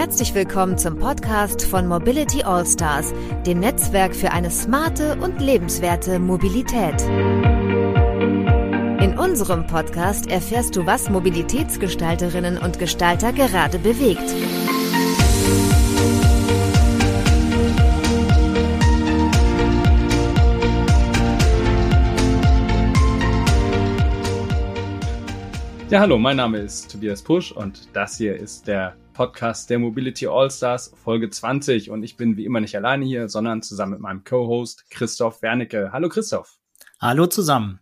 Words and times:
Herzlich 0.00 0.34
willkommen 0.34 0.78
zum 0.78 0.98
Podcast 0.98 1.62
von 1.62 1.86
Mobility 1.86 2.42
All 2.42 2.64
Stars, 2.64 3.12
dem 3.44 3.60
Netzwerk 3.60 4.16
für 4.16 4.30
eine 4.32 4.50
smarte 4.50 5.18
und 5.20 5.42
lebenswerte 5.42 6.18
Mobilität. 6.18 7.02
In 9.02 9.18
unserem 9.18 9.66
Podcast 9.66 10.26
erfährst 10.30 10.74
du, 10.74 10.86
was 10.86 11.10
Mobilitätsgestalterinnen 11.10 12.56
und 12.56 12.78
Gestalter 12.78 13.34
gerade 13.34 13.78
bewegt. 13.78 14.24
Ja, 25.90 26.00
hallo, 26.00 26.16
mein 26.16 26.38
Name 26.38 26.56
ist 26.56 26.90
Tobias 26.90 27.20
Pusch 27.20 27.52
und 27.52 27.94
das 27.94 28.16
hier 28.16 28.34
ist 28.34 28.66
der 28.66 28.96
Podcast 29.20 29.68
der 29.68 29.78
Mobility 29.78 30.26
All-Stars 30.26 30.94
Folge 30.96 31.28
20 31.28 31.90
und 31.90 32.02
ich 32.02 32.16
bin 32.16 32.38
wie 32.38 32.46
immer 32.46 32.60
nicht 32.60 32.74
alleine 32.74 33.04
hier, 33.04 33.28
sondern 33.28 33.60
zusammen 33.60 33.92
mit 33.92 34.00
meinem 34.00 34.24
Co-Host 34.24 34.86
Christoph 34.88 35.42
Wernicke. 35.42 35.90
Hallo 35.92 36.08
Christoph. 36.08 36.56
Hallo 36.98 37.26
zusammen. 37.26 37.80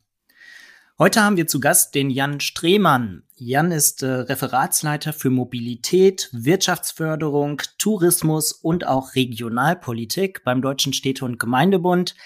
Heute 0.98 1.22
haben 1.22 1.36
wir 1.36 1.46
zu 1.46 1.60
Gast 1.60 1.94
den 1.94 2.10
Jan 2.10 2.40
Strehmann. 2.40 3.22
Jan 3.36 3.70
ist 3.70 4.02
äh, 4.02 4.08
Referatsleiter 4.08 5.12
für 5.12 5.30
Mobilität, 5.30 6.28
Wirtschaftsförderung, 6.32 7.62
Tourismus 7.78 8.50
und 8.50 8.84
auch 8.84 9.14
Regionalpolitik 9.14 10.42
beim 10.42 10.60
Deutschen 10.60 10.92
Städte- 10.92 11.24
und 11.24 11.38
Gemeindebund. 11.38 12.16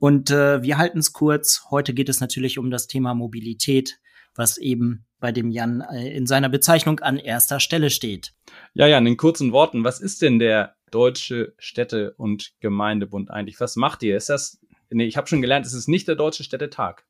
Und 0.00 0.32
äh, 0.32 0.60
wir 0.64 0.76
halten 0.76 0.98
es 0.98 1.12
kurz. 1.12 1.66
Heute 1.70 1.94
geht 1.94 2.08
es 2.08 2.18
natürlich 2.18 2.58
um 2.58 2.72
das 2.72 2.88
Thema 2.88 3.14
Mobilität, 3.14 4.00
was 4.36 4.58
eben 4.58 5.04
bei 5.18 5.32
dem 5.32 5.50
Jan 5.50 5.80
äh, 5.80 6.14
in 6.14 6.26
seiner 6.26 6.48
Bezeichnung 6.48 7.00
an 7.00 7.18
erster 7.18 7.60
Stelle 7.60 7.90
steht. 7.90 8.34
Ja, 8.74 8.86
Jan, 8.86 9.06
in 9.06 9.16
kurzen 9.16 9.52
Worten, 9.52 9.84
was 9.84 10.00
ist 10.00 10.22
denn 10.22 10.38
der 10.38 10.76
Deutsche 10.90 11.54
Städte- 11.58 12.14
und 12.16 12.52
Gemeindebund 12.60 13.30
eigentlich? 13.30 13.60
Was 13.60 13.76
macht 13.76 14.02
ihr? 14.02 14.16
Ist 14.16 14.28
das, 14.28 14.60
nee, 14.90 15.06
ich 15.06 15.16
habe 15.16 15.26
schon 15.26 15.40
gelernt, 15.40 15.66
es 15.66 15.74
ist 15.74 15.88
nicht 15.88 16.06
der 16.08 16.16
Deutsche 16.16 16.44
Städtetag. 16.44 17.04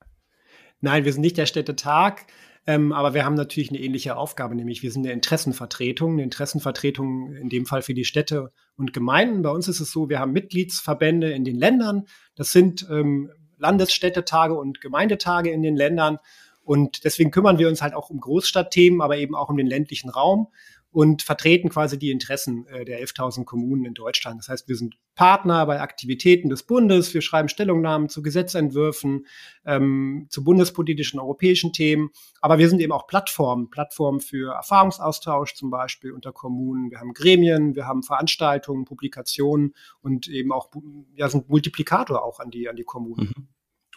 Nein, 0.81 1.05
wir 1.05 1.13
sind 1.13 1.23
nicht 1.23 1.37
der 1.37 1.47
Städtetag. 1.47 2.27
Ähm, 2.69 2.93
aber 2.93 3.15
wir 3.15 3.25
haben 3.25 3.35
natürlich 3.35 3.71
eine 3.71 3.79
ähnliche 3.79 4.17
Aufgabe, 4.17 4.57
nämlich 4.57 4.83
wir 4.83 4.91
sind 4.91 5.05
eine 5.07 5.13
Interessenvertretung, 5.13 6.15
eine 6.15 6.25
Interessenvertretung 6.25 7.33
in 7.33 7.49
dem 7.49 7.65
Fall 7.65 7.81
für 7.81 7.95
die 7.95 8.05
Städte 8.05 8.53
und 8.77 8.93
Gemeinden. 8.93 9.43
Bei 9.43 9.51
uns 9.51 9.69
ist 9.69 9.79
es 9.79 9.93
so, 9.93 10.09
wir 10.09 10.19
haben 10.19 10.33
Mitgliedsverbände 10.33 11.31
in 11.31 11.45
den 11.45 11.57
Ländern. 11.57 12.07
Das 12.35 12.51
sind 12.51 12.85
ähm, 12.91 13.31
Landesstädtetage 13.59 14.55
und 14.55 14.81
Gemeindetage 14.81 15.51
in 15.51 15.63
den 15.63 15.77
Ländern. 15.77 16.19
Und 16.67 17.05
deswegen 17.05 17.31
kümmern 17.31 17.59
wir 17.59 17.69
uns 17.69 17.81
halt 17.81 17.95
auch 17.95 18.11
um 18.11 18.19
Großstadtthemen, 18.19 19.01
aber 19.01 19.17
eben 19.19 19.37
auch 19.37 19.49
um 19.49 19.57
den 19.57 19.69
ländlichen 19.69 20.11
Raum 20.11 20.49
und 20.91 21.23
vertreten 21.23 21.69
quasi 21.69 21.97
die 21.97 22.11
Interessen 22.11 22.67
äh, 22.67 22.85
der 22.85 23.01
11.000 23.01 23.45
Kommunen 23.45 23.85
in 23.85 23.95
Deutschland. 23.95 24.41
Das 24.41 24.49
heißt, 24.49 24.67
wir 24.67 24.77
sind 24.77 24.97
Partner 25.15 25.65
bei 25.67 25.81
Aktivitäten 25.81 26.49
des 26.49 26.63
Bundes, 26.63 27.13
wir 27.13 27.21
schreiben 27.21 27.49
Stellungnahmen 27.49 28.09
zu 28.09 28.21
Gesetzentwürfen, 28.23 29.27
ähm, 29.65 30.27
zu 30.29 30.43
bundespolitischen 30.43 31.21
europäischen 31.21 31.73
Themen, 31.73 32.09
aber 32.41 32.59
wir 32.59 32.69
sind 32.69 32.81
eben 32.81 32.93
auch 32.93 33.07
Plattformen, 33.07 33.71
Plattformen 33.71 34.21
für 34.21 34.55
Erfahrungsaustausch 34.55 35.55
zum 35.55 35.71
Beispiel 35.71 36.13
unter 36.13 36.33
Kommunen. 36.33 36.91
Wir 36.91 36.99
haben 36.99 37.13
Gremien, 37.13 37.77
wir 37.77 37.87
haben 37.87 38.03
Veranstaltungen, 38.03 38.87
Publikationen 38.87 39.75
und 40.01 40.29
eben 40.29 40.51
auch 40.51 40.71
ja, 41.15 41.29
sind 41.29 41.49
Multiplikator 41.49 42.25
auch 42.25 42.41
an 42.41 42.51
die, 42.51 42.69
an 42.69 42.77
die 42.77 42.85
Kommunen. 42.85 43.35
Mhm. 43.37 43.49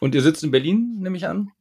Und 0.02 0.16
ihr 0.16 0.22
sitzt 0.22 0.44
in 0.44 0.52
Berlin, 0.52 0.97
nehme 1.00 1.17
ich 1.17 1.25
an? 1.25 1.52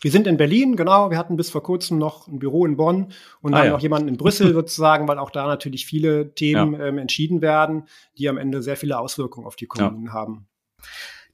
Wir 0.00 0.10
sind 0.10 0.26
in 0.26 0.36
Berlin, 0.36 0.76
genau. 0.76 1.10
Wir 1.10 1.18
hatten 1.18 1.36
bis 1.36 1.50
vor 1.50 1.62
kurzem 1.62 1.98
noch 1.98 2.28
ein 2.28 2.38
Büro 2.38 2.64
in 2.64 2.76
Bonn 2.76 3.12
und 3.40 3.54
ah, 3.54 3.58
haben 3.58 3.66
ja. 3.66 3.72
noch 3.72 3.80
jemanden 3.80 4.08
in 4.08 4.16
Brüssel 4.16 4.52
sozusagen, 4.54 5.08
weil 5.08 5.18
auch 5.18 5.30
da 5.30 5.46
natürlich 5.46 5.86
viele 5.86 6.34
Themen 6.34 6.74
ja. 6.74 6.86
ähm, 6.86 6.98
entschieden 6.98 7.40
werden, 7.40 7.84
die 8.16 8.28
am 8.28 8.38
Ende 8.38 8.62
sehr 8.62 8.76
viele 8.76 8.98
Auswirkungen 8.98 9.46
auf 9.46 9.56
die 9.56 9.66
Kommunen 9.66 10.06
ja. 10.06 10.12
haben. 10.12 10.46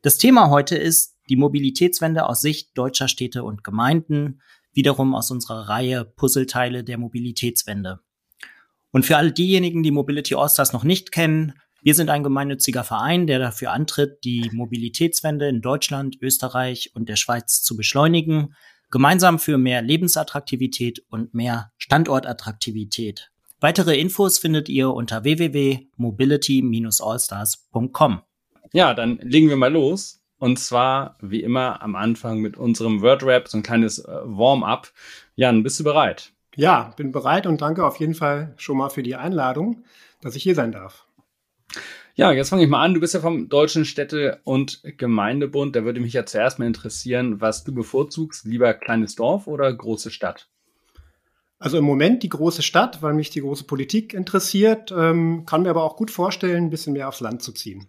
Das 0.02 0.18
Thema 0.18 0.50
heute 0.50 0.76
ist 0.76 1.16
die 1.28 1.36
Mobilitätswende 1.36 2.26
aus 2.26 2.40
Sicht 2.40 2.76
deutscher 2.76 3.08
Städte 3.08 3.44
und 3.44 3.64
Gemeinden, 3.64 4.40
wiederum 4.72 5.14
aus 5.14 5.30
unserer 5.30 5.68
Reihe 5.68 6.04
Puzzleteile 6.04 6.84
der 6.84 6.98
Mobilitätswende. 6.98 8.00
Und 8.90 9.04
für 9.04 9.16
alle 9.16 9.32
diejenigen, 9.32 9.82
die 9.82 9.90
Mobility 9.90 10.34
Allstars 10.34 10.72
noch 10.72 10.84
nicht 10.84 11.10
kennen, 11.10 11.54
wir 11.84 11.94
sind 11.94 12.08
ein 12.08 12.22
gemeinnütziger 12.22 12.82
Verein, 12.82 13.26
der 13.26 13.38
dafür 13.38 13.70
antritt, 13.70 14.24
die 14.24 14.48
Mobilitätswende 14.54 15.46
in 15.48 15.60
Deutschland, 15.60 16.16
Österreich 16.22 16.92
und 16.94 17.10
der 17.10 17.16
Schweiz 17.16 17.62
zu 17.62 17.76
beschleunigen, 17.76 18.54
gemeinsam 18.90 19.38
für 19.38 19.58
mehr 19.58 19.82
Lebensattraktivität 19.82 21.04
und 21.10 21.34
mehr 21.34 21.72
Standortattraktivität. 21.76 23.30
Weitere 23.60 24.00
Infos 24.00 24.38
findet 24.38 24.70
ihr 24.70 24.94
unter 24.94 25.24
www.mobility-allstars.com. 25.24 28.22
Ja, 28.72 28.94
dann 28.94 29.18
legen 29.18 29.50
wir 29.50 29.56
mal 29.56 29.70
los. 29.70 30.22
Und 30.38 30.58
zwar, 30.58 31.18
wie 31.20 31.42
immer, 31.42 31.82
am 31.82 31.96
Anfang 31.96 32.38
mit 32.38 32.56
unserem 32.56 33.02
Word-Rap, 33.02 33.46
so 33.46 33.58
ein 33.58 33.62
kleines 33.62 33.98
äh, 33.98 34.20
Warm-up. 34.24 34.90
Jan, 35.34 35.62
bist 35.62 35.80
du 35.80 35.84
bereit? 35.84 36.32
Ja, 36.56 36.94
bin 36.96 37.12
bereit 37.12 37.46
und 37.46 37.60
danke 37.60 37.84
auf 37.84 38.00
jeden 38.00 38.14
Fall 38.14 38.54
schon 38.56 38.78
mal 38.78 38.88
für 38.88 39.02
die 39.02 39.16
Einladung, 39.16 39.84
dass 40.22 40.34
ich 40.34 40.42
hier 40.42 40.54
sein 40.54 40.72
darf. 40.72 41.04
Ja, 42.16 42.30
jetzt 42.30 42.50
fange 42.50 42.62
ich 42.62 42.68
mal 42.68 42.84
an. 42.84 42.94
Du 42.94 43.00
bist 43.00 43.14
ja 43.14 43.20
vom 43.20 43.48
Deutschen 43.48 43.84
Städte- 43.84 44.40
und 44.44 44.82
Gemeindebund. 44.98 45.74
Da 45.74 45.84
würde 45.84 46.00
mich 46.00 46.12
ja 46.12 46.24
zuerst 46.24 46.60
mal 46.60 46.66
interessieren, 46.66 47.40
was 47.40 47.64
du 47.64 47.74
bevorzugst. 47.74 48.44
Lieber 48.44 48.72
kleines 48.72 49.16
Dorf 49.16 49.48
oder 49.48 49.72
große 49.72 50.12
Stadt? 50.12 50.48
Also 51.58 51.78
im 51.78 51.84
Moment 51.84 52.22
die 52.22 52.28
große 52.28 52.62
Stadt, 52.62 53.02
weil 53.02 53.14
mich 53.14 53.30
die 53.30 53.40
große 53.40 53.64
Politik 53.64 54.14
interessiert, 54.14 54.92
ähm, 54.96 55.44
kann 55.44 55.62
mir 55.62 55.70
aber 55.70 55.82
auch 55.82 55.96
gut 55.96 56.10
vorstellen, 56.10 56.64
ein 56.64 56.70
bisschen 56.70 56.92
mehr 56.92 57.08
aufs 57.08 57.20
Land 57.20 57.42
zu 57.42 57.52
ziehen. 57.52 57.88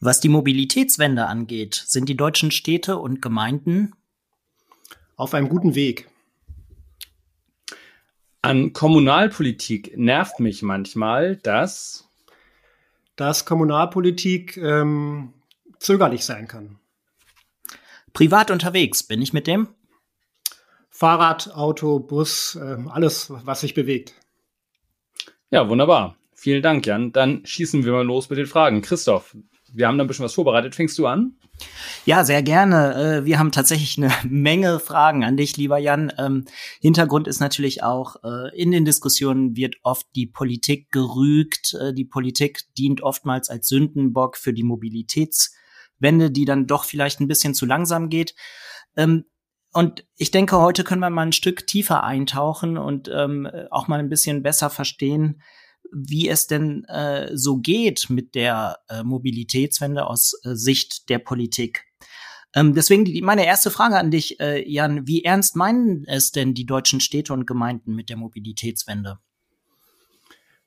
Was 0.00 0.20
die 0.20 0.28
Mobilitätswende 0.28 1.26
angeht, 1.26 1.82
sind 1.86 2.08
die 2.08 2.16
deutschen 2.16 2.50
Städte 2.50 2.98
und 2.98 3.22
Gemeinden 3.22 3.92
auf 5.16 5.32
einem 5.32 5.48
guten 5.48 5.74
Weg. 5.74 6.08
An 8.42 8.72
Kommunalpolitik 8.72 9.96
nervt 9.96 10.38
mich 10.38 10.62
manchmal, 10.62 11.36
dass 11.36 12.07
dass 13.18 13.44
Kommunalpolitik 13.44 14.56
ähm, 14.56 15.34
zögerlich 15.78 16.24
sein 16.24 16.46
kann. 16.48 16.78
Privat 18.12 18.50
unterwegs, 18.50 19.02
bin 19.02 19.20
ich 19.20 19.32
mit 19.32 19.46
dem? 19.46 19.68
Fahrrad, 20.88 21.54
Auto, 21.54 21.98
Bus, 21.98 22.54
äh, 22.56 22.76
alles, 22.88 23.30
was 23.30 23.60
sich 23.60 23.74
bewegt. 23.74 24.14
Ja, 25.50 25.68
wunderbar. 25.68 26.16
Vielen 26.32 26.62
Dank, 26.62 26.86
Jan. 26.86 27.12
Dann 27.12 27.44
schießen 27.44 27.84
wir 27.84 27.92
mal 27.92 28.06
los 28.06 28.30
mit 28.30 28.38
den 28.38 28.46
Fragen. 28.46 28.82
Christoph, 28.82 29.36
wir 29.72 29.86
haben 29.86 29.98
da 29.98 30.04
ein 30.04 30.06
bisschen 30.06 30.24
was 30.24 30.34
vorbereitet. 30.34 30.74
Fängst 30.74 30.98
du 30.98 31.06
an? 31.06 31.36
Ja, 32.04 32.24
sehr 32.24 32.42
gerne. 32.42 32.94
Äh, 32.94 33.24
wir 33.24 33.38
haben 33.38 33.52
tatsächlich 33.52 33.98
eine 33.98 34.12
Menge 34.28 34.80
Fragen 34.80 35.24
an 35.24 35.36
dich, 35.36 35.56
lieber 35.56 35.78
Jan. 35.78 36.12
Ähm, 36.18 36.44
Hintergrund 36.80 37.28
ist 37.28 37.40
natürlich 37.40 37.82
auch, 37.82 38.16
äh, 38.24 38.56
in 38.56 38.70
den 38.70 38.84
Diskussionen 38.84 39.56
wird 39.56 39.76
oft 39.82 40.06
die 40.14 40.26
Politik 40.26 40.90
gerügt. 40.90 41.74
Äh, 41.74 41.92
die 41.92 42.04
Politik 42.04 42.62
dient 42.76 43.02
oftmals 43.02 43.50
als 43.50 43.68
Sündenbock 43.68 44.36
für 44.36 44.52
die 44.52 44.64
Mobilitätswende, 44.64 46.30
die 46.30 46.44
dann 46.44 46.66
doch 46.66 46.84
vielleicht 46.84 47.20
ein 47.20 47.28
bisschen 47.28 47.54
zu 47.54 47.66
langsam 47.66 48.08
geht. 48.08 48.34
Ähm, 48.96 49.24
und 49.72 50.06
ich 50.16 50.30
denke, 50.30 50.58
heute 50.58 50.82
können 50.82 51.02
wir 51.02 51.10
mal 51.10 51.26
ein 51.26 51.32
Stück 51.32 51.66
tiefer 51.66 52.02
eintauchen 52.02 52.78
und 52.78 53.10
ähm, 53.12 53.46
auch 53.70 53.86
mal 53.86 54.00
ein 54.00 54.08
bisschen 54.08 54.42
besser 54.42 54.70
verstehen, 54.70 55.42
wie 55.92 56.28
es 56.28 56.46
denn 56.46 56.84
äh, 56.84 57.30
so 57.34 57.58
geht 57.58 58.10
mit 58.10 58.34
der 58.34 58.78
äh, 58.88 59.02
Mobilitätswende 59.02 60.06
aus 60.06 60.38
äh, 60.44 60.54
Sicht 60.54 61.08
der 61.08 61.18
Politik. 61.18 61.84
Ähm, 62.54 62.74
deswegen 62.74 63.04
die, 63.04 63.20
meine 63.22 63.46
erste 63.46 63.70
Frage 63.70 63.98
an 63.98 64.10
dich, 64.10 64.40
äh, 64.40 64.68
Jan, 64.68 65.06
wie 65.06 65.24
ernst 65.24 65.56
meinen 65.56 66.04
es 66.06 66.32
denn 66.32 66.54
die 66.54 66.66
deutschen 66.66 67.00
Städte 67.00 67.32
und 67.32 67.46
Gemeinden 67.46 67.94
mit 67.94 68.08
der 68.08 68.16
Mobilitätswende? 68.16 69.18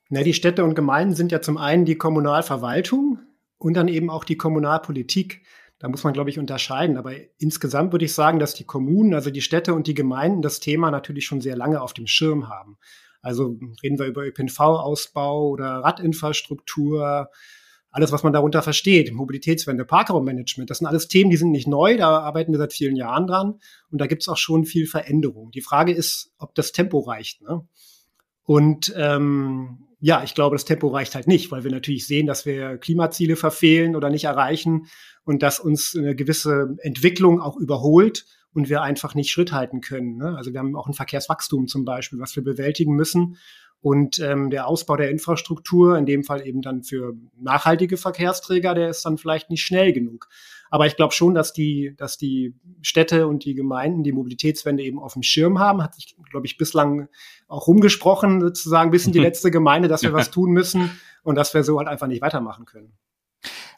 Na, 0.08 0.22
die 0.22 0.34
Städte 0.34 0.64
und 0.64 0.74
Gemeinden 0.74 1.14
sind 1.14 1.32
ja 1.32 1.40
zum 1.40 1.56
einen 1.56 1.84
die 1.84 1.96
Kommunalverwaltung 1.96 3.18
und 3.58 3.74
dann 3.74 3.88
eben 3.88 4.10
auch 4.10 4.24
die 4.24 4.36
Kommunalpolitik. 4.36 5.42
Da 5.78 5.88
muss 5.88 6.04
man, 6.04 6.12
glaube 6.12 6.30
ich, 6.30 6.38
unterscheiden. 6.38 6.96
Aber 6.96 7.12
insgesamt 7.38 7.92
würde 7.92 8.04
ich 8.04 8.14
sagen, 8.14 8.38
dass 8.38 8.54
die 8.54 8.64
Kommunen, 8.64 9.14
also 9.14 9.30
die 9.30 9.40
Städte 9.40 9.74
und 9.74 9.86
die 9.86 9.94
Gemeinden 9.94 10.42
das 10.42 10.60
Thema 10.60 10.90
natürlich 10.90 11.24
schon 11.24 11.40
sehr 11.40 11.56
lange 11.56 11.80
auf 11.80 11.92
dem 11.92 12.06
Schirm 12.06 12.48
haben. 12.48 12.76
Also 13.22 13.56
reden 13.82 13.98
wir 13.98 14.06
über 14.06 14.26
ÖPNV-Ausbau 14.26 15.48
oder 15.48 15.66
Radinfrastruktur, 15.66 17.30
alles, 17.92 18.10
was 18.10 18.22
man 18.22 18.32
darunter 18.32 18.62
versteht, 18.62 19.12
Mobilitätswende, 19.12 19.84
Parkraummanagement, 19.84 20.70
das 20.70 20.78
sind 20.78 20.86
alles 20.86 21.08
Themen, 21.08 21.30
die 21.30 21.36
sind 21.36 21.50
nicht 21.50 21.68
neu, 21.68 21.98
da 21.98 22.20
arbeiten 22.20 22.50
wir 22.50 22.58
seit 22.58 22.72
vielen 22.72 22.96
Jahren 22.96 23.26
dran 23.26 23.60
und 23.90 24.00
da 24.00 24.06
gibt 24.06 24.22
es 24.22 24.28
auch 24.28 24.38
schon 24.38 24.64
viel 24.64 24.86
Veränderung. 24.86 25.50
Die 25.50 25.60
Frage 25.60 25.92
ist, 25.92 26.32
ob 26.38 26.54
das 26.54 26.72
Tempo 26.72 27.00
reicht. 27.00 27.42
Ne? 27.42 27.66
Und 28.44 28.92
ähm, 28.96 29.88
ja, 30.00 30.24
ich 30.24 30.34
glaube, 30.34 30.56
das 30.56 30.64
Tempo 30.64 30.88
reicht 30.88 31.14
halt 31.14 31.28
nicht, 31.28 31.52
weil 31.52 31.64
wir 31.64 31.70
natürlich 31.70 32.06
sehen, 32.06 32.26
dass 32.26 32.46
wir 32.46 32.78
Klimaziele 32.78 33.36
verfehlen 33.36 33.94
oder 33.94 34.10
nicht 34.10 34.24
erreichen 34.24 34.86
und 35.24 35.42
dass 35.42 35.60
uns 35.60 35.94
eine 35.96 36.16
gewisse 36.16 36.74
Entwicklung 36.78 37.40
auch 37.40 37.56
überholt 37.56 38.24
und 38.54 38.68
wir 38.68 38.82
einfach 38.82 39.14
nicht 39.14 39.30
Schritt 39.30 39.52
halten 39.52 39.80
können. 39.80 40.16
Ne? 40.16 40.36
Also 40.36 40.52
wir 40.52 40.60
haben 40.60 40.76
auch 40.76 40.86
ein 40.86 40.94
Verkehrswachstum 40.94 41.66
zum 41.66 41.84
Beispiel, 41.84 42.18
was 42.20 42.36
wir 42.36 42.44
bewältigen 42.44 42.94
müssen. 42.94 43.36
Und 43.80 44.20
ähm, 44.20 44.50
der 44.50 44.68
Ausbau 44.68 44.96
der 44.96 45.10
Infrastruktur, 45.10 45.98
in 45.98 46.06
dem 46.06 46.22
Fall 46.22 46.46
eben 46.46 46.62
dann 46.62 46.84
für 46.84 47.14
nachhaltige 47.36 47.96
Verkehrsträger, 47.96 48.74
der 48.74 48.88
ist 48.88 49.04
dann 49.04 49.18
vielleicht 49.18 49.50
nicht 49.50 49.62
schnell 49.62 49.92
genug. 49.92 50.28
Aber 50.70 50.86
ich 50.86 50.94
glaube 50.94 51.12
schon, 51.12 51.34
dass 51.34 51.52
die, 51.52 51.92
dass 51.96 52.16
die 52.16 52.54
Städte 52.80 53.26
und 53.26 53.44
die 53.44 53.54
Gemeinden 53.54 54.04
die 54.04 54.12
Mobilitätswende 54.12 54.84
eben 54.84 55.00
auf 55.00 55.14
dem 55.14 55.24
Schirm 55.24 55.58
haben. 55.58 55.82
Hat 55.82 55.96
sich, 55.96 56.14
glaube 56.30 56.46
ich, 56.46 56.56
bislang 56.56 57.08
auch 57.48 57.66
rumgesprochen, 57.66 58.40
sozusagen 58.40 58.92
bis 58.92 59.04
in 59.04 59.12
die 59.12 59.18
letzte 59.18 59.50
Gemeinde, 59.50 59.88
dass 59.88 60.02
wir 60.02 60.12
was 60.12 60.30
tun 60.30 60.52
müssen 60.52 60.90
und 61.24 61.34
dass 61.34 61.52
wir 61.52 61.64
so 61.64 61.76
halt 61.78 61.88
einfach 61.88 62.06
nicht 62.06 62.22
weitermachen 62.22 62.64
können. 62.64 62.92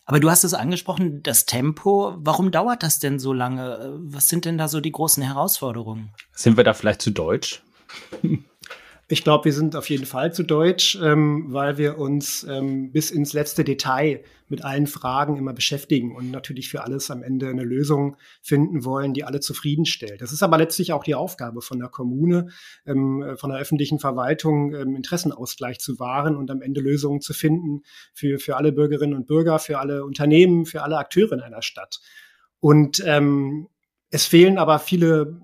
Aber 0.06 0.20
du 0.20 0.30
hast 0.30 0.44
es 0.44 0.54
angesprochen, 0.54 1.22
das 1.22 1.46
Tempo. 1.46 2.14
Warum 2.18 2.50
dauert 2.50 2.82
das 2.82 2.98
denn 2.98 3.18
so 3.18 3.32
lange? 3.32 3.98
Was 4.00 4.28
sind 4.28 4.44
denn 4.44 4.58
da 4.58 4.68
so 4.68 4.80
die 4.80 4.92
großen 4.92 5.22
Herausforderungen? 5.22 6.12
Sind 6.32 6.56
wir 6.56 6.64
da 6.64 6.74
vielleicht 6.74 7.02
zu 7.02 7.10
deutsch? 7.10 7.62
Ich 9.06 9.22
glaube, 9.22 9.44
wir 9.44 9.52
sind 9.52 9.76
auf 9.76 9.90
jeden 9.90 10.06
Fall 10.06 10.32
zu 10.32 10.42
deutsch, 10.42 10.98
ähm, 11.02 11.46
weil 11.48 11.76
wir 11.76 11.98
uns 11.98 12.44
ähm, 12.44 12.90
bis 12.90 13.10
ins 13.10 13.34
letzte 13.34 13.62
Detail 13.62 14.22
mit 14.48 14.64
allen 14.64 14.86
Fragen 14.86 15.36
immer 15.36 15.52
beschäftigen 15.52 16.16
und 16.16 16.30
natürlich 16.30 16.70
für 16.70 16.82
alles 16.82 17.10
am 17.10 17.22
Ende 17.22 17.48
eine 17.48 17.64
Lösung 17.64 18.16
finden 18.40 18.84
wollen, 18.84 19.12
die 19.12 19.24
alle 19.24 19.40
zufriedenstellt. 19.40 20.22
Das 20.22 20.32
ist 20.32 20.42
aber 20.42 20.56
letztlich 20.56 20.92
auch 20.92 21.04
die 21.04 21.14
Aufgabe 21.14 21.60
von 21.60 21.78
der 21.78 21.88
Kommune, 21.88 22.48
ähm, 22.86 23.34
von 23.36 23.50
der 23.50 23.58
öffentlichen 23.58 23.98
Verwaltung, 23.98 24.74
ähm, 24.74 24.96
Interessenausgleich 24.96 25.80
zu 25.80 25.98
wahren 25.98 26.36
und 26.36 26.50
am 26.50 26.62
Ende 26.62 26.80
Lösungen 26.80 27.20
zu 27.20 27.34
finden 27.34 27.82
für, 28.14 28.38
für 28.38 28.56
alle 28.56 28.72
Bürgerinnen 28.72 29.14
und 29.14 29.26
Bürger, 29.26 29.58
für 29.58 29.78
alle 29.78 30.04
Unternehmen, 30.04 30.64
für 30.64 30.82
alle 30.82 30.96
Akteure 30.96 31.32
in 31.32 31.40
einer 31.40 31.62
Stadt. 31.62 32.00
Und 32.60 33.02
ähm, 33.04 33.68
es 34.08 34.24
fehlen 34.24 34.56
aber 34.56 34.78
viele 34.78 35.40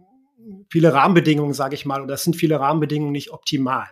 viele 0.68 0.92
Rahmenbedingungen, 0.92 1.54
sage 1.54 1.74
ich 1.74 1.86
mal, 1.86 2.02
oder 2.02 2.14
es 2.14 2.22
sind 2.22 2.36
viele 2.36 2.60
Rahmenbedingungen 2.60 3.12
nicht 3.12 3.30
optimal. 3.30 3.88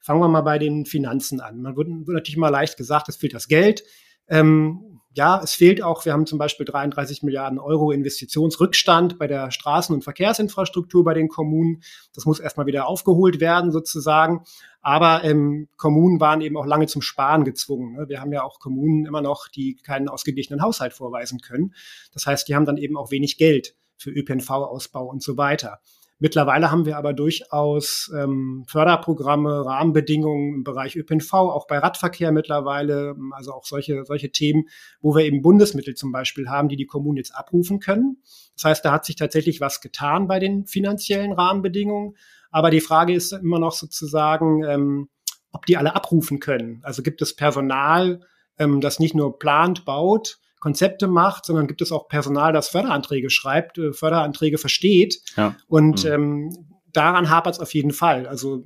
Fangen 0.00 0.20
wir 0.20 0.28
mal 0.28 0.40
bei 0.42 0.58
den 0.58 0.86
Finanzen 0.86 1.40
an. 1.40 1.60
Man 1.60 1.76
wird, 1.76 1.88
wird 1.88 2.08
natürlich 2.08 2.36
mal 2.36 2.48
leicht 2.48 2.76
gesagt, 2.76 3.08
es 3.08 3.16
fehlt 3.16 3.34
das 3.34 3.48
Geld. 3.48 3.82
Ähm, 4.28 4.90
ja, 5.12 5.40
es 5.42 5.54
fehlt 5.54 5.82
auch, 5.82 6.04
wir 6.04 6.12
haben 6.12 6.26
zum 6.26 6.38
Beispiel 6.38 6.64
33 6.64 7.24
Milliarden 7.24 7.58
Euro 7.58 7.90
Investitionsrückstand 7.90 9.18
bei 9.18 9.26
der 9.26 9.50
Straßen- 9.50 9.92
und 9.92 10.04
Verkehrsinfrastruktur 10.04 11.02
bei 11.02 11.14
den 11.14 11.28
Kommunen. 11.28 11.82
Das 12.14 12.26
muss 12.26 12.38
erstmal 12.38 12.66
wieder 12.66 12.86
aufgeholt 12.86 13.40
werden, 13.40 13.72
sozusagen. 13.72 14.44
Aber 14.82 15.24
ähm, 15.24 15.68
Kommunen 15.76 16.20
waren 16.20 16.40
eben 16.40 16.56
auch 16.56 16.64
lange 16.64 16.86
zum 16.86 17.02
Sparen 17.02 17.44
gezwungen. 17.44 17.96
Ne? 17.96 18.08
Wir 18.08 18.20
haben 18.20 18.32
ja 18.32 18.44
auch 18.44 18.60
Kommunen 18.60 19.04
immer 19.04 19.20
noch, 19.20 19.48
die 19.48 19.76
keinen 19.76 20.08
ausgeglichenen 20.08 20.62
Haushalt 20.62 20.92
vorweisen 20.92 21.40
können. 21.40 21.74
Das 22.14 22.26
heißt, 22.26 22.46
die 22.48 22.54
haben 22.54 22.64
dann 22.64 22.76
eben 22.76 22.96
auch 22.96 23.10
wenig 23.10 23.36
Geld 23.36 23.74
für 24.00 24.10
ÖPNV-Ausbau 24.10 25.06
und 25.06 25.22
so 25.22 25.36
weiter. 25.36 25.80
Mittlerweile 26.22 26.70
haben 26.70 26.84
wir 26.84 26.98
aber 26.98 27.14
durchaus 27.14 28.12
ähm, 28.14 28.64
Förderprogramme, 28.68 29.64
Rahmenbedingungen 29.64 30.56
im 30.56 30.64
Bereich 30.64 30.94
ÖPNV, 30.94 31.32
auch 31.32 31.66
bei 31.66 31.78
Radverkehr 31.78 32.30
mittlerweile, 32.30 33.16
also 33.32 33.54
auch 33.54 33.64
solche, 33.64 34.04
solche 34.04 34.30
Themen, 34.30 34.64
wo 35.00 35.16
wir 35.16 35.24
eben 35.24 35.40
Bundesmittel 35.40 35.94
zum 35.94 36.12
Beispiel 36.12 36.50
haben, 36.50 36.68
die 36.68 36.76
die 36.76 36.84
Kommunen 36.84 37.16
jetzt 37.16 37.34
abrufen 37.34 37.80
können. 37.80 38.18
Das 38.54 38.64
heißt, 38.64 38.84
da 38.84 38.92
hat 38.92 39.06
sich 39.06 39.16
tatsächlich 39.16 39.62
was 39.62 39.80
getan 39.80 40.28
bei 40.28 40.38
den 40.38 40.66
finanziellen 40.66 41.32
Rahmenbedingungen. 41.32 42.16
Aber 42.50 42.70
die 42.70 42.82
Frage 42.82 43.14
ist 43.14 43.32
immer 43.32 43.58
noch 43.58 43.72
sozusagen, 43.72 44.62
ähm, 44.64 45.08
ob 45.52 45.64
die 45.64 45.78
alle 45.78 45.96
abrufen 45.96 46.38
können. 46.38 46.80
Also 46.82 47.02
gibt 47.02 47.22
es 47.22 47.34
Personal, 47.34 48.20
ähm, 48.58 48.82
das 48.82 48.98
nicht 48.98 49.14
nur 49.14 49.38
plant, 49.38 49.86
baut, 49.86 50.38
Konzepte 50.60 51.08
macht, 51.08 51.46
sondern 51.46 51.66
gibt 51.66 51.82
es 51.82 51.90
auch 51.90 52.06
Personal, 52.08 52.52
das 52.52 52.68
Förderanträge 52.68 53.30
schreibt, 53.30 53.78
äh, 53.78 53.92
Förderanträge 53.92 54.58
versteht. 54.58 55.20
Ja. 55.36 55.56
Und 55.66 56.04
mhm. 56.04 56.12
ähm, 56.12 56.66
daran 56.92 57.30
hapert 57.30 57.54
es 57.54 57.60
auf 57.60 57.74
jeden 57.74 57.92
Fall. 57.92 58.26
Also 58.26 58.62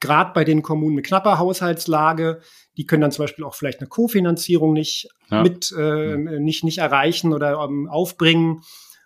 gerade 0.00 0.32
bei 0.32 0.44
den 0.44 0.62
Kommunen 0.62 0.96
mit 0.96 1.06
knapper 1.06 1.38
Haushaltslage, 1.38 2.40
die 2.76 2.86
können 2.86 3.02
dann 3.02 3.12
zum 3.12 3.24
Beispiel 3.24 3.44
auch 3.44 3.54
vielleicht 3.54 3.80
eine 3.80 3.88
Kofinanzierung 3.88 4.72
nicht 4.72 5.08
ja. 5.30 5.42
mit 5.42 5.74
äh, 5.76 6.16
mhm. 6.16 6.44
nicht 6.44 6.64
nicht 6.64 6.78
erreichen 6.78 7.32
oder 7.32 7.62
ähm, 7.64 7.88
aufbringen. 7.88 8.62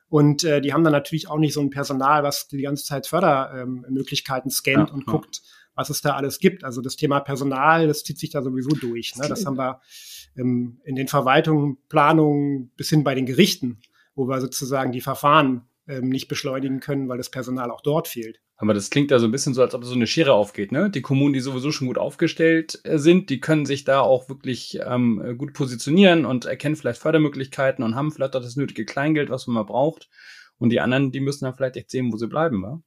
Und 0.08 0.44
äh, 0.44 0.60
die 0.60 0.72
haben 0.72 0.84
dann 0.84 0.92
natürlich 0.92 1.28
auch 1.28 1.38
nicht 1.38 1.52
so 1.52 1.60
ein 1.60 1.70
Personal, 1.70 2.22
was 2.22 2.46
die 2.48 2.62
ganze 2.62 2.84
Zeit 2.84 3.06
Fördermöglichkeiten 3.06 4.50
ähm, 4.50 4.54
scannt 4.54 4.88
ja, 4.88 4.94
und 4.94 5.04
ja. 5.06 5.12
guckt, 5.12 5.42
was 5.74 5.90
es 5.90 6.00
da 6.00 6.14
alles 6.14 6.38
gibt. 6.38 6.64
Also 6.64 6.80
das 6.80 6.96
Thema 6.96 7.20
Personal, 7.20 7.88
das 7.88 8.04
zieht 8.04 8.18
sich 8.18 8.30
da 8.30 8.40
sowieso 8.40 8.70
durch. 8.70 9.16
Ne? 9.16 9.26
Das 9.28 9.44
haben 9.44 9.58
wir 9.58 9.80
ähm, 10.36 10.80
in 10.84 10.96
den 10.96 11.08
Verwaltungen, 11.08 11.78
Planungen 11.88 12.70
bis 12.76 12.90
hin 12.90 13.04
bei 13.04 13.14
den 13.14 13.26
Gerichten, 13.26 13.80
wo 14.14 14.28
wir 14.28 14.40
sozusagen 14.40 14.92
die 14.92 15.00
Verfahren 15.00 15.62
ähm, 15.88 16.08
nicht 16.08 16.28
beschleunigen 16.28 16.80
können, 16.80 17.08
weil 17.08 17.18
das 17.18 17.30
Personal 17.30 17.70
auch 17.70 17.80
dort 17.80 18.08
fehlt. 18.08 18.40
Aber 18.58 18.72
das 18.72 18.88
klingt 18.88 19.10
ja 19.10 19.18
so 19.18 19.26
ein 19.26 19.32
bisschen 19.32 19.52
so, 19.52 19.60
als 19.60 19.74
ob 19.74 19.84
so 19.84 19.94
eine 19.94 20.06
Schere 20.06 20.32
aufgeht, 20.32 20.72
ne? 20.72 20.90
Die 20.90 21.02
Kommunen, 21.02 21.34
die 21.34 21.40
sowieso 21.40 21.72
schon 21.72 21.88
gut 21.88 21.98
aufgestellt 21.98 22.80
äh, 22.84 22.98
sind, 22.98 23.28
die 23.28 23.40
können 23.40 23.66
sich 23.66 23.84
da 23.84 24.00
auch 24.00 24.28
wirklich 24.28 24.78
ähm, 24.84 25.36
gut 25.36 25.52
positionieren 25.52 26.24
und 26.24 26.46
erkennen 26.46 26.76
vielleicht 26.76 27.00
Fördermöglichkeiten 27.00 27.84
und 27.84 27.94
haben 27.94 28.10
vielleicht 28.10 28.34
auch 28.34 28.42
das 28.42 28.56
nötige 28.56 28.86
Kleingeld, 28.86 29.28
was 29.28 29.46
man 29.46 29.54
mal 29.54 29.64
braucht. 29.64 30.08
Und 30.58 30.70
die 30.70 30.80
anderen, 30.80 31.12
die 31.12 31.20
müssen 31.20 31.44
dann 31.44 31.54
vielleicht 31.54 31.76
echt 31.76 31.90
sehen, 31.90 32.12
wo 32.12 32.16
sie 32.16 32.28
bleiben, 32.28 32.62
wa? 32.62 32.82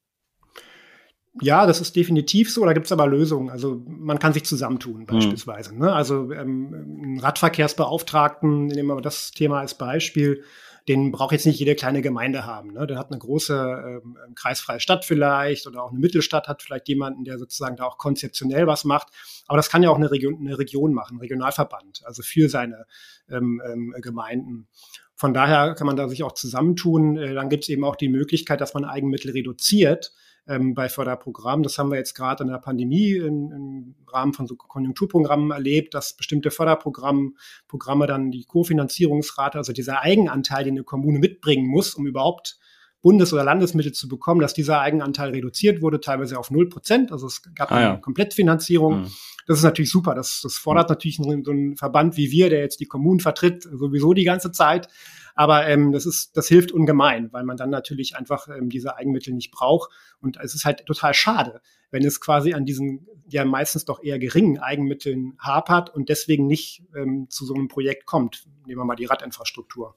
Ja, 1.42 1.66
das 1.66 1.82
ist 1.82 1.96
definitiv 1.96 2.52
so. 2.52 2.66
Da 2.66 2.74
gibt 2.74 2.86
es 2.86 2.92
aber 2.92 3.08
Lösungen. 3.08 3.50
Also 3.50 3.82
man 3.88 4.20
kann 4.20 4.34
sich 4.34 4.44
zusammentun 4.44 5.06
beispielsweise. 5.06 5.74
Mhm. 5.74 5.80
Ne? 5.80 5.94
Also 5.94 6.32
ähm, 6.32 6.74
einen 6.74 7.20
Radverkehrsbeauftragten, 7.20 8.68
nehmen 8.68 8.90
wir 8.90 9.02
das 9.02 9.32
Thema 9.32 9.60
als 9.60 9.76
Beispiel, 9.76 10.44
den 10.88 11.12
braucht 11.12 11.34
jetzt 11.34 11.46
nicht 11.46 11.60
jede 11.60 11.76
kleine 11.76 12.02
Gemeinde 12.02 12.46
haben. 12.46 12.74
Ne? 12.74 12.88
Der 12.88 12.98
hat 12.98 13.12
eine 13.12 13.20
große 13.20 14.02
ähm, 14.04 14.18
kreisfreie 14.34 14.80
Stadt 14.80 15.06
vielleicht 15.06 15.68
oder 15.68 15.84
auch 15.84 15.92
eine 15.92 16.00
Mittelstadt 16.00 16.48
hat 16.48 16.64
vielleicht 16.64 16.88
jemanden, 16.88 17.24
der 17.24 17.38
sozusagen 17.38 17.76
da 17.76 17.84
auch 17.84 17.98
konzeptionell 17.98 18.66
was 18.66 18.86
macht. 18.86 19.10
Aber 19.48 19.58
das 19.58 19.70
kann 19.70 19.84
ja 19.84 19.92
auch 19.92 19.98
eine 19.98 20.10
Region, 20.10 20.38
eine 20.40 20.58
Region 20.58 20.94
machen, 20.94 21.18
ein 21.18 21.20
Regionalverband, 21.20 22.02
also 22.06 22.24
für 22.24 22.50
seine 22.50 22.86
ähm, 23.30 23.62
ähm, 23.66 23.94
Gemeinden. 24.02 24.68
Von 25.16 25.34
daher 25.34 25.76
kann 25.76 25.86
man 25.86 25.96
da 25.96 26.08
sich 26.08 26.24
auch 26.24 26.32
zusammentun. 26.32 27.18
Äh, 27.18 27.34
dann 27.36 27.50
gibt 27.50 27.66
es 27.66 27.70
eben 27.70 27.84
auch 27.84 27.96
die 27.96 28.10
Möglichkeit, 28.10 28.60
dass 28.60 28.74
man 28.74 28.84
Eigenmittel 28.84 29.32
reduziert 29.32 30.12
ähm, 30.50 30.74
bei 30.74 30.90
Förderprogrammen. 30.90 31.64
Das 31.64 31.78
haben 31.78 31.92
wir 31.92 31.98
jetzt 31.98 32.16
gerade 32.16 32.44
in 32.44 32.50
der 32.50 32.58
Pandemie 32.58 33.12
in, 33.14 33.52
im 33.52 33.96
Rahmen 34.12 34.34
von 34.34 34.48
so 34.48 34.56
Konjunkturprogrammen 34.56 35.52
erlebt, 35.52 35.94
dass 35.94 36.18
bestimmte 36.18 36.52
Förderprogramme 36.52 37.34
Programme 37.68 38.08
dann 38.08 38.32
die 38.32 38.44
Kofinanzierungsrate, 38.44 39.60
also 39.60 39.72
dieser 39.72 40.02
Eigenanteil, 40.02 40.64
den 40.64 40.74
eine 40.74 40.84
Kommune 40.84 41.20
mitbringen 41.20 41.68
muss, 41.68 41.94
um 41.94 42.08
überhaupt 42.08 42.58
Bundes- 43.02 43.32
oder 43.32 43.44
Landesmittel 43.44 43.94
zu 43.94 44.10
bekommen, 44.10 44.42
dass 44.42 44.54
dieser 44.54 44.82
Eigenanteil 44.82 45.30
reduziert 45.30 45.82
wurde, 45.82 46.02
teilweise 46.02 46.38
auf 46.38 46.52
null 46.52 46.68
Prozent. 46.68 47.12
Also 47.12 47.28
es 47.28 47.42
gab 47.56 47.72
ah, 47.72 47.76
eine 47.76 47.86
ja. 47.86 47.96
Komplettfinanzierung. 47.98 49.02
Mhm. 49.02 49.12
Das 49.50 49.58
ist 49.58 49.64
natürlich 49.64 49.90
super. 49.90 50.14
Das, 50.14 50.42
das 50.44 50.58
fordert 50.58 50.92
natürlich 50.92 51.18
so 51.18 51.24
einen 51.28 51.76
Verband 51.76 52.18
wie 52.18 52.30
wir, 52.30 52.52
der 52.52 52.60
jetzt 52.60 52.80
die 52.80 52.86
Kommunen 52.86 53.20
vertritt, 53.20 53.64
sowieso 53.64 54.14
die 54.14 54.24
ganze 54.24 54.52
Zeit. 54.52 54.88
Aber 55.34 55.68
ähm, 55.68 55.92
das 55.92 56.06
ist, 56.06 56.38
das 56.38 56.48
hilft 56.48 56.72
ungemein, 56.72 57.34
weil 57.34 57.46
man 57.46 57.58
dann 57.58 57.72
natürlich 57.72 58.16
einfach 58.16 58.48
ähm, 58.48 58.70
diese 58.70 58.96
Eigenmittel 58.96 59.34
nicht 59.34 59.50
braucht. 59.50 59.90
Und 60.22 60.38
es 60.38 60.54
ist 60.54 60.66
halt 60.66 60.86
total 60.86 61.16
schade, 61.16 61.62
wenn 61.90 62.06
es 62.06 62.22
quasi 62.22 62.54
an 62.54 62.64
diesen 62.64 63.08
ja 63.28 63.44
meistens 63.44 63.86
doch 63.86 64.04
eher 64.04 64.20
geringen 64.20 64.60
Eigenmitteln 64.60 65.34
hapert 65.40 65.96
und 65.96 66.10
deswegen 66.10 66.46
nicht 66.46 66.84
ähm, 66.96 67.26
zu 67.32 67.44
so 67.44 67.56
einem 67.56 67.70
Projekt 67.70 68.06
kommt. 68.06 68.46
Nehmen 68.68 68.80
wir 68.80 68.86
mal 68.86 68.96
die 68.96 69.06
Radinfrastruktur. 69.06 69.96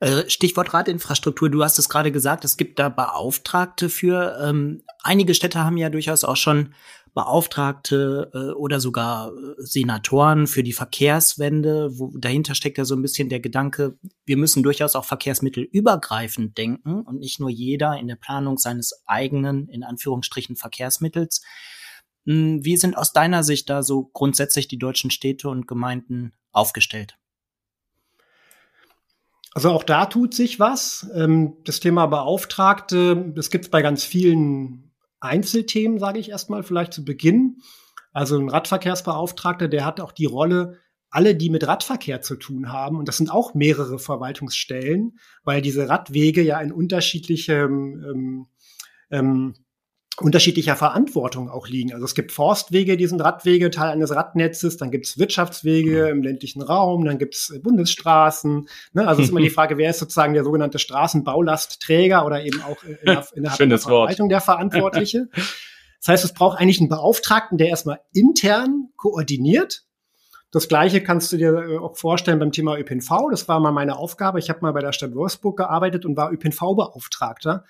Äh, 0.00 0.30
Stichwort 0.30 0.72
Radinfrastruktur, 0.72 1.50
du 1.50 1.62
hast 1.62 1.78
es 1.78 1.90
gerade 1.90 2.10
gesagt, 2.10 2.46
es 2.46 2.56
gibt 2.56 2.78
da 2.78 2.88
Beauftragte 2.88 3.90
für. 3.90 4.38
Ähm, 4.42 4.82
einige 5.02 5.34
Städte 5.34 5.62
haben 5.62 5.76
ja 5.76 5.90
durchaus 5.90 6.24
auch 6.24 6.36
schon 6.36 6.74
Beauftragte 7.14 8.30
äh, 8.34 8.52
oder 8.54 8.80
sogar 8.80 9.28
äh, 9.28 9.54
Senatoren 9.58 10.48
für 10.48 10.64
die 10.64 10.72
Verkehrswende. 10.72 11.96
Wo, 11.98 12.12
dahinter 12.18 12.56
steckt 12.56 12.76
ja 12.76 12.84
so 12.84 12.96
ein 12.96 13.02
bisschen 13.02 13.28
der 13.28 13.40
Gedanke, 13.40 13.96
wir 14.26 14.36
müssen 14.36 14.64
durchaus 14.64 14.96
auch 14.96 15.04
verkehrsmittelübergreifend 15.04 16.58
denken 16.58 17.02
und 17.02 17.20
nicht 17.20 17.38
nur 17.38 17.50
jeder 17.50 17.96
in 17.98 18.08
der 18.08 18.16
Planung 18.16 18.58
seines 18.58 19.04
eigenen, 19.06 19.68
in 19.68 19.84
Anführungsstrichen, 19.84 20.56
Verkehrsmittels. 20.56 21.42
Hm, 22.26 22.64
wie 22.64 22.76
sind 22.76 22.96
aus 22.96 23.12
deiner 23.12 23.44
Sicht 23.44 23.70
da 23.70 23.84
so 23.84 24.10
grundsätzlich 24.12 24.66
die 24.66 24.78
deutschen 24.78 25.12
Städte 25.12 25.48
und 25.48 25.68
Gemeinden 25.68 26.32
aufgestellt? 26.50 27.16
Also 29.54 29.70
auch 29.70 29.84
da 29.84 30.06
tut 30.06 30.34
sich 30.34 30.58
was. 30.58 31.08
Ähm, 31.14 31.58
das 31.64 31.78
Thema 31.78 32.06
Beauftragte, 32.06 33.32
das 33.36 33.50
gibt 33.50 33.66
es 33.66 33.70
bei 33.70 33.82
ganz 33.82 34.02
vielen 34.02 34.83
Einzelthemen, 35.24 35.98
sage 35.98 36.18
ich 36.18 36.30
erstmal 36.30 36.62
vielleicht 36.62 36.92
zu 36.92 37.04
Beginn. 37.04 37.58
Also 38.12 38.38
ein 38.38 38.48
Radverkehrsbeauftragter, 38.48 39.68
der 39.68 39.84
hat 39.84 40.00
auch 40.00 40.12
die 40.12 40.26
Rolle, 40.26 40.78
alle, 41.10 41.34
die 41.34 41.50
mit 41.50 41.66
Radverkehr 41.66 42.22
zu 42.22 42.36
tun 42.36 42.72
haben, 42.72 42.98
und 42.98 43.06
das 43.06 43.16
sind 43.16 43.30
auch 43.30 43.54
mehrere 43.54 43.98
Verwaltungsstellen, 43.98 45.18
weil 45.44 45.62
diese 45.62 45.88
Radwege 45.88 46.42
ja 46.42 46.60
in 46.60 46.72
unterschiedlichem 46.72 48.04
ähm, 48.04 48.46
ähm, 49.10 49.54
unterschiedlicher 50.20 50.76
Verantwortung 50.76 51.50
auch 51.50 51.66
liegen. 51.66 51.92
Also 51.92 52.04
es 52.04 52.14
gibt 52.14 52.30
Forstwege, 52.30 52.96
die 52.96 53.06
sind 53.06 53.20
Radwege, 53.20 53.70
Teil 53.70 53.90
eines 53.90 54.14
Radnetzes, 54.14 54.76
dann 54.76 54.92
gibt 54.92 55.06
es 55.06 55.18
Wirtschaftswege 55.18 56.08
im 56.08 56.22
ländlichen 56.22 56.62
Raum, 56.62 57.04
dann 57.04 57.18
gibt 57.18 57.34
es 57.34 57.52
Bundesstraßen. 57.62 58.68
Ne? 58.92 59.08
Also 59.08 59.22
es 59.22 59.28
ist 59.28 59.30
immer 59.32 59.40
die 59.40 59.50
Frage, 59.54 59.76
wer 59.76 59.90
ist 59.90 59.98
sozusagen 59.98 60.34
der 60.34 60.44
sogenannte 60.44 60.78
Straßenbaulastträger 60.78 62.24
oder 62.24 62.44
eben 62.44 62.62
auch 62.62 62.82
in 62.84 62.96
der, 63.04 63.26
innerhalb 63.34 63.68
der 63.68 63.78
Verwaltung 63.78 64.28
der 64.28 64.40
Verantwortliche. 64.40 65.28
Das 65.34 66.08
heißt, 66.08 66.24
es 66.24 66.34
braucht 66.34 66.60
eigentlich 66.60 66.80
einen 66.80 66.90
Beauftragten, 66.90 67.58
der 67.58 67.68
erstmal 67.68 68.00
intern 68.12 68.90
koordiniert. 68.96 69.84
Das 70.52 70.68
Gleiche 70.68 71.02
kannst 71.02 71.32
du 71.32 71.36
dir 71.36 71.52
äh, 71.52 71.78
auch 71.78 71.96
vorstellen 71.96 72.38
beim 72.38 72.52
Thema 72.52 72.78
ÖPNV. 72.78 73.30
Das 73.32 73.48
war 73.48 73.58
mal 73.58 73.72
meine 73.72 73.96
Aufgabe. 73.96 74.38
Ich 74.38 74.48
habe 74.48 74.60
mal 74.60 74.72
bei 74.72 74.80
der 74.80 74.92
Stadt 74.92 75.12
Wolfsburg 75.16 75.56
gearbeitet 75.56 76.06
und 76.06 76.16
war 76.16 76.32
ÖPNV-Beauftragter 76.32 77.64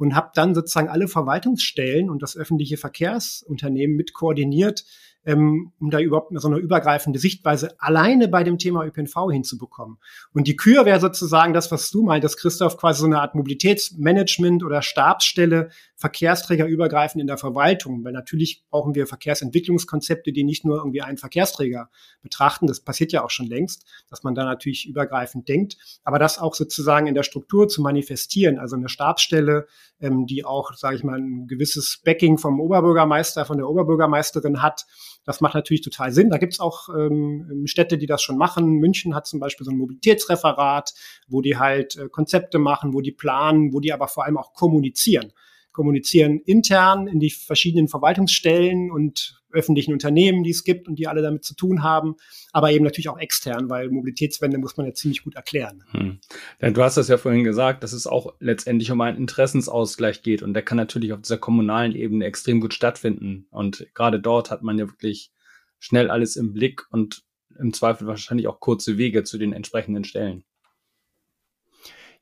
und 0.00 0.16
habe 0.16 0.30
dann 0.34 0.54
sozusagen 0.54 0.88
alle 0.88 1.08
Verwaltungsstellen 1.08 2.08
und 2.08 2.22
das 2.22 2.34
öffentliche 2.34 2.78
Verkehrsunternehmen 2.78 3.96
mit 3.96 4.14
koordiniert, 4.14 4.84
ähm, 5.26 5.72
um 5.78 5.90
da 5.90 6.00
überhaupt 6.00 6.32
so 6.40 6.48
eine 6.48 6.56
übergreifende 6.56 7.18
Sichtweise 7.18 7.74
alleine 7.78 8.28
bei 8.28 8.42
dem 8.42 8.56
Thema 8.56 8.86
ÖPNV 8.86 9.30
hinzubekommen. 9.30 9.98
Und 10.32 10.46
die 10.46 10.56
Kür 10.56 10.86
wäre 10.86 11.00
sozusagen 11.00 11.52
das, 11.52 11.70
was 11.70 11.90
du 11.90 12.02
meintest, 12.02 12.38
Christoph, 12.38 12.78
quasi 12.78 13.00
so 13.00 13.06
eine 13.06 13.20
Art 13.20 13.34
Mobilitätsmanagement 13.34 14.64
oder 14.64 14.80
Stabsstelle, 14.80 15.68
Verkehrsträger 15.96 16.66
übergreifend 16.66 17.20
in 17.20 17.26
der 17.26 17.36
Verwaltung. 17.36 18.02
Weil 18.02 18.12
natürlich 18.12 18.64
brauchen 18.70 18.94
wir 18.94 19.06
Verkehrsentwicklungskonzepte, 19.06 20.32
die 20.32 20.44
nicht 20.44 20.64
nur 20.64 20.78
irgendwie 20.78 21.02
einen 21.02 21.18
Verkehrsträger 21.18 21.90
betrachten. 22.22 22.66
Das 22.66 22.80
passiert 22.80 23.12
ja 23.12 23.22
auch 23.22 23.30
schon 23.30 23.46
längst, 23.46 23.84
dass 24.08 24.22
man 24.22 24.34
da 24.34 24.44
natürlich 24.44 24.88
übergreifend 24.88 25.48
denkt. 25.48 25.76
Aber 26.02 26.18
das 26.18 26.38
auch 26.38 26.54
sozusagen 26.54 27.06
in 27.06 27.14
der 27.14 27.24
Struktur 27.24 27.68
zu 27.68 27.82
manifestieren, 27.82 28.58
also 28.58 28.76
eine 28.76 28.88
Stabsstelle, 28.88 29.66
ähm, 30.00 30.26
die 30.26 30.44
auch, 30.44 30.72
sage 30.74 30.96
ich 30.96 31.04
mal, 31.04 31.18
ein 31.18 31.46
gewisses 31.46 32.00
Backing 32.04 32.38
vom 32.38 32.60
Oberbürgermeister, 32.60 33.44
von 33.44 33.58
der 33.58 33.68
Oberbürgermeisterin 33.68 34.62
hat, 34.62 34.86
das 35.24 35.40
macht 35.40 35.54
natürlich 35.54 35.82
total 35.82 36.12
Sinn. 36.12 36.30
Da 36.30 36.38
gibt 36.38 36.54
es 36.54 36.60
auch 36.60 36.88
ähm, 36.88 37.62
Städte, 37.66 37.98
die 37.98 38.06
das 38.06 38.22
schon 38.22 38.38
machen. 38.38 38.78
München 38.78 39.14
hat 39.14 39.26
zum 39.26 39.40
Beispiel 39.40 39.64
so 39.64 39.70
ein 39.70 39.78
Mobilitätsreferat, 39.78 40.92
wo 41.28 41.40
die 41.42 41.58
halt 41.58 41.96
äh, 41.96 42.08
Konzepte 42.08 42.58
machen, 42.58 42.94
wo 42.94 43.00
die 43.00 43.12
planen, 43.12 43.72
wo 43.72 43.80
die 43.80 43.92
aber 43.92 44.08
vor 44.08 44.24
allem 44.24 44.38
auch 44.38 44.52
kommunizieren 44.52 45.32
kommunizieren 45.72 46.40
intern 46.40 47.06
in 47.06 47.20
die 47.20 47.30
verschiedenen 47.30 47.86
Verwaltungsstellen 47.86 48.90
und 48.90 49.39
öffentlichen 49.52 49.92
Unternehmen, 49.92 50.44
die 50.44 50.50
es 50.50 50.64
gibt 50.64 50.88
und 50.88 50.98
die 50.98 51.06
alle 51.06 51.22
damit 51.22 51.44
zu 51.44 51.54
tun 51.54 51.82
haben, 51.82 52.16
aber 52.52 52.70
eben 52.72 52.84
natürlich 52.84 53.08
auch 53.08 53.18
extern, 53.18 53.68
weil 53.68 53.90
Mobilitätswende 53.90 54.58
muss 54.58 54.76
man 54.76 54.86
ja 54.86 54.94
ziemlich 54.94 55.22
gut 55.22 55.34
erklären. 55.34 55.84
Hm. 55.92 56.18
Ja, 56.60 56.70
du 56.70 56.82
hast 56.82 56.96
das 56.96 57.08
ja 57.08 57.18
vorhin 57.18 57.44
gesagt, 57.44 57.82
dass 57.82 57.92
es 57.92 58.06
auch 58.06 58.34
letztendlich 58.40 58.90
um 58.90 59.00
einen 59.00 59.18
Interessensausgleich 59.18 60.22
geht 60.22 60.42
und 60.42 60.54
der 60.54 60.62
kann 60.62 60.76
natürlich 60.76 61.12
auf 61.12 61.22
dieser 61.22 61.38
kommunalen 61.38 61.94
Ebene 61.94 62.24
extrem 62.24 62.60
gut 62.60 62.74
stattfinden 62.74 63.46
und 63.50 63.86
gerade 63.94 64.20
dort 64.20 64.50
hat 64.50 64.62
man 64.62 64.78
ja 64.78 64.86
wirklich 64.86 65.32
schnell 65.78 66.10
alles 66.10 66.36
im 66.36 66.52
Blick 66.52 66.86
und 66.90 67.24
im 67.58 67.72
Zweifel 67.72 68.06
wahrscheinlich 68.06 68.46
auch 68.46 68.60
kurze 68.60 68.98
Wege 68.98 69.24
zu 69.24 69.38
den 69.38 69.52
entsprechenden 69.52 70.04
Stellen. 70.04 70.44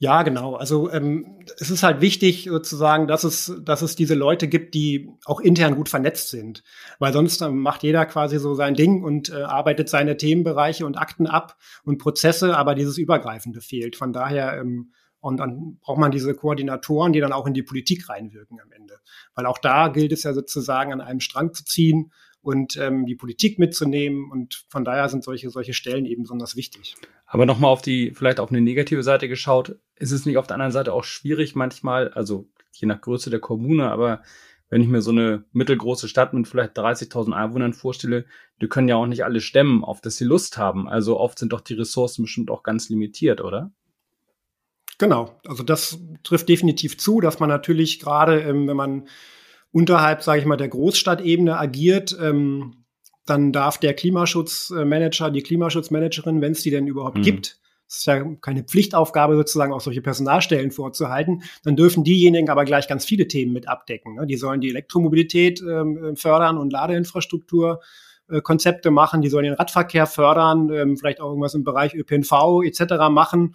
Ja, 0.00 0.22
genau. 0.22 0.54
Also 0.54 0.90
ähm, 0.92 1.40
es 1.58 1.70
ist 1.70 1.82
halt 1.82 2.00
wichtig 2.00 2.44
sozusagen, 2.44 3.08
dass 3.08 3.24
es, 3.24 3.52
dass 3.64 3.82
es 3.82 3.96
diese 3.96 4.14
Leute 4.14 4.46
gibt, 4.46 4.74
die 4.74 5.10
auch 5.24 5.40
intern 5.40 5.74
gut 5.74 5.88
vernetzt 5.88 6.30
sind. 6.30 6.62
Weil 7.00 7.12
sonst 7.12 7.40
ähm, 7.42 7.58
macht 7.58 7.82
jeder 7.82 8.06
quasi 8.06 8.38
so 8.38 8.54
sein 8.54 8.74
Ding 8.74 9.02
und 9.02 9.30
äh, 9.30 9.42
arbeitet 9.42 9.88
seine 9.88 10.16
Themenbereiche 10.16 10.86
und 10.86 10.96
Akten 10.96 11.26
ab 11.26 11.56
und 11.82 11.98
Prozesse, 11.98 12.56
aber 12.56 12.76
dieses 12.76 12.96
Übergreifende 12.96 13.60
fehlt. 13.60 13.96
Von 13.96 14.12
daher 14.12 14.60
ähm, 14.60 14.92
und 15.20 15.38
dann 15.38 15.78
braucht 15.80 15.98
man 15.98 16.12
diese 16.12 16.32
Koordinatoren, 16.34 17.12
die 17.12 17.20
dann 17.20 17.32
auch 17.32 17.46
in 17.46 17.54
die 17.54 17.64
Politik 17.64 18.08
reinwirken 18.08 18.60
am 18.60 18.70
Ende. 18.70 19.00
Weil 19.34 19.46
auch 19.46 19.58
da 19.58 19.88
gilt 19.88 20.12
es 20.12 20.22
ja 20.22 20.32
sozusagen 20.32 20.92
an 20.92 21.00
einem 21.00 21.18
Strang 21.20 21.52
zu 21.52 21.64
ziehen 21.64 22.12
und 22.48 22.78
ähm, 22.78 23.04
die 23.04 23.14
Politik 23.14 23.58
mitzunehmen. 23.58 24.30
Und 24.30 24.64
von 24.70 24.82
daher 24.82 25.10
sind 25.10 25.22
solche, 25.22 25.50
solche 25.50 25.74
Stellen 25.74 26.06
eben 26.06 26.22
besonders 26.22 26.56
wichtig. 26.56 26.96
Aber 27.26 27.44
nochmal 27.44 27.70
auf 27.70 27.82
die, 27.82 28.12
vielleicht 28.14 28.40
auf 28.40 28.48
eine 28.48 28.62
negative 28.62 29.02
Seite 29.02 29.28
geschaut, 29.28 29.76
ist 29.96 30.12
es 30.12 30.24
nicht 30.24 30.38
auf 30.38 30.46
der 30.46 30.54
anderen 30.54 30.72
Seite 30.72 30.94
auch 30.94 31.04
schwierig 31.04 31.54
manchmal, 31.54 32.08
also 32.08 32.48
je 32.72 32.88
nach 32.88 33.02
Größe 33.02 33.28
der 33.28 33.40
Kommune, 33.40 33.90
aber 33.90 34.22
wenn 34.70 34.80
ich 34.80 34.88
mir 34.88 35.02
so 35.02 35.10
eine 35.10 35.44
mittelgroße 35.52 36.08
Stadt 36.08 36.32
mit 36.32 36.48
vielleicht 36.48 36.78
30.000 36.78 37.32
Einwohnern 37.32 37.74
vorstelle, 37.74 38.24
die 38.62 38.68
können 38.68 38.88
ja 38.88 38.96
auch 38.96 39.06
nicht 39.06 39.24
alle 39.24 39.42
stemmen, 39.42 39.84
auf 39.84 40.00
das 40.00 40.16
sie 40.16 40.24
Lust 40.24 40.56
haben. 40.56 40.88
Also 40.88 41.20
oft 41.20 41.38
sind 41.38 41.52
doch 41.52 41.60
die 41.60 41.74
Ressourcen 41.74 42.22
bestimmt 42.22 42.50
auch 42.50 42.62
ganz 42.62 42.88
limitiert, 42.88 43.42
oder? 43.42 43.72
Genau, 44.96 45.38
also 45.46 45.62
das 45.62 45.98
trifft 46.22 46.48
definitiv 46.48 46.96
zu, 46.96 47.20
dass 47.20 47.40
man 47.40 47.50
natürlich 47.50 48.00
gerade, 48.00 48.40
ähm, 48.40 48.66
wenn 48.66 48.76
man 48.76 49.08
unterhalb, 49.72 50.22
sage 50.22 50.40
ich 50.40 50.46
mal, 50.46 50.56
der 50.56 50.68
Großstadtebene 50.68 51.58
agiert, 51.58 52.16
ähm, 52.20 52.84
dann 53.26 53.52
darf 53.52 53.78
der 53.78 53.94
Klimaschutzmanager, 53.94 55.30
die 55.30 55.42
Klimaschutzmanagerin, 55.42 56.40
wenn 56.40 56.52
es 56.52 56.62
die 56.62 56.70
denn 56.70 56.86
überhaupt 56.86 57.18
mhm. 57.18 57.22
gibt, 57.22 57.60
das 57.88 57.98
ist 57.98 58.06
ja 58.06 58.22
keine 58.42 58.64
Pflichtaufgabe 58.64 59.34
sozusagen 59.34 59.72
auch 59.72 59.80
solche 59.80 60.02
Personalstellen 60.02 60.70
vorzuhalten, 60.70 61.42
dann 61.64 61.74
dürfen 61.74 62.04
diejenigen 62.04 62.50
aber 62.50 62.66
gleich 62.66 62.86
ganz 62.86 63.06
viele 63.06 63.28
Themen 63.28 63.52
mit 63.52 63.66
abdecken. 63.66 64.16
Ne? 64.16 64.26
Die 64.26 64.36
sollen 64.36 64.60
die 64.60 64.68
Elektromobilität 64.68 65.62
ähm, 65.62 66.14
fördern 66.14 66.58
und 66.58 66.70
Ladeinfrastruktur 66.70 67.80
äh, 68.28 68.42
Konzepte 68.42 68.90
machen, 68.90 69.22
die 69.22 69.30
sollen 69.30 69.44
den 69.44 69.54
Radverkehr 69.54 70.06
fördern, 70.06 70.70
ähm, 70.70 70.96
vielleicht 70.98 71.20
auch 71.20 71.28
irgendwas 71.28 71.54
im 71.54 71.64
Bereich 71.64 71.94
ÖPNV 71.94 72.62
etc. 72.62 73.08
machen. 73.10 73.54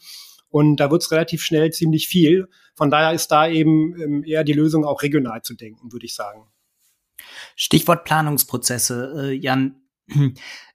Und 0.54 0.76
da 0.76 0.92
wird 0.92 1.02
es 1.02 1.10
relativ 1.10 1.42
schnell 1.42 1.72
ziemlich 1.72 2.08
viel. 2.08 2.48
Von 2.76 2.92
daher 2.92 3.12
ist 3.12 3.30
da 3.30 3.48
eben 3.48 4.00
ähm, 4.00 4.24
eher 4.24 4.44
die 4.44 4.54
Lösung 4.54 4.86
auch 4.86 5.02
regional 5.02 5.42
zu 5.42 5.56
denken, 5.56 5.92
würde 5.92 6.06
ich 6.06 6.14
sagen. 6.14 6.48
Stichwort 7.56 8.06
Planungsprozesse, 8.06 9.14
äh, 9.18 9.32
Jan. 9.32 9.82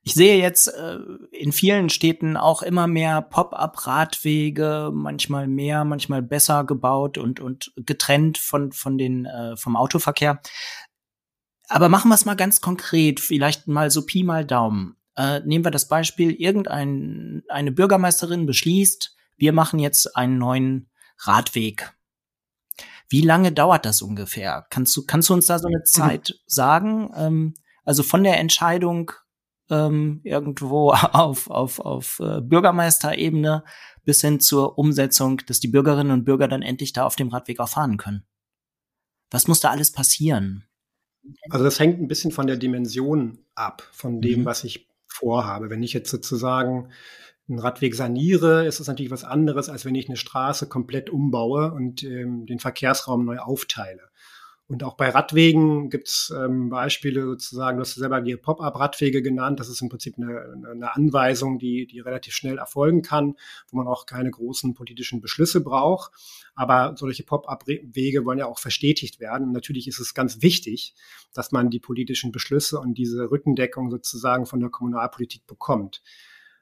Ich 0.02 0.14
sehe 0.14 0.40
jetzt 0.40 0.68
äh, 0.68 0.98
in 1.30 1.52
vielen 1.52 1.90
Städten 1.90 2.36
auch 2.36 2.62
immer 2.62 2.88
mehr 2.88 3.22
Pop-up-Radwege, 3.22 4.90
manchmal 4.92 5.46
mehr, 5.46 5.84
manchmal 5.84 6.22
besser 6.22 6.64
gebaut 6.64 7.16
und, 7.16 7.38
und 7.38 7.72
getrennt 7.76 8.38
von, 8.38 8.72
von 8.72 8.98
den, 8.98 9.26
äh, 9.26 9.56
vom 9.56 9.76
Autoverkehr. 9.76 10.40
Aber 11.68 11.88
machen 11.88 12.08
wir 12.08 12.16
es 12.16 12.24
mal 12.24 12.34
ganz 12.34 12.60
konkret, 12.60 13.20
vielleicht 13.20 13.68
mal 13.68 13.90
so 13.90 14.04
Pi 14.04 14.24
mal 14.24 14.44
Daumen. 14.44 14.96
Äh, 15.14 15.40
nehmen 15.44 15.64
wir 15.64 15.70
das 15.70 15.86
Beispiel, 15.86 16.32
irgendeine 16.32 17.42
eine 17.48 17.70
Bürgermeisterin 17.70 18.46
beschließt, 18.46 19.14
wir 19.38 19.52
machen 19.52 19.78
jetzt 19.78 20.16
einen 20.16 20.38
neuen 20.38 20.90
Radweg. 21.18 21.94
Wie 23.08 23.22
lange 23.22 23.52
dauert 23.52 23.86
das 23.86 24.02
ungefähr? 24.02 24.66
Kannst 24.70 24.94
du, 24.96 25.06
kannst 25.06 25.30
du 25.30 25.34
uns 25.34 25.46
da 25.46 25.58
so 25.58 25.68
eine 25.68 25.78
mhm. 25.78 25.86
Zeit 25.86 26.40
sagen? 26.46 27.10
Ähm, 27.16 27.54
also 27.84 28.02
von 28.02 28.22
der 28.22 28.38
Entscheidung 28.38 29.12
ähm, 29.70 30.20
irgendwo 30.24 30.92
auf, 30.92 31.48
auf, 31.48 31.80
auf 31.80 32.20
äh, 32.20 32.40
Bürgermeisterebene 32.42 33.64
bis 34.04 34.20
hin 34.20 34.40
zur 34.40 34.78
Umsetzung, 34.78 35.42
dass 35.46 35.60
die 35.60 35.68
Bürgerinnen 35.68 36.12
und 36.12 36.24
Bürger 36.24 36.48
dann 36.48 36.62
endlich 36.62 36.92
da 36.92 37.04
auf 37.04 37.16
dem 37.16 37.28
Radweg 37.28 37.60
auch 37.60 37.68
fahren 37.68 37.96
können. 37.96 38.24
Was 39.30 39.48
muss 39.48 39.60
da 39.60 39.70
alles 39.70 39.92
passieren? 39.92 40.64
Also 41.50 41.64
das 41.64 41.78
hängt 41.78 42.00
ein 42.00 42.08
bisschen 42.08 42.30
von 42.30 42.46
der 42.46 42.56
Dimension 42.56 43.38
ab, 43.54 43.86
von 43.92 44.20
dem, 44.20 44.40
mhm. 44.40 44.44
was 44.44 44.64
ich 44.64 44.88
vorhabe. 45.06 45.68
Wenn 45.68 45.82
ich 45.82 45.92
jetzt 45.92 46.10
sozusagen 46.10 46.90
einen 47.48 47.58
Radweg 47.58 47.94
saniere, 47.94 48.66
ist 48.66 48.80
das 48.80 48.88
natürlich 48.88 49.10
was 49.10 49.24
anderes, 49.24 49.68
als 49.68 49.84
wenn 49.84 49.94
ich 49.94 50.08
eine 50.08 50.16
Straße 50.16 50.68
komplett 50.68 51.10
umbaue 51.10 51.72
und 51.72 52.02
ähm, 52.02 52.46
den 52.46 52.58
Verkehrsraum 52.58 53.24
neu 53.24 53.38
aufteile. 53.38 54.02
Und 54.70 54.84
auch 54.84 54.98
bei 54.98 55.08
Radwegen 55.08 55.88
gibt 55.88 56.08
es 56.08 56.30
ähm, 56.36 56.68
Beispiele 56.68 57.22
sozusagen, 57.22 57.78
du 57.78 57.80
hast 57.80 57.94
selber 57.94 58.20
die 58.20 58.36
Pop-up-Radwege 58.36 59.22
genannt. 59.22 59.60
Das 59.60 59.70
ist 59.70 59.80
im 59.80 59.88
Prinzip 59.88 60.18
eine, 60.18 60.62
eine 60.70 60.94
Anweisung, 60.94 61.58
die, 61.58 61.86
die 61.86 62.00
relativ 62.00 62.34
schnell 62.34 62.58
erfolgen 62.58 63.00
kann, 63.00 63.34
wo 63.70 63.78
man 63.78 63.86
auch 63.86 64.04
keine 64.04 64.30
großen 64.30 64.74
politischen 64.74 65.22
Beschlüsse 65.22 65.62
braucht. 65.62 66.12
Aber 66.54 66.94
solche 66.98 67.22
Pop-up-Wege 67.22 68.26
wollen 68.26 68.40
ja 68.40 68.44
auch 68.44 68.58
verstetigt 68.58 69.20
werden. 69.20 69.46
Und 69.46 69.52
natürlich 69.54 69.88
ist 69.88 70.00
es 70.00 70.12
ganz 70.12 70.42
wichtig, 70.42 70.94
dass 71.32 71.50
man 71.50 71.70
die 71.70 71.80
politischen 71.80 72.30
Beschlüsse 72.30 72.78
und 72.78 72.98
diese 72.98 73.30
Rückendeckung 73.30 73.90
sozusagen 73.90 74.44
von 74.44 74.60
der 74.60 74.68
Kommunalpolitik 74.68 75.46
bekommt. 75.46 76.02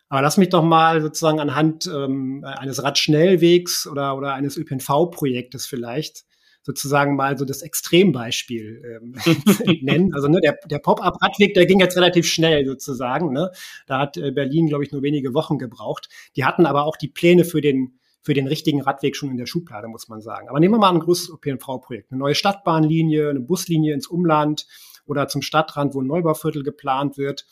Aber 0.09 0.23
lass 0.23 0.37
mich 0.37 0.51
doch 0.51 0.63
mal 0.63 1.03
sozusagen 1.03 1.41
anhand 1.41 1.87
ähm, 1.87 2.45
eines 2.45 2.83
Radschnellwegs 2.83 3.87
oder, 3.87 4.17
oder 4.17 4.35
eines 4.35 4.57
ÖPNV-Projektes 4.57 5.67
vielleicht 5.67 6.25
sozusagen 6.67 7.15
mal 7.15 7.39
so 7.39 7.45
das 7.45 7.63
Extrembeispiel 7.63 9.01
ähm, 9.01 9.15
nennen. 9.83 10.13
Also 10.15 10.27
ne, 10.27 10.41
der, 10.41 10.59
der 10.69 10.81
Pop-up-Radweg, 10.81 11.55
der 11.55 11.65
ging 11.65 11.79
jetzt 11.79 11.97
relativ 11.97 12.27
schnell 12.27 12.67
sozusagen. 12.67 13.33
Ne? 13.33 13.53
Da 13.87 14.01
hat 14.01 14.17
äh, 14.17 14.33
Berlin, 14.33 14.67
glaube 14.67 14.83
ich, 14.83 14.91
nur 14.91 15.03
wenige 15.03 15.33
Wochen 15.33 15.59
gebraucht. 15.59 16.09
Die 16.35 16.45
hatten 16.45 16.67
aber 16.67 16.85
auch 16.85 16.97
die 16.97 17.09
Pläne 17.09 17.45
für 17.45 17.61
den 17.61 17.99
für 18.27 18.35
den 18.35 18.49
richtigen 18.49 18.81
Radweg 18.81 19.15
schon 19.15 19.31
in 19.31 19.37
der 19.37 19.47
Schublade, 19.47 19.87
muss 19.87 20.09
man 20.09 20.21
sagen. 20.21 20.49
Aber 20.49 20.59
nehmen 20.59 20.75
wir 20.75 20.79
mal 20.79 20.93
ein 20.93 20.99
großes 20.99 21.29
ÖPNV-Projekt. 21.29 22.11
Eine 22.11 22.19
neue 22.19 22.35
Stadtbahnlinie, 22.35 23.31
eine 23.31 23.39
Buslinie 23.39 23.95
ins 23.95 24.09
Umland 24.09 24.67
oder 25.07 25.29
zum 25.29 25.43
Stadtrand, 25.43 25.95
wo 25.95 26.01
ein 26.01 26.09
Neubauviertel 26.09 26.65
geplant 26.65 27.19
wird. 27.19 27.47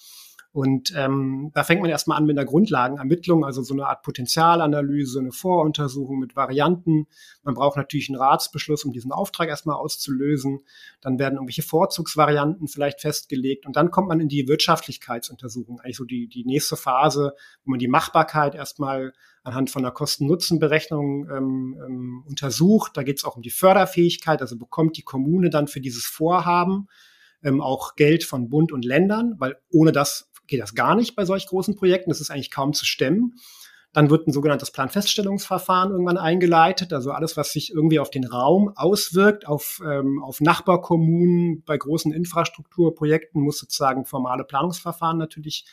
Und 0.54 0.94
ähm, 0.96 1.50
da 1.52 1.64
fängt 1.64 1.80
man 1.80 1.90
erstmal 1.90 2.16
an 2.16 2.26
mit 2.26 2.38
einer 2.38 2.46
Grundlagenermittlung, 2.46 3.44
also 3.44 3.64
so 3.64 3.74
eine 3.74 3.88
Art 3.88 4.02
Potenzialanalyse, 4.02 5.18
eine 5.18 5.32
Voruntersuchung 5.32 6.20
mit 6.20 6.36
Varianten. 6.36 7.08
Man 7.42 7.54
braucht 7.54 7.76
natürlich 7.76 8.08
einen 8.08 8.20
Ratsbeschluss, 8.20 8.84
um 8.84 8.92
diesen 8.92 9.10
Auftrag 9.10 9.48
erstmal 9.48 9.74
auszulösen. 9.74 10.60
Dann 11.00 11.18
werden 11.18 11.34
irgendwelche 11.34 11.62
Vorzugsvarianten 11.62 12.68
vielleicht 12.68 13.00
festgelegt. 13.00 13.66
Und 13.66 13.74
dann 13.74 13.90
kommt 13.90 14.06
man 14.06 14.20
in 14.20 14.28
die 14.28 14.46
Wirtschaftlichkeitsuntersuchung, 14.46 15.80
eigentlich 15.80 15.96
so 15.96 16.04
die, 16.04 16.28
die 16.28 16.44
nächste 16.44 16.76
Phase, 16.76 17.34
wo 17.64 17.72
man 17.72 17.80
die 17.80 17.88
Machbarkeit 17.88 18.54
erstmal 18.54 19.12
anhand 19.42 19.70
von 19.70 19.84
einer 19.84 19.90
Kosten-Nutzen-Berechnung 19.90 21.28
ähm, 21.30 21.82
ähm, 21.84 22.24
untersucht. 22.28 22.96
Da 22.96 23.02
geht 23.02 23.18
es 23.18 23.24
auch 23.24 23.34
um 23.34 23.42
die 23.42 23.50
Förderfähigkeit, 23.50 24.40
also 24.40 24.56
bekommt 24.56 24.98
die 24.98 25.02
Kommune 25.02 25.50
dann 25.50 25.66
für 25.66 25.80
dieses 25.80 26.06
Vorhaben 26.06 26.86
ähm, 27.42 27.60
auch 27.60 27.96
Geld 27.96 28.22
von 28.22 28.48
Bund 28.48 28.70
und 28.70 28.84
Ländern, 28.84 29.34
weil 29.38 29.56
ohne 29.72 29.90
das 29.90 30.30
geht 30.46 30.60
das 30.60 30.74
gar 30.74 30.94
nicht 30.94 31.16
bei 31.16 31.24
solch 31.24 31.46
großen 31.46 31.76
Projekten. 31.76 32.10
Das 32.10 32.20
ist 32.20 32.30
eigentlich 32.30 32.50
kaum 32.50 32.72
zu 32.72 32.84
stemmen. 32.84 33.34
Dann 33.92 34.10
wird 34.10 34.26
ein 34.26 34.32
sogenanntes 34.32 34.72
Planfeststellungsverfahren 34.72 35.92
irgendwann 35.92 36.16
eingeleitet. 36.16 36.92
Also 36.92 37.12
alles, 37.12 37.36
was 37.36 37.52
sich 37.52 37.72
irgendwie 37.72 38.00
auf 38.00 38.10
den 38.10 38.24
Raum 38.24 38.72
auswirkt, 38.74 39.46
auf, 39.46 39.80
ähm, 39.86 40.20
auf 40.20 40.40
Nachbarkommunen, 40.40 41.62
bei 41.64 41.78
großen 41.78 42.12
Infrastrukturprojekten 42.12 43.40
muss 43.40 43.58
sozusagen 43.58 44.04
formale 44.04 44.42
Planungsverfahren 44.42 45.16
natürlich 45.16 45.64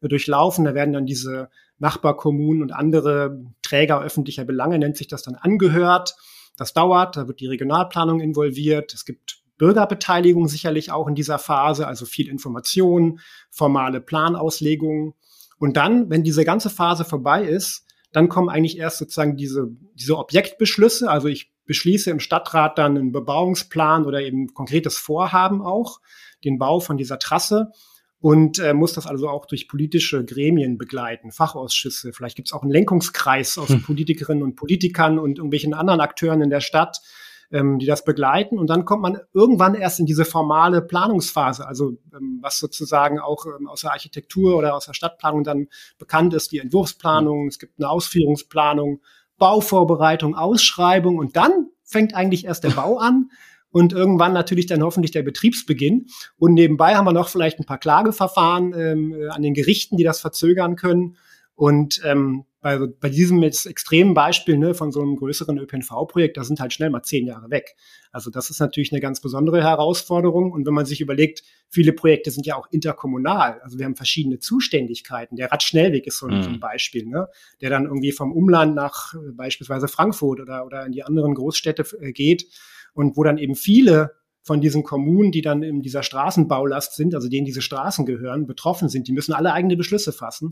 äh, 0.00 0.08
durchlaufen. 0.08 0.64
Da 0.64 0.74
werden 0.74 0.94
dann 0.94 1.04
diese 1.04 1.50
Nachbarkommunen 1.78 2.62
und 2.62 2.72
andere 2.72 3.44
Träger 3.60 4.00
öffentlicher 4.00 4.46
Belange, 4.46 4.78
nennt 4.78 4.96
sich 4.96 5.08
das 5.08 5.22
dann 5.22 5.34
angehört. 5.34 6.16
Das 6.56 6.72
dauert, 6.72 7.16
da 7.16 7.28
wird 7.28 7.40
die 7.40 7.48
Regionalplanung 7.48 8.20
involviert. 8.20 8.94
Es 8.94 9.04
gibt 9.04 9.42
Bürgerbeteiligung 9.58 10.48
sicherlich 10.48 10.90
auch 10.92 11.08
in 11.08 11.14
dieser 11.14 11.38
Phase, 11.38 11.86
also 11.86 12.04
viel 12.04 12.28
Information, 12.28 13.20
formale 13.50 14.00
Planauslegungen. 14.00 15.14
Und 15.58 15.76
dann, 15.76 16.10
wenn 16.10 16.22
diese 16.22 16.44
ganze 16.44 16.70
Phase 16.70 17.04
vorbei 17.04 17.44
ist, 17.44 17.84
dann 18.12 18.28
kommen 18.28 18.48
eigentlich 18.48 18.78
erst 18.78 18.98
sozusagen 18.98 19.36
diese, 19.36 19.68
diese 19.94 20.16
Objektbeschlüsse. 20.16 21.10
Also 21.10 21.28
ich 21.28 21.52
beschließe 21.64 22.10
im 22.10 22.20
Stadtrat 22.20 22.78
dann 22.78 22.96
einen 22.96 23.12
Bebauungsplan 23.12 24.04
oder 24.06 24.20
eben 24.22 24.54
konkretes 24.54 24.96
Vorhaben 24.96 25.62
auch, 25.62 26.00
den 26.44 26.58
Bau 26.58 26.80
von 26.80 26.96
dieser 26.96 27.18
Trasse 27.18 27.72
und 28.20 28.58
äh, 28.58 28.72
muss 28.72 28.94
das 28.94 29.06
also 29.06 29.28
auch 29.28 29.46
durch 29.46 29.68
politische 29.68 30.24
Gremien 30.24 30.78
begleiten, 30.78 31.30
Fachausschüsse. 31.30 32.12
Vielleicht 32.12 32.36
gibt 32.36 32.48
es 32.48 32.52
auch 32.52 32.62
einen 32.62 32.70
Lenkungskreis 32.70 33.58
aus 33.58 33.68
hm. 33.68 33.82
Politikerinnen 33.82 34.42
und 34.42 34.56
Politikern 34.56 35.18
und 35.18 35.38
irgendwelchen 35.38 35.74
anderen 35.74 36.00
Akteuren 36.00 36.40
in 36.40 36.50
der 36.50 36.60
Stadt, 36.60 37.00
ähm, 37.50 37.78
die 37.78 37.86
das 37.86 38.04
begleiten. 38.04 38.58
Und 38.58 38.68
dann 38.68 38.84
kommt 38.84 39.02
man 39.02 39.18
irgendwann 39.32 39.74
erst 39.74 40.00
in 40.00 40.06
diese 40.06 40.24
formale 40.24 40.82
Planungsphase, 40.82 41.66
also 41.66 41.98
ähm, 42.14 42.38
was 42.42 42.58
sozusagen 42.58 43.18
auch 43.18 43.46
ähm, 43.46 43.68
aus 43.68 43.82
der 43.82 43.92
Architektur 43.92 44.56
oder 44.56 44.74
aus 44.74 44.86
der 44.86 44.94
Stadtplanung 44.94 45.44
dann 45.44 45.68
bekannt 45.98 46.34
ist, 46.34 46.52
die 46.52 46.58
Entwurfsplanung, 46.58 47.48
es 47.48 47.58
gibt 47.58 47.78
eine 47.78 47.88
Ausführungsplanung, 47.88 49.00
Bauvorbereitung, 49.38 50.34
Ausschreibung 50.34 51.18
und 51.18 51.36
dann 51.36 51.70
fängt 51.84 52.14
eigentlich 52.14 52.46
erst 52.46 52.64
der 52.64 52.70
Bau 52.70 52.98
an 52.98 53.30
und 53.70 53.92
irgendwann 53.92 54.32
natürlich 54.32 54.66
dann 54.66 54.82
hoffentlich 54.82 55.10
der 55.10 55.22
Betriebsbeginn. 55.22 56.06
Und 56.38 56.54
nebenbei 56.54 56.96
haben 56.96 57.04
wir 57.04 57.12
noch 57.12 57.28
vielleicht 57.28 57.58
ein 57.58 57.66
paar 57.66 57.78
Klageverfahren 57.78 58.72
ähm, 58.74 59.12
äh, 59.12 59.28
an 59.28 59.42
den 59.42 59.52
Gerichten, 59.52 59.98
die 59.98 60.04
das 60.04 60.20
verzögern 60.20 60.76
können. 60.76 61.18
Und 61.56 62.02
ähm, 62.04 62.44
bei, 62.60 62.78
bei 62.78 63.08
diesem 63.08 63.42
jetzt 63.42 63.64
extremen 63.64 64.12
Beispiel 64.12 64.58
ne, 64.58 64.74
von 64.74 64.92
so 64.92 65.00
einem 65.00 65.16
größeren 65.16 65.56
ÖPNV-Projekt, 65.58 66.36
da 66.36 66.44
sind 66.44 66.60
halt 66.60 66.74
schnell 66.74 66.90
mal 66.90 67.02
zehn 67.02 67.26
Jahre 67.26 67.48
weg. 67.50 67.76
Also 68.12 68.30
das 68.30 68.50
ist 68.50 68.60
natürlich 68.60 68.92
eine 68.92 69.00
ganz 69.00 69.20
besondere 69.20 69.62
Herausforderung. 69.62 70.52
Und 70.52 70.66
wenn 70.66 70.74
man 70.74 70.84
sich 70.84 71.00
überlegt, 71.00 71.42
viele 71.70 71.94
Projekte 71.94 72.30
sind 72.30 72.44
ja 72.44 72.56
auch 72.56 72.66
interkommunal. 72.70 73.60
Also 73.62 73.78
wir 73.78 73.86
haben 73.86 73.96
verschiedene 73.96 74.38
Zuständigkeiten. 74.38 75.36
Der 75.36 75.50
Radschnellweg 75.50 76.06
ist 76.06 76.18
so 76.18 76.26
ein, 76.26 76.40
mhm. 76.40 76.60
Beispiel, 76.60 77.06
ne, 77.06 77.28
der 77.62 77.70
dann 77.70 77.86
irgendwie 77.86 78.12
vom 78.12 78.32
Umland 78.32 78.74
nach 78.74 79.14
äh, 79.14 79.32
beispielsweise 79.32 79.88
Frankfurt 79.88 80.40
oder, 80.40 80.66
oder 80.66 80.84
in 80.84 80.92
die 80.92 81.04
anderen 81.04 81.34
Großstädte 81.34 81.86
äh, 82.00 82.12
geht 82.12 82.46
und 82.92 83.16
wo 83.16 83.24
dann 83.24 83.38
eben 83.38 83.54
viele 83.54 84.12
von 84.42 84.60
diesen 84.60 84.84
Kommunen, 84.84 85.32
die 85.32 85.42
dann 85.42 85.62
in 85.62 85.82
dieser 85.82 86.02
Straßenbaulast 86.02 86.94
sind, 86.94 87.14
also 87.14 87.28
denen 87.28 87.46
diese 87.46 87.62
Straßen 87.62 88.06
gehören, 88.06 88.46
betroffen 88.46 88.88
sind. 88.88 89.08
Die 89.08 89.12
müssen 89.12 89.32
alle 89.32 89.52
eigene 89.52 89.76
Beschlüsse 89.76 90.12
fassen. 90.12 90.50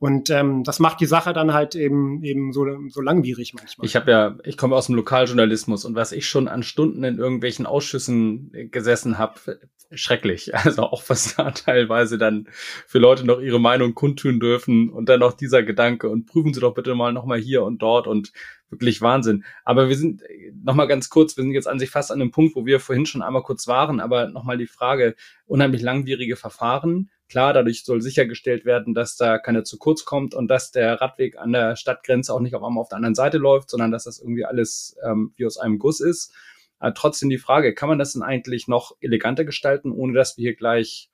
Und 0.00 0.30
ähm, 0.30 0.62
das 0.62 0.78
macht 0.78 1.00
die 1.00 1.06
Sache 1.06 1.32
dann 1.32 1.52
halt 1.52 1.74
eben 1.74 2.22
eben 2.22 2.52
so, 2.52 2.64
so 2.88 3.00
langwierig 3.00 3.54
manchmal. 3.54 3.84
Ich 3.84 3.96
habe 3.96 4.10
ja, 4.10 4.38
ich 4.44 4.56
komme 4.56 4.76
aus 4.76 4.86
dem 4.86 4.94
Lokaljournalismus 4.94 5.84
und 5.84 5.96
was 5.96 6.12
ich 6.12 6.28
schon 6.28 6.46
an 6.46 6.62
Stunden 6.62 7.02
in 7.02 7.18
irgendwelchen 7.18 7.66
Ausschüssen 7.66 8.52
gesessen 8.70 9.18
habe, 9.18 9.58
schrecklich. 9.90 10.52
Also 10.68 10.82
auch 10.82 11.02
was 11.08 11.34
da 11.36 11.50
teilweise 11.50 12.18
dann 12.18 12.48
für 12.86 12.98
Leute 12.98 13.24
noch 13.24 13.40
ihre 13.40 13.60
Meinung 13.60 13.94
kundtun 13.94 14.38
dürfen 14.38 14.90
und 14.90 15.08
dann 15.08 15.20
noch 15.20 15.32
dieser 15.32 15.62
Gedanke 15.62 16.08
und 16.08 16.26
prüfen 16.26 16.52
Sie 16.52 16.60
doch 16.60 16.74
bitte 16.74 16.94
mal 16.94 17.12
nochmal 17.12 17.38
hier 17.38 17.62
und 17.62 17.80
dort 17.80 18.06
und 18.06 18.32
wirklich 18.70 19.00
Wahnsinn. 19.00 19.44
Aber 19.64 19.88
wir 19.88 19.96
sind 19.96 20.22
nochmal 20.62 20.88
ganz 20.88 21.08
kurz, 21.08 21.36
wir 21.36 21.42
sind 21.42 21.52
jetzt 21.52 21.68
an 21.68 21.78
sich 21.78 21.90
fast 21.90 22.12
an 22.12 22.18
dem 22.18 22.30
Punkt, 22.30 22.54
wo 22.54 22.66
wir 22.66 22.80
vorhin 22.80 23.06
schon 23.06 23.22
einmal 23.22 23.42
kurz 23.42 23.66
waren, 23.66 24.00
aber 24.00 24.28
nochmal 24.28 24.58
die 24.58 24.66
Frage, 24.66 25.14
unheimlich 25.46 25.80
langwierige 25.80 26.36
Verfahren 26.36 27.10
Klar, 27.28 27.52
dadurch 27.52 27.84
soll 27.84 28.00
sichergestellt 28.00 28.64
werden, 28.64 28.94
dass 28.94 29.16
da 29.16 29.38
keiner 29.38 29.64
zu 29.64 29.76
kurz 29.78 30.04
kommt 30.04 30.34
und 30.34 30.48
dass 30.48 30.70
der 30.70 31.00
Radweg 31.00 31.36
an 31.36 31.52
der 31.52 31.76
Stadtgrenze 31.76 32.32
auch 32.32 32.40
nicht 32.40 32.54
auf 32.54 32.62
einmal 32.62 32.80
auf 32.80 32.88
der 32.88 32.96
anderen 32.96 33.14
Seite 33.14 33.38
läuft, 33.38 33.70
sondern 33.70 33.90
dass 33.90 34.04
das 34.04 34.18
irgendwie 34.18 34.44
alles 34.44 34.96
ähm, 35.04 35.32
wie 35.36 35.44
aus 35.44 35.58
einem 35.58 35.78
Guss 35.78 36.00
ist. 36.00 36.32
Aber 36.78 36.94
trotzdem 36.94 37.28
die 37.28 37.38
Frage, 37.38 37.74
kann 37.74 37.88
man 37.88 37.98
das 37.98 38.14
denn 38.14 38.22
eigentlich 38.22 38.68
noch 38.68 38.96
eleganter 39.00 39.44
gestalten, 39.44 39.92
ohne 39.92 40.14
dass 40.14 40.36
wir 40.36 40.42
hier 40.42 40.54
gleich 40.54 41.10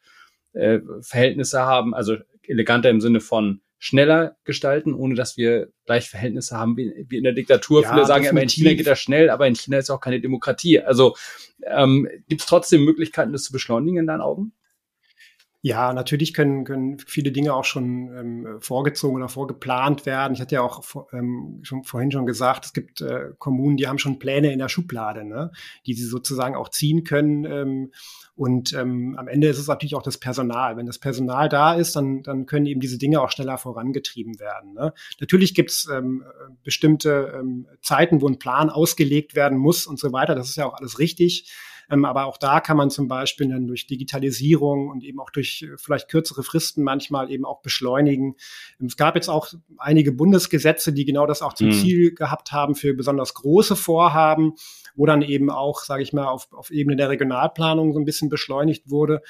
äh, 0.52 0.80
Verhältnisse 1.00 1.60
haben, 1.62 1.94
also 1.94 2.16
eleganter 2.42 2.90
im 2.90 3.00
Sinne 3.00 3.20
von 3.20 3.60
schneller 3.78 4.36
gestalten, 4.44 4.94
ohne 4.94 5.14
dass 5.14 5.36
wir 5.36 5.68
gleich 5.84 6.08
Verhältnisse 6.08 6.56
haben 6.56 6.76
wie, 6.76 7.06
wie 7.08 7.18
in 7.18 7.24
der 7.24 7.32
Diktatur. 7.32 7.82
Ja, 7.82 7.92
Viele 7.92 8.06
sagen 8.06 8.24
immer, 8.24 8.40
in 8.40 8.48
China 8.48 8.72
geht 8.72 8.86
das 8.86 9.00
schnell, 9.00 9.30
aber 9.30 9.46
in 9.46 9.56
China 9.56 9.78
ist 9.78 9.90
auch 9.90 10.00
keine 10.00 10.20
Demokratie. 10.20 10.80
Also 10.80 11.16
ähm, 11.66 12.08
gibt 12.28 12.40
es 12.40 12.46
trotzdem 12.46 12.84
Möglichkeiten, 12.84 13.32
das 13.32 13.42
zu 13.42 13.52
beschleunigen 13.52 13.98
in 13.98 14.06
deinen 14.06 14.20
Augen? 14.20 14.52
Ja, 15.66 15.94
natürlich 15.94 16.34
können, 16.34 16.64
können 16.64 16.98
viele 16.98 17.32
Dinge 17.32 17.54
auch 17.54 17.64
schon 17.64 18.14
ähm, 18.14 18.60
vorgezogen 18.60 19.16
oder 19.16 19.30
vorgeplant 19.30 20.04
werden. 20.04 20.34
Ich 20.34 20.42
hatte 20.42 20.56
ja 20.56 20.60
auch 20.60 21.06
ähm, 21.14 21.60
schon 21.62 21.84
vorhin 21.84 22.12
schon 22.12 22.26
gesagt, 22.26 22.66
es 22.66 22.74
gibt 22.74 23.00
äh, 23.00 23.30
Kommunen, 23.38 23.78
die 23.78 23.88
haben 23.88 23.96
schon 23.96 24.18
Pläne 24.18 24.52
in 24.52 24.58
der 24.58 24.68
Schublade, 24.68 25.24
ne, 25.24 25.52
die 25.86 25.94
sie 25.94 26.04
sozusagen 26.04 26.54
auch 26.54 26.68
ziehen 26.68 27.02
können. 27.02 27.46
Ähm, 27.46 27.92
und 28.36 28.74
ähm, 28.74 29.16
am 29.16 29.26
Ende 29.26 29.48
ist 29.48 29.58
es 29.58 29.66
natürlich 29.66 29.94
auch 29.94 30.02
das 30.02 30.18
Personal. 30.18 30.76
Wenn 30.76 30.84
das 30.84 30.98
Personal 30.98 31.48
da 31.48 31.72
ist, 31.72 31.96
dann, 31.96 32.22
dann 32.22 32.44
können 32.44 32.66
eben 32.66 32.80
diese 32.80 32.98
Dinge 32.98 33.22
auch 33.22 33.30
schneller 33.30 33.56
vorangetrieben 33.56 34.38
werden. 34.38 34.74
Ne? 34.74 34.92
Natürlich 35.18 35.54
gibt 35.54 35.70
es 35.70 35.88
ähm, 35.90 36.24
bestimmte 36.62 37.32
ähm, 37.40 37.68
Zeiten, 37.80 38.20
wo 38.20 38.28
ein 38.28 38.38
Plan 38.38 38.68
ausgelegt 38.68 39.34
werden 39.34 39.56
muss 39.56 39.86
und 39.86 39.98
so 39.98 40.12
weiter. 40.12 40.34
Das 40.34 40.50
ist 40.50 40.56
ja 40.56 40.66
auch 40.66 40.74
alles 40.74 40.98
richtig. 40.98 41.50
Ähm, 41.90 42.04
aber 42.04 42.26
auch 42.26 42.38
da 42.38 42.60
kann 42.60 42.76
man 42.76 42.90
zum 42.90 43.08
Beispiel 43.08 43.48
dann 43.48 43.66
durch 43.66 43.86
Digitalisierung 43.86 44.88
und 44.88 45.04
eben 45.04 45.20
auch 45.20 45.30
durch 45.30 45.62
äh, 45.62 45.76
vielleicht 45.76 46.08
kürzere 46.08 46.42
Fristen 46.42 46.82
manchmal 46.82 47.30
eben 47.30 47.44
auch 47.44 47.62
beschleunigen. 47.62 48.36
Ähm, 48.80 48.86
es 48.86 48.96
gab 48.96 49.14
jetzt 49.14 49.28
auch 49.28 49.48
einige 49.78 50.12
Bundesgesetze, 50.12 50.92
die 50.92 51.04
genau 51.04 51.26
das 51.26 51.42
auch 51.42 51.52
zum 51.52 51.68
mhm. 51.68 51.72
Ziel 51.72 52.14
gehabt 52.14 52.52
haben 52.52 52.74
für 52.74 52.94
besonders 52.94 53.34
große 53.34 53.76
Vorhaben, 53.76 54.54
wo 54.94 55.06
dann 55.06 55.22
eben 55.22 55.50
auch, 55.50 55.80
sage 55.80 56.02
ich 56.02 56.12
mal, 56.12 56.26
auf, 56.26 56.52
auf 56.52 56.70
Ebene 56.70 56.96
der 56.96 57.10
Regionalplanung 57.10 57.92
so 57.92 57.98
ein 57.98 58.04
bisschen 58.04 58.28
beschleunigt 58.28 58.90
wurde. 58.90 59.22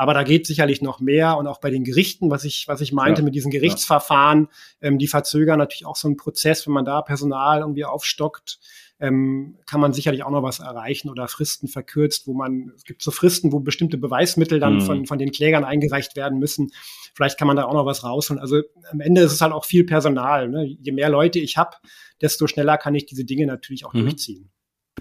Aber 0.00 0.14
da 0.14 0.22
geht 0.22 0.46
sicherlich 0.46 0.80
noch 0.80 1.00
mehr 1.00 1.36
und 1.36 1.46
auch 1.46 1.60
bei 1.60 1.68
den 1.68 1.84
Gerichten, 1.84 2.30
was 2.30 2.44
ich, 2.44 2.66
was 2.68 2.80
ich 2.80 2.90
meinte 2.92 3.20
ja, 3.20 3.24
mit 3.26 3.34
diesen 3.34 3.50
Gerichtsverfahren, 3.50 4.48
ja. 4.80 4.88
ähm, 4.88 4.98
die 4.98 5.06
verzögern 5.06 5.58
natürlich 5.58 5.84
auch 5.84 5.96
so 5.96 6.08
einen 6.08 6.16
Prozess, 6.16 6.66
wenn 6.66 6.72
man 6.72 6.86
da 6.86 7.02
Personal 7.02 7.60
irgendwie 7.60 7.84
aufstockt 7.84 8.60
ähm, 8.98 9.58
kann 9.66 9.80
man 9.80 9.92
sicherlich 9.92 10.22
auch 10.22 10.30
noch 10.30 10.42
was 10.42 10.60
erreichen 10.60 11.08
oder 11.08 11.26
Fristen 11.26 11.68
verkürzt, 11.68 12.26
wo 12.26 12.34
man, 12.34 12.72
es 12.76 12.84
gibt 12.84 13.02
so 13.02 13.10
Fristen, 13.10 13.52
wo 13.52 13.60
bestimmte 13.60 13.96
Beweismittel 13.96 14.60
dann 14.60 14.76
mhm. 14.76 14.80
von, 14.82 15.06
von 15.06 15.18
den 15.18 15.32
Klägern 15.32 15.64
eingereicht 15.64 16.16
werden 16.16 16.38
müssen. 16.38 16.70
Vielleicht 17.14 17.38
kann 17.38 17.48
man 17.48 17.56
da 17.56 17.64
auch 17.64 17.74
noch 17.74 17.86
was 17.86 18.04
rausholen. 18.04 18.40
Also 18.40 18.62
am 18.90 19.00
Ende 19.00 19.22
ist 19.22 19.32
es 19.32 19.40
halt 19.40 19.52
auch 19.52 19.64
viel 19.64 19.84
Personal. 19.84 20.48
Ne? 20.48 20.64
Je 20.64 20.92
mehr 20.92 21.08
Leute 21.08 21.38
ich 21.38 21.56
habe, 21.56 21.76
desto 22.20 22.46
schneller 22.46 22.76
kann 22.76 22.94
ich 22.94 23.06
diese 23.06 23.24
Dinge 23.24 23.46
natürlich 23.46 23.86
auch 23.86 23.94
mhm. 23.94 24.02
durchziehen. 24.02 24.50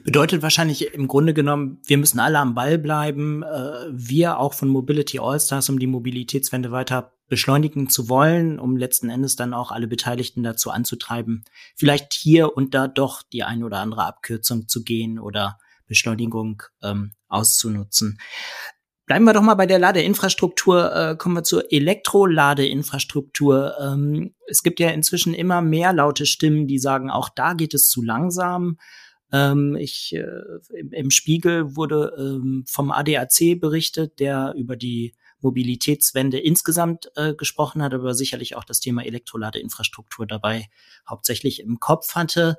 Bedeutet 0.04 0.42
wahrscheinlich 0.42 0.94
im 0.94 1.08
Grunde 1.08 1.34
genommen, 1.34 1.80
wir 1.86 1.98
müssen 1.98 2.20
alle 2.20 2.40
am 2.40 2.56
Ball 2.56 2.78
bleiben. 2.78 3.44
Äh, 3.44 3.88
wir 3.92 4.40
auch 4.40 4.54
von 4.54 4.70
Mobility 4.70 5.20
Allstars, 5.20 5.70
um 5.70 5.80
die 5.80 5.88
Mobilitätswende 5.88 6.72
weiter 6.72 7.14
beschleunigen 7.28 7.90
zu 7.90 8.10
wollen, 8.10 8.60
um 8.60 8.76
letzten 8.76 9.10
Endes 9.10 9.36
dann 9.36 9.54
auch 9.54 9.72
alle 9.72 9.88
Beteiligten 9.88 10.44
dazu 10.44 10.72
anzutreiben, 10.72 11.44
vielleicht 11.76 12.14
hier 12.14 12.58
und 12.58 12.74
da 12.74 12.88
doch 12.88 13.22
die 13.22 13.44
ein 13.44 13.64
oder 13.64 13.78
andere 13.78 14.06
Abkürzung 14.06 14.68
zu 14.68 14.84
gehen 14.84 15.20
oder 15.20 15.60
Beschleunigung 15.88 16.64
ähm, 16.82 17.12
auszunutzen. 17.28 18.20
Bleiben 19.06 19.26
wir 19.26 19.34
doch 19.34 19.42
mal 19.42 19.56
bei 19.56 19.66
der 19.66 19.80
Ladeinfrastruktur, 19.80 20.96
äh, 20.96 21.16
kommen 21.18 21.36
wir 21.36 21.44
zur 21.44 21.72
Elektroladeinfrastruktur. 21.72 23.76
Ähm, 23.82 24.36
es 24.48 24.62
gibt 24.62 24.80
ja 24.80 24.90
inzwischen 24.90 25.34
immer 25.34 25.62
mehr 25.62 25.94
laute 25.94 26.28
Stimmen, 26.28 26.68
die 26.68 26.78
sagen, 26.78 27.10
auch 27.10 27.30
da 27.30 27.54
geht 27.54 27.74
es 27.74 27.90
zu 27.90 28.04
langsam. 28.04 28.78
Ähm, 29.32 29.76
ich, 29.76 30.16
äh, 30.16 30.78
im, 30.78 30.92
im, 30.92 31.12
Spiegel 31.12 31.76
wurde 31.76 32.14
ähm, 32.18 32.64
vom 32.68 32.92
ADAC 32.92 33.60
berichtet, 33.60 34.20
der 34.20 34.56
über 34.58 34.76
die 34.76 35.14
Mobilitätswende 35.42 36.40
insgesamt 36.40 37.12
äh, 37.16 37.34
gesprochen 37.34 37.82
hat, 37.82 37.94
aber 37.94 38.14
sicherlich 38.14 38.56
auch 38.56 38.64
das 38.64 38.80
Thema 38.80 39.06
Elektroladeinfrastruktur 39.06 40.26
dabei 40.26 40.68
hauptsächlich 41.08 41.62
im 41.62 41.80
Kopf 41.80 42.16
hatte. 42.16 42.58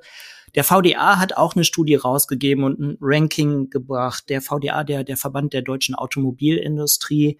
Der 0.55 0.63
VDA 0.63 1.19
hat 1.19 1.33
auch 1.37 1.55
eine 1.55 1.63
Studie 1.63 1.95
rausgegeben 1.95 2.63
und 2.63 2.79
ein 2.79 2.97
Ranking 3.01 3.69
gebracht. 3.69 4.29
Der 4.29 4.41
VDA, 4.41 4.83
der, 4.83 5.03
der 5.03 5.17
Verband 5.17 5.53
der 5.53 5.61
deutschen 5.61 5.95
Automobilindustrie. 5.95 7.37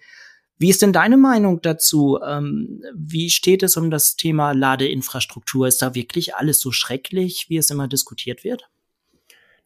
Wie 0.58 0.70
ist 0.70 0.82
denn 0.82 0.92
deine 0.92 1.16
Meinung 1.16 1.60
dazu? 1.60 2.20
Ähm, 2.24 2.82
wie 2.94 3.30
steht 3.30 3.62
es 3.62 3.76
um 3.76 3.90
das 3.90 4.16
Thema 4.16 4.52
Ladeinfrastruktur? 4.52 5.66
Ist 5.66 5.82
da 5.82 5.94
wirklich 5.94 6.36
alles 6.36 6.60
so 6.60 6.70
schrecklich, 6.70 7.46
wie 7.48 7.56
es 7.56 7.70
immer 7.70 7.88
diskutiert 7.88 8.44
wird? 8.44 8.68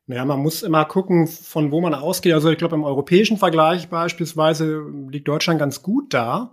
Naja, 0.09 0.25
man 0.25 0.41
muss 0.41 0.63
immer 0.63 0.85
gucken, 0.85 1.27
von 1.27 1.73
wo 1.73 1.81
man 1.81 1.93
ausgeht. 1.95 2.33
Also 2.33 2.51
ich 2.51 2.59
glaube, 2.59 2.77
im 2.77 2.85
europäischen 2.85 3.39
Vergleich 3.39 3.89
beispielsweise 3.89 4.85
liegt 5.09 5.27
Deutschland 5.27 5.59
ganz 5.59 5.83
gut 5.83 6.15
da. 6.15 6.53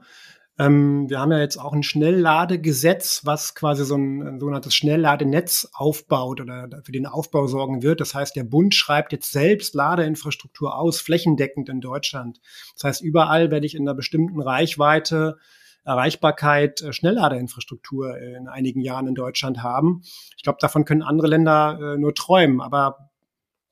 Ähm, 0.57 1.09
wir 1.09 1.19
haben 1.19 1.31
ja 1.31 1.39
jetzt 1.39 1.57
auch 1.57 1.73
ein 1.73 1.83
Schnellladegesetz, 1.83 3.21
was 3.25 3.53
quasi 3.53 3.85
so 3.85 3.95
ein, 3.95 4.21
ein 4.21 4.39
sogenanntes 4.39 4.75
Schnellladenetz 4.75 5.69
aufbaut 5.73 6.41
oder 6.41 6.67
für 6.83 6.91
den 6.91 7.05
Aufbau 7.05 7.45
sorgen 7.45 7.83
wird. 7.83 8.01
Das 8.01 8.15
heißt, 8.15 8.35
der 8.35 8.43
Bund 8.43 8.73
schreibt 8.73 9.11
jetzt 9.11 9.31
selbst 9.31 9.75
Ladeinfrastruktur 9.75 10.75
aus, 10.75 10.99
flächendeckend 10.99 11.69
in 11.69 11.81
Deutschland. 11.81 12.39
Das 12.75 12.83
heißt, 12.83 13.01
überall 13.03 13.51
werde 13.51 13.65
ich 13.67 13.75
in 13.75 13.81
einer 13.83 13.95
bestimmten 13.95 14.41
Reichweite 14.41 15.37
Erreichbarkeit 15.85 16.81
äh, 16.81 16.93
Schnellladeinfrastruktur 16.93 18.17
in 18.17 18.47
einigen 18.47 18.81
Jahren 18.81 19.07
in 19.07 19.15
Deutschland 19.15 19.61
haben. 19.61 20.01
Ich 20.37 20.43
glaube, 20.43 20.59
davon 20.61 20.85
können 20.85 21.03
andere 21.03 21.27
Länder 21.27 21.79
äh, 21.79 21.97
nur 21.97 22.15
träumen. 22.15 22.61
Aber 22.61 23.11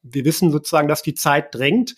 wir 0.04 0.26
wissen 0.26 0.52
sozusagen, 0.52 0.88
dass 0.88 1.02
die 1.02 1.14
Zeit 1.14 1.54
drängt. 1.54 1.96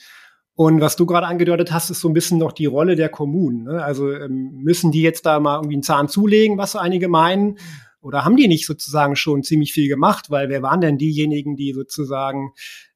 Und 0.56 0.82
was 0.82 0.96
du 0.96 1.06
gerade 1.06 1.26
angedeutet 1.26 1.72
hast, 1.72 1.90
ist 1.90 2.00
so 2.00 2.08
ein 2.08 2.14
bisschen 2.14 2.38
noch 2.38 2.52
die 2.52 2.68
Rolle 2.68 2.96
der 2.96 3.10
Kommunen. 3.10 3.64
Ne? 3.64 3.84
Also 3.84 4.12
ähm, 4.12 4.60
müssen 4.62 4.92
die 4.92 5.02
jetzt 5.02 5.26
da 5.26 5.40
mal 5.40 5.56
irgendwie 5.56 5.76
einen 5.76 5.84
Zahn 5.84 6.08
zulegen, 6.08 6.58
was 6.58 6.76
einige 6.76 7.08
meinen? 7.08 7.58
Oder 8.02 8.26
haben 8.26 8.36
die 8.36 8.48
nicht 8.48 8.68
sozusagen 8.68 9.16
schon 9.16 9.44
ziemlich 9.44 9.72
viel 9.72 9.88
gemacht? 9.88 10.30
Weil 10.30 10.50
wer 10.50 10.62
waren 10.62 10.82
denn 10.82 10.98
diejenigen, 10.98 11.56
die 11.56 11.72
sozusagen 11.72 12.52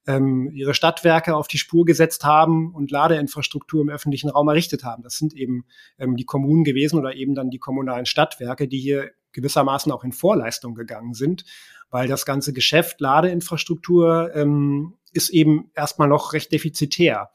ähm, 0.06 0.52
ihre 0.54 0.74
Stadtwerke 0.74 1.36
auf 1.36 1.48
die 1.48 1.58
Spur 1.58 1.86
gesetzt 1.86 2.26
haben 2.26 2.76
und 2.76 2.92
Ladeinfrastruktur 2.92 3.82
im 3.82 3.90
öffentlichen 3.90 4.30
Raum 4.30 4.50
errichtet 4.50 4.84
haben? 4.84 5.02
Das 5.02 5.16
sind 5.16 5.34
eben 5.34 5.66
ähm, 5.98 6.18
die 6.18 6.26
Kommunen 6.26 6.64
gewesen 6.64 7.00
oder 7.00 7.16
eben 7.16 7.34
dann 7.36 7.50
die 7.50 7.58
kommunalen 7.58 8.06
Stadtwerke, 8.06 8.68
die 8.68 8.80
hier 8.80 9.12
gewissermaßen 9.32 9.92
auch 9.92 10.04
in 10.04 10.12
Vorleistung 10.12 10.76
gegangen 10.76 11.14
sind, 11.14 11.46
weil 11.90 12.08
das 12.08 12.26
ganze 12.26 12.52
Geschäft 12.52 13.00
Ladeinfrastruktur 13.00 14.32
ähm, 14.36 14.97
ist 15.18 15.30
eben 15.30 15.70
erstmal 15.76 16.08
noch 16.08 16.32
recht 16.32 16.52
defizitär. 16.54 17.32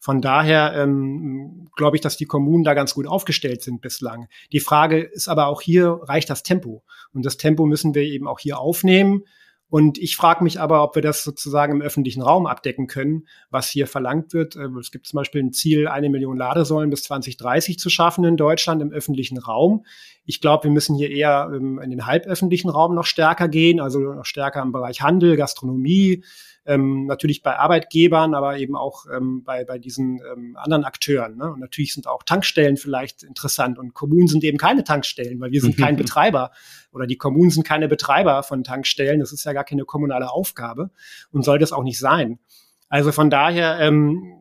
Von 0.00 0.20
daher 0.20 0.72
ähm, 0.76 1.68
glaube 1.74 1.96
ich, 1.96 2.00
dass 2.00 2.16
die 2.16 2.26
Kommunen 2.26 2.62
da 2.62 2.74
ganz 2.74 2.94
gut 2.94 3.08
aufgestellt 3.08 3.62
sind 3.62 3.80
bislang. 3.80 4.28
Die 4.52 4.60
Frage 4.60 5.00
ist 5.00 5.26
aber 5.26 5.48
auch 5.48 5.60
hier, 5.60 5.98
reicht 6.02 6.30
das 6.30 6.44
Tempo? 6.44 6.84
Und 7.12 7.26
das 7.26 7.38
Tempo 7.38 7.66
müssen 7.66 7.94
wir 7.94 8.02
eben 8.02 8.28
auch 8.28 8.38
hier 8.38 8.60
aufnehmen. 8.60 9.24
Und 9.68 9.98
ich 9.98 10.14
frage 10.14 10.44
mich 10.44 10.60
aber, 10.60 10.84
ob 10.84 10.94
wir 10.94 11.02
das 11.02 11.24
sozusagen 11.24 11.72
im 11.72 11.82
öffentlichen 11.82 12.22
Raum 12.22 12.46
abdecken 12.46 12.86
können, 12.86 13.26
was 13.50 13.68
hier 13.68 13.88
verlangt 13.88 14.32
wird. 14.32 14.54
Äh, 14.54 14.68
es 14.78 14.92
gibt 14.92 15.08
zum 15.08 15.16
Beispiel 15.16 15.42
ein 15.42 15.52
Ziel, 15.52 15.88
eine 15.88 16.08
Million 16.08 16.36
Ladesäulen 16.36 16.90
bis 16.90 17.02
2030 17.02 17.78
zu 17.78 17.90
schaffen 17.90 18.24
in 18.24 18.36
Deutschland 18.36 18.80
im 18.82 18.92
öffentlichen 18.92 19.38
Raum. 19.38 19.84
Ich 20.24 20.40
glaube, 20.40 20.64
wir 20.64 20.70
müssen 20.70 20.94
hier 20.94 21.10
eher 21.10 21.50
ähm, 21.52 21.80
in 21.80 21.90
den 21.90 22.06
halböffentlichen 22.06 22.68
Raum 22.68 22.94
noch 22.94 23.06
stärker 23.06 23.48
gehen, 23.48 23.80
also 23.80 23.98
noch 23.98 24.24
stärker 24.24 24.62
im 24.62 24.70
Bereich 24.70 25.02
Handel, 25.02 25.36
Gastronomie, 25.36 26.22
ähm, 26.66 27.06
natürlich 27.06 27.42
bei 27.42 27.58
Arbeitgebern, 27.58 28.34
aber 28.34 28.58
eben 28.58 28.76
auch 28.76 29.06
ähm, 29.14 29.42
bei, 29.44 29.64
bei 29.64 29.78
diesen 29.78 30.20
ähm, 30.32 30.56
anderen 30.56 30.84
Akteuren. 30.84 31.36
Ne? 31.36 31.52
Und 31.52 31.60
natürlich 31.60 31.94
sind 31.94 32.06
auch 32.06 32.22
Tankstellen 32.22 32.76
vielleicht 32.76 33.22
interessant 33.22 33.78
und 33.78 33.94
Kommunen 33.94 34.28
sind 34.28 34.44
eben 34.44 34.58
keine 34.58 34.84
Tankstellen, 34.84 35.40
weil 35.40 35.52
wir 35.52 35.60
sind 35.60 35.76
kein 35.76 35.96
Betreiber 35.96 36.50
oder 36.92 37.06
die 37.06 37.16
Kommunen 37.16 37.50
sind 37.50 37.66
keine 37.66 37.88
Betreiber 37.88 38.42
von 38.42 38.64
Tankstellen. 38.64 39.20
Das 39.20 39.32
ist 39.32 39.44
ja 39.44 39.52
gar 39.52 39.64
keine 39.64 39.84
kommunale 39.84 40.30
Aufgabe 40.30 40.90
und 41.30 41.44
soll 41.44 41.58
das 41.58 41.72
auch 41.72 41.84
nicht 41.84 41.98
sein. 41.98 42.38
Also 42.88 43.12
von 43.12 43.30
daher 43.30 43.78
ähm, 43.80 44.34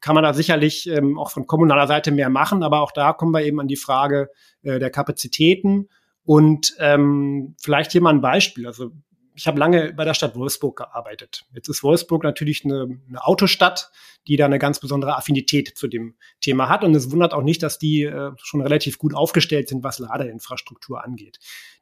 kann 0.00 0.14
man 0.14 0.24
da 0.24 0.32
sicherlich 0.32 0.88
ähm, 0.88 1.18
auch 1.18 1.30
von 1.30 1.46
kommunaler 1.46 1.86
Seite 1.86 2.10
mehr 2.10 2.30
machen, 2.30 2.62
aber 2.62 2.80
auch 2.80 2.92
da 2.92 3.12
kommen 3.12 3.32
wir 3.32 3.42
eben 3.42 3.60
an 3.60 3.68
die 3.68 3.76
Frage 3.76 4.30
äh, 4.62 4.78
der 4.78 4.90
Kapazitäten. 4.90 5.88
Und 6.24 6.74
ähm, 6.78 7.56
vielleicht 7.60 7.92
hier 7.92 8.02
mal 8.02 8.14
ein 8.14 8.20
Beispiel. 8.20 8.66
Also 8.66 8.92
ich 9.40 9.46
habe 9.46 9.58
lange 9.58 9.94
bei 9.94 10.04
der 10.04 10.12
Stadt 10.12 10.36
Wolfsburg 10.36 10.76
gearbeitet. 10.76 11.46
Jetzt 11.54 11.68
ist 11.68 11.82
Wolfsburg 11.82 12.24
natürlich 12.24 12.62
eine, 12.66 13.00
eine, 13.08 13.26
Autostadt, 13.26 13.90
die 14.28 14.36
da 14.36 14.44
eine 14.44 14.58
ganz 14.58 14.80
besondere 14.80 15.16
Affinität 15.16 15.78
zu 15.78 15.88
dem 15.88 16.14
Thema 16.42 16.68
hat. 16.68 16.84
Und 16.84 16.94
es 16.94 17.10
wundert 17.10 17.32
auch 17.32 17.42
nicht, 17.42 17.62
dass 17.62 17.78
die 17.78 18.02
äh, 18.02 18.32
schon 18.36 18.60
relativ 18.60 18.98
gut 18.98 19.14
aufgestellt 19.14 19.70
sind, 19.70 19.82
was 19.82 19.98
Ladeinfrastruktur 19.98 21.02
angeht. 21.02 21.38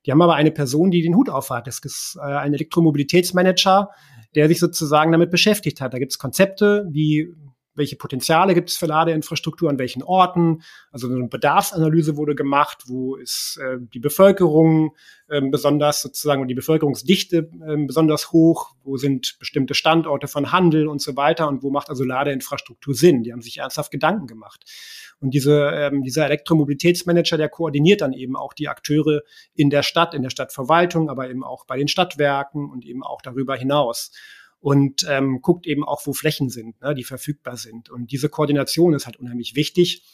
Die 0.07 0.13
haben 0.13 0.23
aber 0.23 0.37
eine 0.37 0.53
Person, 0.53 0.93
die 0.93 1.03
den 1.03 1.17
Hut 1.17 1.29
aufhat. 1.29 1.67
Das 1.67 1.81
ist 1.81 2.17
äh, 2.23 2.27
ein 2.27 2.55
Elektromobilitätsmanager, 2.55 3.91
der 4.37 4.47
sich 4.47 4.61
sozusagen 4.61 5.11
damit 5.11 5.33
beschäftigt 5.33 5.81
hat. 5.81 5.93
Da 5.93 5.99
gibt 5.99 6.13
es 6.13 6.19
Konzepte, 6.21 6.87
wie 6.93 7.35
welche 7.79 7.97
Potenziale 7.97 8.55
gibt 8.55 8.71
es 8.71 8.77
für 8.77 8.87
Ladeinfrastruktur 8.87 9.71
an 9.71 9.79
welchen 9.79 10.03
Orten. 10.03 10.63
Also 10.91 11.09
eine 11.09 11.29
Bedarfsanalyse 11.29 12.17
wurde 12.17 12.35
gemacht, 12.35 12.85
wo 12.87 13.17
ist 13.17 13.59
äh, 13.63 13.79
die 13.81 14.01
Bevölkerung 14.01 14.95
äh, 15.29 15.41
besonders 15.41 16.03
sozusagen 16.03 16.43
und 16.43 16.49
die 16.49 16.55
Bevölkerungsdichte 16.55 17.51
äh, 17.67 17.77
besonders 17.87 18.33
hoch, 18.33 18.75
wo 18.83 18.97
sind 18.97 19.39
bestimmte 19.39 19.75
Standorte 19.75 20.29
von 20.29 20.53
Handel 20.53 20.89
und 20.89 21.01
so 21.01 21.17
weiter 21.17 21.49
und 21.49 21.63
wo 21.63 21.71
macht 21.71 21.89
also 21.89 22.05
Ladeinfrastruktur 22.05 22.95
Sinn. 22.95 23.23
Die 23.23 23.33
haben 23.33 23.43
sich 23.43 23.59
ernsthaft 23.59 23.91
Gedanken 23.91 24.27
gemacht. 24.27 24.65
Und 25.21 25.35
diese, 25.35 25.71
ähm, 25.75 26.03
dieser 26.03 26.27
Elektromobilitätsmanager, 26.27 27.37
der 27.37 27.49
koordiniert 27.49 28.03
dann 28.03 28.13
eben 28.13 28.37
auch 28.37 28.53
die 28.53 28.69
Akteure 28.69 29.23
in 29.55 29.71
der 29.71 29.83
Stadt, 29.83 30.15
in 30.15 30.23
der 30.23 30.31
Stadtverwaltung, 30.31 31.11
aber 31.11 31.29
eben 31.29 31.43
auch 31.43 31.67
bei 31.67 31.77
den 31.77 31.89
Stadtwerken 31.89 32.71
und 32.71 32.85
eben 32.85 33.03
auch 33.03 33.21
darüber 33.21 33.57
hinaus 33.57 34.13
und 34.61 35.07
ähm, 35.09 35.41
guckt 35.41 35.67
eben 35.67 35.85
auch, 35.85 36.07
wo 36.07 36.13
Flächen 36.13 36.51
sind, 36.51 36.81
ne, 36.81 36.95
die 36.95 37.05
verfügbar 37.05 37.57
sind. 37.57 37.91
Und 37.91 38.11
diese 38.11 38.29
Koordination 38.29 38.95
ist 38.95 39.07
halt 39.07 39.17
unheimlich 39.17 39.55
wichtig. 39.55 40.05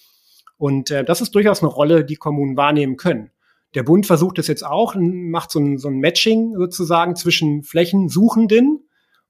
Und 0.57 0.91
äh, 0.91 1.05
das 1.05 1.21
ist 1.21 1.35
durchaus 1.35 1.63
eine 1.63 1.71
Rolle, 1.71 2.05
die 2.05 2.17
Kommunen 2.17 2.57
wahrnehmen 2.57 2.97
können. 2.97 3.31
Der 3.75 3.83
Bund 3.83 4.07
versucht 4.07 4.39
es 4.39 4.47
jetzt 4.47 4.65
auch, 4.65 4.95
macht 4.97 5.51
so 5.51 5.59
ein, 5.59 5.79
so 5.79 5.89
ein 5.89 5.99
Matching 5.99 6.55
sozusagen 6.57 7.17
zwischen 7.17 7.65
Flächensuchenden 7.65 8.87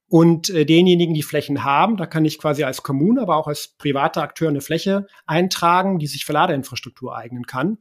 und 0.09 0.50
äh, 0.50 0.66
denjenigen, 0.66 1.14
die 1.14 1.22
Flächen 1.22 1.64
haben. 1.64 1.96
Da 1.96 2.07
kann 2.07 2.24
ich 2.24 2.38
quasi 2.38 2.64
als 2.64 2.83
Kommune, 2.83 3.22
aber 3.22 3.37
auch 3.37 3.48
als 3.48 3.74
privater 3.79 4.22
Akteur 4.22 4.48
eine 4.48 4.61
Fläche 4.61 5.07
eintragen, 5.27 5.98
die 5.98 6.07
sich 6.07 6.24
für 6.24 6.35
Ladeinfrastruktur 6.35 7.16
eignen 7.16 7.46
kann. 7.46 7.79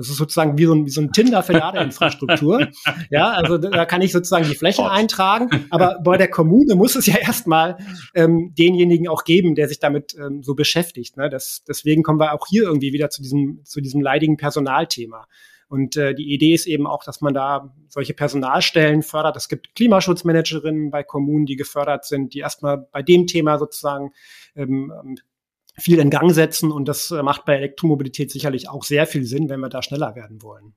Das 0.00 0.08
ist 0.08 0.16
sozusagen 0.16 0.56
wie 0.56 0.64
so 0.64 0.72
ein, 0.72 0.86
wie 0.86 0.90
so 0.90 1.02
ein 1.02 1.12
Tinder 1.12 1.42
für 1.42 1.52
Ladeinfrastruktur. 1.52 2.68
ja, 3.10 3.32
also 3.32 3.58
da 3.58 3.84
kann 3.84 4.00
ich 4.00 4.12
sozusagen 4.12 4.48
die 4.48 4.54
Flächen 4.54 4.86
eintragen. 4.86 5.66
Aber 5.68 5.98
bei 6.02 6.16
der 6.16 6.30
Kommune 6.30 6.74
muss 6.74 6.96
es 6.96 7.04
ja 7.04 7.16
erstmal 7.18 7.76
ähm, 8.14 8.54
denjenigen 8.58 9.08
auch 9.08 9.24
geben, 9.24 9.54
der 9.54 9.68
sich 9.68 9.78
damit 9.78 10.14
ähm, 10.14 10.42
so 10.42 10.54
beschäftigt. 10.54 11.18
Ne? 11.18 11.28
Das, 11.28 11.64
deswegen 11.68 12.02
kommen 12.02 12.18
wir 12.18 12.32
auch 12.32 12.46
hier 12.48 12.62
irgendwie 12.62 12.94
wieder 12.94 13.10
zu 13.10 13.20
diesem, 13.20 13.60
zu 13.64 13.82
diesem 13.82 14.00
leidigen 14.00 14.38
Personalthema. 14.38 15.26
Und 15.68 15.98
äh, 15.98 16.14
die 16.14 16.32
Idee 16.32 16.54
ist 16.54 16.66
eben 16.66 16.86
auch, 16.86 17.04
dass 17.04 17.20
man 17.20 17.34
da 17.34 17.74
solche 17.88 18.14
Personalstellen 18.14 19.02
fördert. 19.02 19.36
Es 19.36 19.50
gibt 19.50 19.74
Klimaschutzmanagerinnen 19.74 20.90
bei 20.90 21.02
Kommunen, 21.02 21.44
die 21.44 21.56
gefördert 21.56 22.06
sind, 22.06 22.32
die 22.32 22.38
erstmal 22.38 22.78
bei 22.90 23.02
dem 23.02 23.26
Thema 23.26 23.58
sozusagen 23.58 24.12
ähm, 24.56 25.18
viel 25.80 25.98
in 25.98 26.10
Gang 26.10 26.32
setzen 26.32 26.70
und 26.70 26.86
das 26.86 27.10
äh, 27.10 27.22
macht 27.22 27.44
bei 27.44 27.56
Elektromobilität 27.56 28.30
sicherlich 28.30 28.68
auch 28.68 28.84
sehr 28.84 29.06
viel 29.06 29.24
Sinn, 29.24 29.48
wenn 29.48 29.60
wir 29.60 29.68
da 29.68 29.82
schneller 29.82 30.14
werden 30.14 30.42
wollen. 30.42 30.74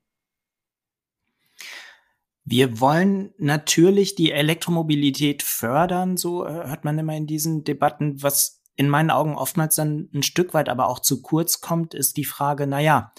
Wir 2.45 2.79
wollen 2.79 3.33
natürlich 3.37 4.15
die 4.15 4.31
Elektromobilität 4.31 5.43
fördern, 5.43 6.17
so 6.17 6.45
äh, 6.45 6.51
hört 6.51 6.83
man 6.83 6.99
immer 6.99 7.15
in 7.15 7.27
diesen 7.27 7.63
Debatten. 7.63 8.21
Was 8.21 8.61
in 8.75 8.89
meinen 8.89 9.11
Augen 9.11 9.35
oftmals 9.35 9.75
dann 9.75 10.09
ein 10.13 10.23
Stück 10.23 10.53
weit 10.53 10.67
aber 10.67 10.89
auch 10.89 10.99
zu 10.99 11.21
kurz 11.21 11.61
kommt, 11.61 11.93
ist 11.93 12.17
die 12.17 12.25
Frage, 12.25 12.67
na 12.67 12.79
ja, 12.79 13.13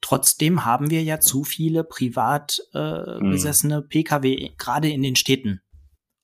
trotzdem 0.00 0.64
haben 0.64 0.90
wir 0.90 1.02
ja 1.02 1.20
zu 1.20 1.44
viele 1.44 1.84
privat 1.84 2.60
äh, 2.72 3.18
mhm. 3.20 3.30
besessene. 3.30 3.82
Pkw, 3.82 4.52
gerade 4.56 4.88
in 4.88 5.02
den 5.02 5.16
Städten 5.16 5.60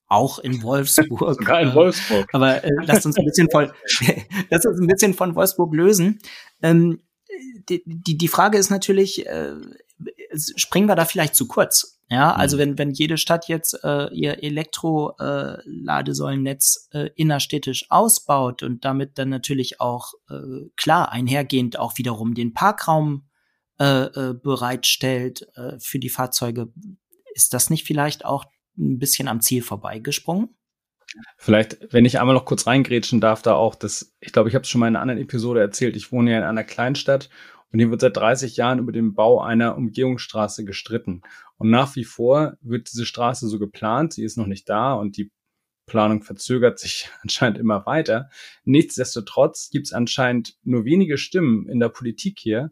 auch 0.08 0.38
in 0.38 0.62
Wolfsburg. 0.62 1.34
Sogar 1.38 1.60
in 1.60 1.74
Wolfsburg. 1.74 2.26
Aber 2.32 2.64
äh, 2.64 2.70
lasst 2.84 3.06
uns 3.06 3.18
ein 3.18 3.24
bisschen 3.24 3.50
voll, 3.50 3.72
lasst 4.50 4.66
uns 4.66 4.80
ein 4.80 4.86
bisschen 4.86 5.14
von 5.14 5.34
Wolfsburg 5.34 5.74
lösen. 5.74 6.20
Ähm, 6.62 7.00
die, 7.68 7.82
die, 7.84 8.16
die 8.16 8.28
Frage 8.28 8.58
ist 8.58 8.70
natürlich, 8.70 9.26
äh, 9.26 9.54
springen 10.56 10.88
wir 10.88 10.96
da 10.96 11.04
vielleicht 11.04 11.34
zu 11.34 11.46
kurz? 11.46 12.00
Ja, 12.10 12.32
also 12.32 12.56
mhm. 12.56 12.60
wenn, 12.60 12.78
wenn 12.78 12.92
jede 12.92 13.18
Stadt 13.18 13.48
jetzt 13.48 13.84
äh, 13.84 14.08
ihr 14.14 14.42
Elektro-Ladesäulennetz 14.42 16.88
äh, 16.92 17.02
äh, 17.02 17.10
innerstädtisch 17.16 17.84
ausbaut 17.90 18.62
und 18.62 18.86
damit 18.86 19.18
dann 19.18 19.28
natürlich 19.28 19.78
auch 19.80 20.14
äh, 20.30 20.70
klar 20.76 21.12
einhergehend 21.12 21.78
auch 21.78 21.98
wiederum 21.98 22.32
den 22.34 22.54
Parkraum 22.54 23.28
äh, 23.78 24.04
äh, 24.04 24.32
bereitstellt 24.34 25.46
äh, 25.54 25.78
für 25.78 25.98
die 25.98 26.08
Fahrzeuge, 26.08 26.72
ist 27.34 27.52
das 27.52 27.68
nicht 27.68 27.86
vielleicht 27.86 28.24
auch 28.24 28.46
ein 28.78 28.98
bisschen 28.98 29.28
am 29.28 29.40
Ziel 29.40 29.62
vorbeigesprungen. 29.62 30.54
Vielleicht, 31.36 31.92
wenn 31.92 32.04
ich 32.04 32.20
einmal 32.20 32.34
noch 32.34 32.44
kurz 32.44 32.66
reingrätschen 32.66 33.20
darf, 33.20 33.42
da 33.42 33.54
auch 33.54 33.74
das, 33.74 34.14
ich 34.20 34.32
glaube, 34.32 34.48
ich 34.48 34.54
habe 34.54 34.62
es 34.62 34.68
schon 34.68 34.80
mal 34.80 34.88
in 34.88 34.96
einer 34.96 35.02
anderen 35.02 35.20
Episode 35.20 35.60
erzählt, 35.60 35.96
ich 35.96 36.12
wohne 36.12 36.32
ja 36.32 36.38
in 36.38 36.44
einer 36.44 36.64
Kleinstadt 36.64 37.30
und 37.72 37.78
hier 37.78 37.90
wird 37.90 38.00
seit 38.00 38.16
30 38.16 38.56
Jahren 38.56 38.78
über 38.78 38.92
den 38.92 39.14
Bau 39.14 39.40
einer 39.40 39.76
Umgehungsstraße 39.76 40.64
gestritten. 40.64 41.22
Und 41.56 41.70
nach 41.70 41.96
wie 41.96 42.04
vor 42.04 42.56
wird 42.60 42.90
diese 42.90 43.06
Straße 43.06 43.48
so 43.48 43.58
geplant, 43.58 44.12
sie 44.12 44.24
ist 44.24 44.36
noch 44.36 44.46
nicht 44.46 44.68
da 44.68 44.94
und 44.94 45.16
die 45.16 45.30
Planung 45.86 46.22
verzögert 46.22 46.78
sich 46.78 47.10
anscheinend 47.22 47.58
immer 47.58 47.86
weiter. 47.86 48.28
Nichtsdestotrotz 48.64 49.70
gibt 49.70 49.86
es 49.86 49.92
anscheinend 49.92 50.56
nur 50.62 50.84
wenige 50.84 51.18
Stimmen 51.18 51.68
in 51.68 51.80
der 51.80 51.88
Politik 51.88 52.38
hier, 52.38 52.70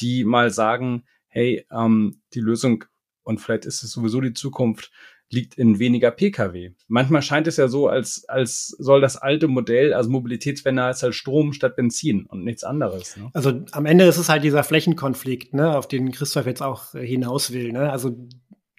die 0.00 0.24
mal 0.24 0.50
sagen, 0.50 1.04
hey, 1.28 1.66
ähm, 1.70 2.22
die 2.32 2.40
Lösung 2.40 2.84
und 3.22 3.40
vielleicht 3.40 3.64
ist 3.64 3.82
es 3.82 3.90
sowieso 3.90 4.20
die 4.20 4.34
Zukunft, 4.34 4.90
liegt 5.34 5.56
in 5.56 5.78
weniger 5.78 6.10
Pkw. 6.10 6.70
Manchmal 6.88 7.22
scheint 7.22 7.46
es 7.46 7.56
ja 7.56 7.68
so, 7.68 7.88
als, 7.88 8.24
als 8.28 8.68
soll 8.68 9.00
das 9.00 9.16
alte 9.16 9.48
Modell, 9.48 9.92
also 9.92 10.10
Mobilitätswende 10.10 10.82
heißt 10.84 11.02
halt 11.02 11.14
Strom 11.14 11.52
statt 11.52 11.76
Benzin 11.76 12.26
und 12.26 12.44
nichts 12.44 12.64
anderes. 12.64 13.16
Ne? 13.16 13.30
Also 13.34 13.64
am 13.72 13.86
Ende 13.86 14.04
ist 14.04 14.16
es 14.16 14.28
halt 14.28 14.44
dieser 14.44 14.64
Flächenkonflikt, 14.64 15.54
ne, 15.54 15.76
auf 15.76 15.88
den 15.88 16.12
Christoph 16.12 16.46
jetzt 16.46 16.62
auch 16.62 16.94
äh, 16.94 17.06
hinaus 17.06 17.52
will. 17.52 17.72
Ne? 17.72 17.90
Also 17.90 18.16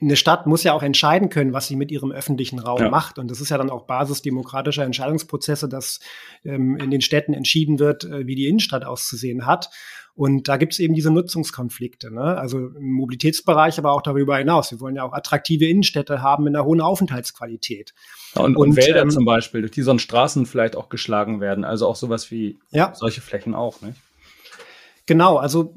eine 0.02 0.18
Stadt 0.18 0.46
muss 0.46 0.64
ja 0.64 0.74
auch 0.74 0.84
entscheiden 0.84 1.30
können, 1.30 1.54
was 1.54 1.68
sie 1.68 1.78
mit 1.78 1.90
ihrem 1.90 2.12
öffentlichen 2.12 2.60
Raum 2.60 2.82
ja. 2.82 2.90
macht. 2.90 3.18
Und 3.18 3.32
das 3.32 3.40
ist 3.40 3.50
ja 3.50 3.58
dann 3.58 3.70
auch 3.70 3.86
Basis 3.86 4.22
demokratischer 4.22 4.84
Entscheidungsprozesse, 4.84 5.70
dass 5.70 6.02
ähm, 6.44 6.76
in 6.78 6.92
den 6.92 7.02
Städten 7.02 7.34
entschieden 7.34 7.80
wird, 7.80 8.04
äh, 8.04 8.28
wie 8.28 8.36
die 8.36 8.48
Innenstadt 8.48 8.84
auszusehen 8.84 9.46
hat. 9.46 9.70
Und 10.14 10.48
da 10.48 10.58
gibt 10.58 10.74
es 10.74 10.80
eben 10.80 10.94
diese 10.96 11.12
Nutzungskonflikte, 11.12 12.14
ne? 12.14 12.38
also 12.38 12.58
im 12.58 12.92
Mobilitätsbereich, 12.92 13.78
aber 13.78 13.92
auch 13.92 14.02
darüber 14.02 14.38
hinaus. 14.38 14.72
Wir 14.72 14.80
wollen 14.80 14.96
ja 14.96 15.04
auch 15.04 15.12
attraktive 15.12 15.66
Innenstädte 15.66 16.22
haben 16.22 16.46
mit 16.46 16.56
einer 16.56 16.66
hohen 16.66 16.80
Aufenthaltsqualität. 16.80 17.94
Ja, 18.34 18.42
und, 18.42 18.56
und, 18.56 18.70
und, 18.70 18.76
Wälder 18.78 19.02
ähm, 19.02 19.10
zum 19.10 19.26
Beispiel, 19.26 19.62
durch 19.62 19.74
die 19.74 19.82
so 19.82 19.98
Straßen 19.98 20.46
vielleicht 20.46 20.76
auch 20.76 20.88
geschlagen 20.90 21.42
werden. 21.42 21.64
Also 21.66 21.88
auch 21.88 21.98
sowas 21.98 22.32
wie 22.32 22.60
ja. 22.72 22.94
solche 22.96 23.22
Flächen 23.22 23.56
auch, 23.56 23.82
nicht? 23.82 23.98
Genau, 25.06 25.38
also 25.38 25.74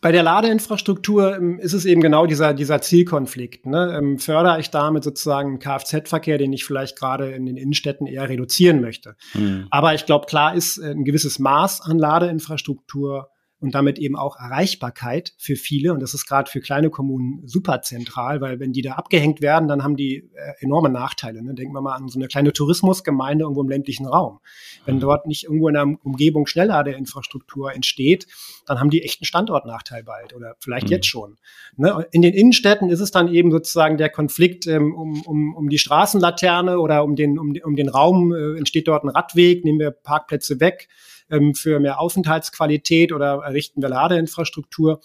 bei 0.00 0.12
der 0.12 0.22
Ladeinfrastruktur 0.22 1.36
ähm, 1.36 1.58
ist 1.58 1.74
es 1.74 1.84
eben 1.84 2.00
genau 2.00 2.26
dieser, 2.26 2.54
dieser 2.54 2.80
Zielkonflikt. 2.80 3.66
Ne? 3.66 3.94
Ähm, 3.98 4.18
fördere 4.18 4.58
ich 4.58 4.70
damit 4.70 5.04
sozusagen 5.04 5.58
Kfz-Verkehr, 5.58 6.38
den 6.38 6.52
ich 6.52 6.64
vielleicht 6.64 6.98
gerade 6.98 7.30
in 7.32 7.44
den 7.44 7.56
Innenstädten 7.56 8.06
eher 8.06 8.28
reduzieren 8.28 8.80
möchte. 8.80 9.16
Mhm. 9.34 9.66
Aber 9.70 9.94
ich 9.94 10.06
glaube, 10.06 10.26
klar 10.26 10.54
ist 10.54 10.78
äh, 10.78 10.92
ein 10.92 11.04
gewisses 11.04 11.38
Maß 11.38 11.82
an 11.82 11.98
Ladeinfrastruktur 11.98 13.28
und 13.60 13.74
damit 13.74 13.98
eben 13.98 14.16
auch 14.16 14.36
Erreichbarkeit 14.36 15.34
für 15.36 15.54
viele. 15.54 15.92
Und 15.92 16.00
das 16.00 16.14
ist 16.14 16.26
gerade 16.26 16.50
für 16.50 16.60
kleine 16.60 16.88
Kommunen 16.88 17.46
super 17.46 17.82
zentral, 17.82 18.40
weil 18.40 18.58
wenn 18.58 18.72
die 18.72 18.80
da 18.80 18.92
abgehängt 18.92 19.42
werden, 19.42 19.68
dann 19.68 19.84
haben 19.84 19.96
die 19.96 20.30
äh, 20.34 20.52
enorme 20.60 20.88
Nachteile. 20.88 21.42
Ne? 21.42 21.54
Denken 21.54 21.74
wir 21.74 21.82
mal 21.82 21.94
an 21.94 22.08
so 22.08 22.18
eine 22.18 22.28
kleine 22.28 22.52
Tourismusgemeinde 22.52 23.44
irgendwo 23.44 23.62
im 23.62 23.68
ländlichen 23.68 24.06
Raum. 24.06 24.40
Wenn 24.86 24.96
mhm. 24.96 25.00
dort 25.00 25.26
nicht 25.26 25.44
irgendwo 25.44 25.68
in 25.68 25.74
der 25.74 25.86
Umgebung 26.02 26.46
Schnellladeinfrastruktur 26.46 27.74
entsteht, 27.74 28.26
dann 28.66 28.80
haben 28.80 28.90
die 28.90 29.02
echt 29.02 29.20
einen 29.20 29.26
Standortnachteil 29.26 30.04
bald 30.04 30.34
oder 30.34 30.56
vielleicht 30.60 30.86
mhm. 30.86 30.92
jetzt 30.92 31.06
schon. 31.06 31.36
Ne? 31.76 32.06
In 32.12 32.22
den 32.22 32.32
Innenstädten 32.32 32.88
ist 32.88 33.00
es 33.00 33.10
dann 33.10 33.28
eben 33.28 33.50
sozusagen 33.50 33.98
der 33.98 34.08
Konflikt 34.08 34.66
ähm, 34.66 34.94
um, 34.94 35.22
um, 35.22 35.54
um 35.54 35.68
die 35.68 35.78
Straßenlaterne 35.78 36.78
oder 36.78 37.04
um 37.04 37.14
den, 37.14 37.38
um, 37.38 37.54
um 37.62 37.76
den 37.76 37.90
Raum, 37.90 38.32
äh, 38.32 38.56
entsteht 38.56 38.88
dort 38.88 39.04
ein 39.04 39.10
Radweg, 39.10 39.64
nehmen 39.64 39.80
wir 39.80 39.90
Parkplätze 39.90 40.60
weg 40.60 40.88
ähm, 41.30 41.54
für 41.54 41.80
mehr 41.80 42.00
Aufenthaltsqualität 42.00 43.12
oder 43.12 43.42
errichten 43.44 43.82
wir 43.82 43.88
Ladeinfrastruktur. 43.88 45.00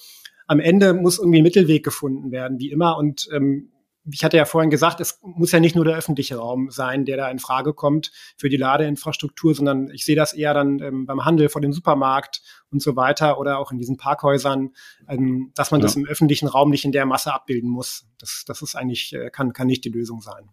Am 0.47 0.59
Ende 0.59 0.93
muss 0.93 1.17
irgendwie 1.19 1.39
ein 1.39 1.43
Mittelweg 1.43 1.83
gefunden 1.83 2.31
werden, 2.31 2.59
wie 2.59 2.71
immer. 2.71 2.97
Und 2.97 3.27
ähm, 3.33 3.71
ich 4.11 4.23
hatte 4.23 4.37
ja 4.37 4.45
vorhin 4.45 4.69
gesagt, 4.69 4.99
es 4.99 5.19
muss 5.23 5.51
ja 5.51 5.59
nicht 5.59 5.75
nur 5.75 5.85
der 5.85 5.97
öffentliche 5.97 6.37
Raum 6.37 6.69
sein, 6.69 7.05
der 7.05 7.17
da 7.17 7.29
in 7.29 7.39
Frage 7.39 7.73
kommt 7.73 8.11
für 8.37 8.49
die 8.49 8.57
Ladeinfrastruktur, 8.57 9.55
sondern 9.55 9.89
ich 9.89 10.05
sehe 10.05 10.15
das 10.15 10.33
eher 10.33 10.53
dann 10.53 10.79
ähm, 10.79 11.05
beim 11.05 11.25
Handel 11.25 11.49
vor 11.49 11.61
dem 11.61 11.73
Supermarkt 11.73 12.41
und 12.71 12.81
so 12.81 12.95
weiter 12.95 13.39
oder 13.39 13.57
auch 13.57 13.71
in 13.71 13.77
diesen 13.77 13.97
Parkhäusern, 13.97 14.71
ähm, 15.07 15.51
dass 15.55 15.71
man 15.71 15.79
ja. 15.79 15.85
das 15.85 15.95
im 15.95 16.05
öffentlichen 16.05 16.47
Raum 16.47 16.69
nicht 16.69 16.85
in 16.85 16.91
der 16.91 17.05
Masse 17.05 17.33
abbilden 17.33 17.69
muss. 17.69 18.07
Das, 18.19 18.43
das 18.45 18.61
ist 18.61 18.75
eigentlich, 18.75 19.13
äh, 19.13 19.29
kann, 19.31 19.53
kann 19.53 19.67
nicht 19.67 19.83
die 19.85 19.89
Lösung 19.89 20.21
sein. 20.21 20.49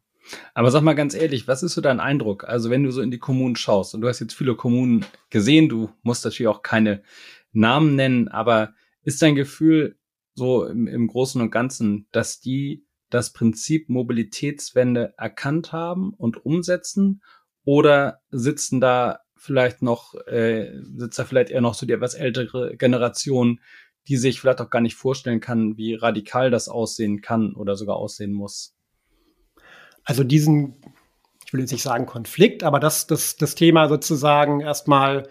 Aber 0.54 0.70
sag 0.70 0.82
mal 0.82 0.94
ganz 0.94 1.14
ehrlich, 1.14 1.48
was 1.48 1.62
ist 1.62 1.74
so 1.74 1.80
dein 1.80 2.00
Eindruck? 2.00 2.44
Also 2.44 2.70
wenn 2.70 2.84
du 2.84 2.90
so 2.90 3.02
in 3.02 3.10
die 3.10 3.18
Kommunen 3.18 3.56
schaust 3.56 3.94
und 3.94 4.00
du 4.00 4.08
hast 4.08 4.20
jetzt 4.20 4.34
viele 4.34 4.54
Kommunen 4.54 5.04
gesehen, 5.30 5.68
du 5.68 5.90
musst 6.02 6.24
natürlich 6.24 6.48
auch 6.48 6.62
keine 6.62 7.02
Namen 7.52 7.96
nennen, 7.96 8.28
aber 8.28 8.74
ist 9.02 9.20
dein 9.22 9.34
Gefühl 9.34 9.98
so 10.34 10.64
im, 10.66 10.86
im 10.86 11.06
Großen 11.06 11.40
und 11.40 11.50
Ganzen, 11.50 12.06
dass 12.12 12.40
die 12.40 12.86
das 13.10 13.32
Prinzip 13.32 13.88
Mobilitätswende 13.88 15.14
erkannt 15.16 15.72
haben 15.72 16.14
und 16.14 16.44
umsetzen? 16.44 17.22
Oder 17.64 18.20
sitzen 18.30 18.80
da 18.80 19.20
vielleicht 19.36 19.82
noch, 19.82 20.14
äh, 20.26 20.72
sitzt 20.82 21.18
da 21.18 21.24
vielleicht 21.24 21.50
eher 21.50 21.60
noch 21.60 21.74
so 21.74 21.86
die 21.86 21.92
etwas 21.92 22.14
ältere 22.14 22.76
Generation, 22.76 23.60
die 24.08 24.16
sich 24.16 24.40
vielleicht 24.40 24.60
auch 24.60 24.70
gar 24.70 24.80
nicht 24.80 24.96
vorstellen 24.96 25.40
kann, 25.40 25.76
wie 25.76 25.94
radikal 25.94 26.50
das 26.50 26.68
aussehen 26.68 27.20
kann 27.20 27.54
oder 27.54 27.76
sogar 27.76 27.96
aussehen 27.96 28.32
muss? 28.32 28.74
Also 30.04 30.24
diesen, 30.24 30.76
ich 31.46 31.52
will 31.52 31.60
jetzt 31.60 31.72
nicht 31.72 31.82
sagen 31.82 32.06
Konflikt, 32.06 32.64
aber 32.64 32.80
das, 32.80 33.06
das, 33.06 33.36
das 33.36 33.54
Thema 33.54 33.88
sozusagen 33.88 34.60
erstmal 34.60 35.28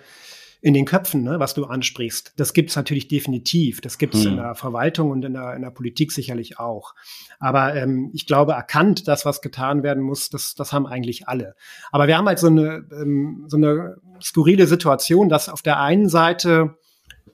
in 0.63 0.75
den 0.75 0.85
Köpfen, 0.85 1.23
ne, 1.23 1.39
was 1.39 1.55
du 1.55 1.65
ansprichst, 1.65 2.33
das 2.37 2.53
gibt's 2.53 2.75
natürlich 2.75 3.07
definitiv. 3.07 3.81
Das 3.81 3.97
gibt's 3.97 4.19
mhm. 4.19 4.31
in 4.31 4.35
der 4.37 4.53
Verwaltung 4.53 5.09
und 5.09 5.25
in 5.25 5.33
der, 5.33 5.55
in 5.55 5.63
der 5.63 5.71
Politik 5.71 6.11
sicherlich 6.11 6.59
auch. 6.59 6.93
Aber 7.39 7.75
ähm, 7.75 8.11
ich 8.13 8.27
glaube, 8.27 8.53
erkannt, 8.53 9.07
dass 9.07 9.25
was 9.25 9.41
getan 9.41 9.81
werden 9.81 10.03
muss, 10.03 10.29
das, 10.29 10.53
das 10.53 10.71
haben 10.71 10.85
eigentlich 10.85 11.27
alle. 11.27 11.55
Aber 11.91 12.07
wir 12.07 12.15
haben 12.15 12.27
halt 12.27 12.37
so 12.37 12.47
eine, 12.47 12.85
ähm, 12.91 13.45
so 13.47 13.57
eine 13.57 13.97
skurrile 14.21 14.67
Situation, 14.67 15.29
dass 15.29 15.49
auf 15.49 15.63
der 15.63 15.79
einen 15.79 16.09
Seite 16.09 16.77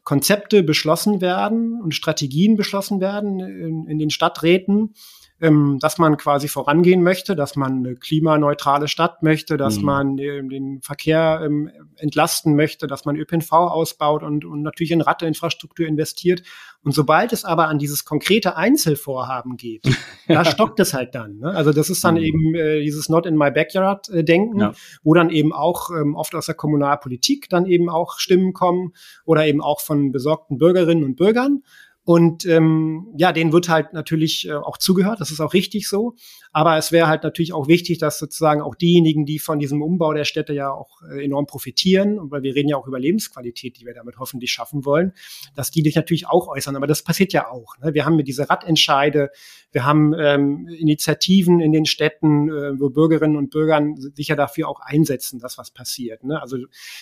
Konzepte 0.05 0.63
beschlossen 0.63 1.19
werden 1.19 1.81
und 1.81 1.93
Strategien 1.93 2.55
beschlossen 2.55 3.01
werden 3.01 3.41
in, 3.41 3.87
in 3.87 3.99
den 3.99 4.09
Stadträten, 4.09 4.93
ähm, 5.39 5.77
dass 5.79 5.97
man 5.97 6.17
quasi 6.17 6.47
vorangehen 6.47 7.03
möchte, 7.03 7.35
dass 7.35 7.55
man 7.55 7.85
eine 7.85 7.95
klimaneutrale 7.95 8.87
Stadt 8.87 9.21
möchte, 9.21 9.57
dass 9.57 9.77
mhm. 9.77 9.85
man 9.85 10.17
äh, 10.17 10.41
den 10.47 10.81
Verkehr 10.81 11.41
ähm, 11.43 11.69
entlasten 11.97 12.55
möchte, 12.55 12.87
dass 12.87 13.05
man 13.05 13.15
ÖPNV 13.15 13.51
ausbaut 13.51 14.23
und, 14.23 14.45
und 14.45 14.63
natürlich 14.63 14.91
in 14.91 15.01
Radinfrastruktur 15.01 15.85
investiert. 15.85 16.41
Und 16.83 16.93
sobald 16.93 17.33
es 17.33 17.45
aber 17.45 17.67
an 17.67 17.77
dieses 17.77 18.05
konkrete 18.05 18.55
Einzelvorhaben 18.55 19.57
geht, 19.57 19.83
da 20.27 20.43
stockt 20.43 20.79
es 20.79 20.93
halt 20.93 21.13
dann. 21.13 21.37
Ne? 21.37 21.51
Also 21.51 21.71
das 21.71 21.89
ist 21.89 22.03
dann 22.03 22.15
mhm. 22.15 22.21
eben 22.21 22.55
äh, 22.55 22.79
dieses 22.81 23.09
Not 23.09 23.25
in 23.25 23.37
my 23.37 23.51
backyard 23.51 24.09
äh, 24.09 24.23
Denken, 24.23 24.59
ja. 24.59 24.73
wo 25.03 25.13
dann 25.13 25.29
eben 25.29 25.53
auch 25.53 25.91
ähm, 25.91 26.15
oft 26.15 26.33
aus 26.33 26.47
der 26.47 26.55
Kommunalpolitik 26.55 27.47
dann 27.49 27.65
eben 27.65 27.89
auch 27.89 28.17
Stimmen 28.17 28.53
kommen 28.53 28.93
oder 29.25 29.45
eben 29.45 29.61
auch 29.61 29.81
von 29.81 30.11
besorgten 30.11 30.57
Bürgerinnen 30.57 31.03
und 31.03 31.15
Bürgern. 31.15 31.61
Und 32.07 32.45
ähm, 32.45 33.13
ja, 33.17 33.33
denen 33.33 33.51
wird 33.51 33.67
halt 33.67 33.91
natürlich 33.91 34.47
äh, 34.47 34.53
auch 34.53 34.77
zugehört, 34.77 35.19
das 35.19 35.29
ist 35.29 35.41
auch 35.41 35.53
richtig 35.53 35.89
so. 35.89 36.15
Aber 36.57 36.75
es 36.75 36.91
wäre 36.91 37.07
halt 37.07 37.21
natürlich 37.21 37.53
auch 37.53 37.67
wichtig, 37.67 37.99
dass 37.99 38.17
sozusagen 38.17 38.61
auch 38.61 38.73
diejenigen, 38.73 39.27
die 39.27 39.37
von 39.37 39.59
diesem 39.59 39.83
Umbau 39.83 40.11
der 40.13 40.23
Städte 40.23 40.53
ja 40.53 40.71
auch 40.71 41.03
äh, 41.03 41.23
enorm 41.23 41.45
profitieren, 41.45 42.17
weil 42.31 42.41
wir 42.41 42.55
reden 42.55 42.67
ja 42.67 42.77
auch 42.77 42.87
über 42.87 42.99
Lebensqualität, 42.99 43.79
die 43.79 43.85
wir 43.85 43.93
damit 43.93 44.17
hoffentlich 44.17 44.51
schaffen 44.51 44.83
wollen, 44.83 45.13
dass 45.53 45.69
die 45.69 45.83
sich 45.83 45.95
natürlich 45.95 46.27
auch 46.27 46.47
äußern. 46.47 46.75
Aber 46.75 46.87
das 46.87 47.03
passiert 47.03 47.31
ja 47.31 47.47
auch. 47.51 47.77
Ne? 47.77 47.93
Wir 47.93 48.05
haben 48.05 48.17
diese 48.23 48.49
Radentscheide, 48.49 49.29
wir 49.71 49.85
haben 49.85 50.15
ähm, 50.15 50.67
Initiativen 50.67 51.59
in 51.59 51.73
den 51.73 51.85
Städten, 51.85 52.49
äh, 52.49 52.79
wo 52.79 52.89
Bürgerinnen 52.89 53.37
und 53.37 53.51
Bürger 53.51 53.79
sich 54.15 54.29
ja 54.29 54.35
dafür 54.35 54.67
auch 54.67 54.79
einsetzen, 54.79 55.37
dass 55.37 55.59
was 55.59 55.69
passiert. 55.69 56.23
Ne? 56.23 56.41
Also 56.41 56.57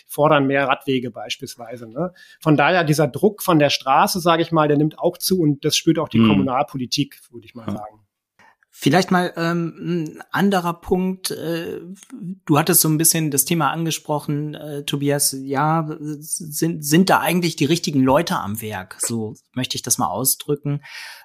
fordern 0.06 0.48
mehr 0.48 0.68
Radwege 0.68 1.12
beispielsweise. 1.12 1.88
Ne? 1.88 2.12
Von 2.42 2.58
daher 2.58 2.84
dieser 2.84 3.08
Druck 3.08 3.42
von 3.42 3.58
der 3.60 3.70
Straße, 3.70 4.20
sage 4.20 4.42
ich 4.42 4.52
mal, 4.52 4.68
der 4.68 4.76
nimmt 4.76 5.00
auch 5.00 5.18
zu 5.18 5.40
und 5.40 5.64
das 5.64 5.78
spürt 5.78 5.98
auch 5.98 6.10
die 6.10 6.20
mhm. 6.20 6.28
Kommunalpolitik, 6.28 7.22
würde 7.32 7.46
ich 7.46 7.56
mal 7.56 7.72
sagen. 7.72 8.05
Vielleicht 8.78 9.10
mal 9.10 9.32
ähm, 9.38 9.74
ein 9.80 10.24
anderer 10.32 10.74
Punkt. 10.74 11.32
Äh, 11.32 11.80
du 12.46 12.60
hattest 12.60 12.82
so 12.82 12.90
ein 12.90 12.98
bisschen 12.98 13.32
das 13.32 13.46
Thema 13.46 13.72
angesprochen, 13.72 14.54
äh, 14.54 14.84
Tobias. 14.84 15.34
Ja, 15.42 15.88
sind, 15.98 16.86
sind 16.86 17.10
da 17.10 17.22
eigentlich 17.22 17.56
die 17.56 17.64
richtigen 17.64 18.04
Leute 18.04 18.36
am 18.36 18.62
Werk? 18.62 18.98
So 19.00 19.36
möchte 19.54 19.78
ich 19.78 19.82
das 19.82 19.98
mal 19.98 20.10
ausdrücken. 20.10 20.82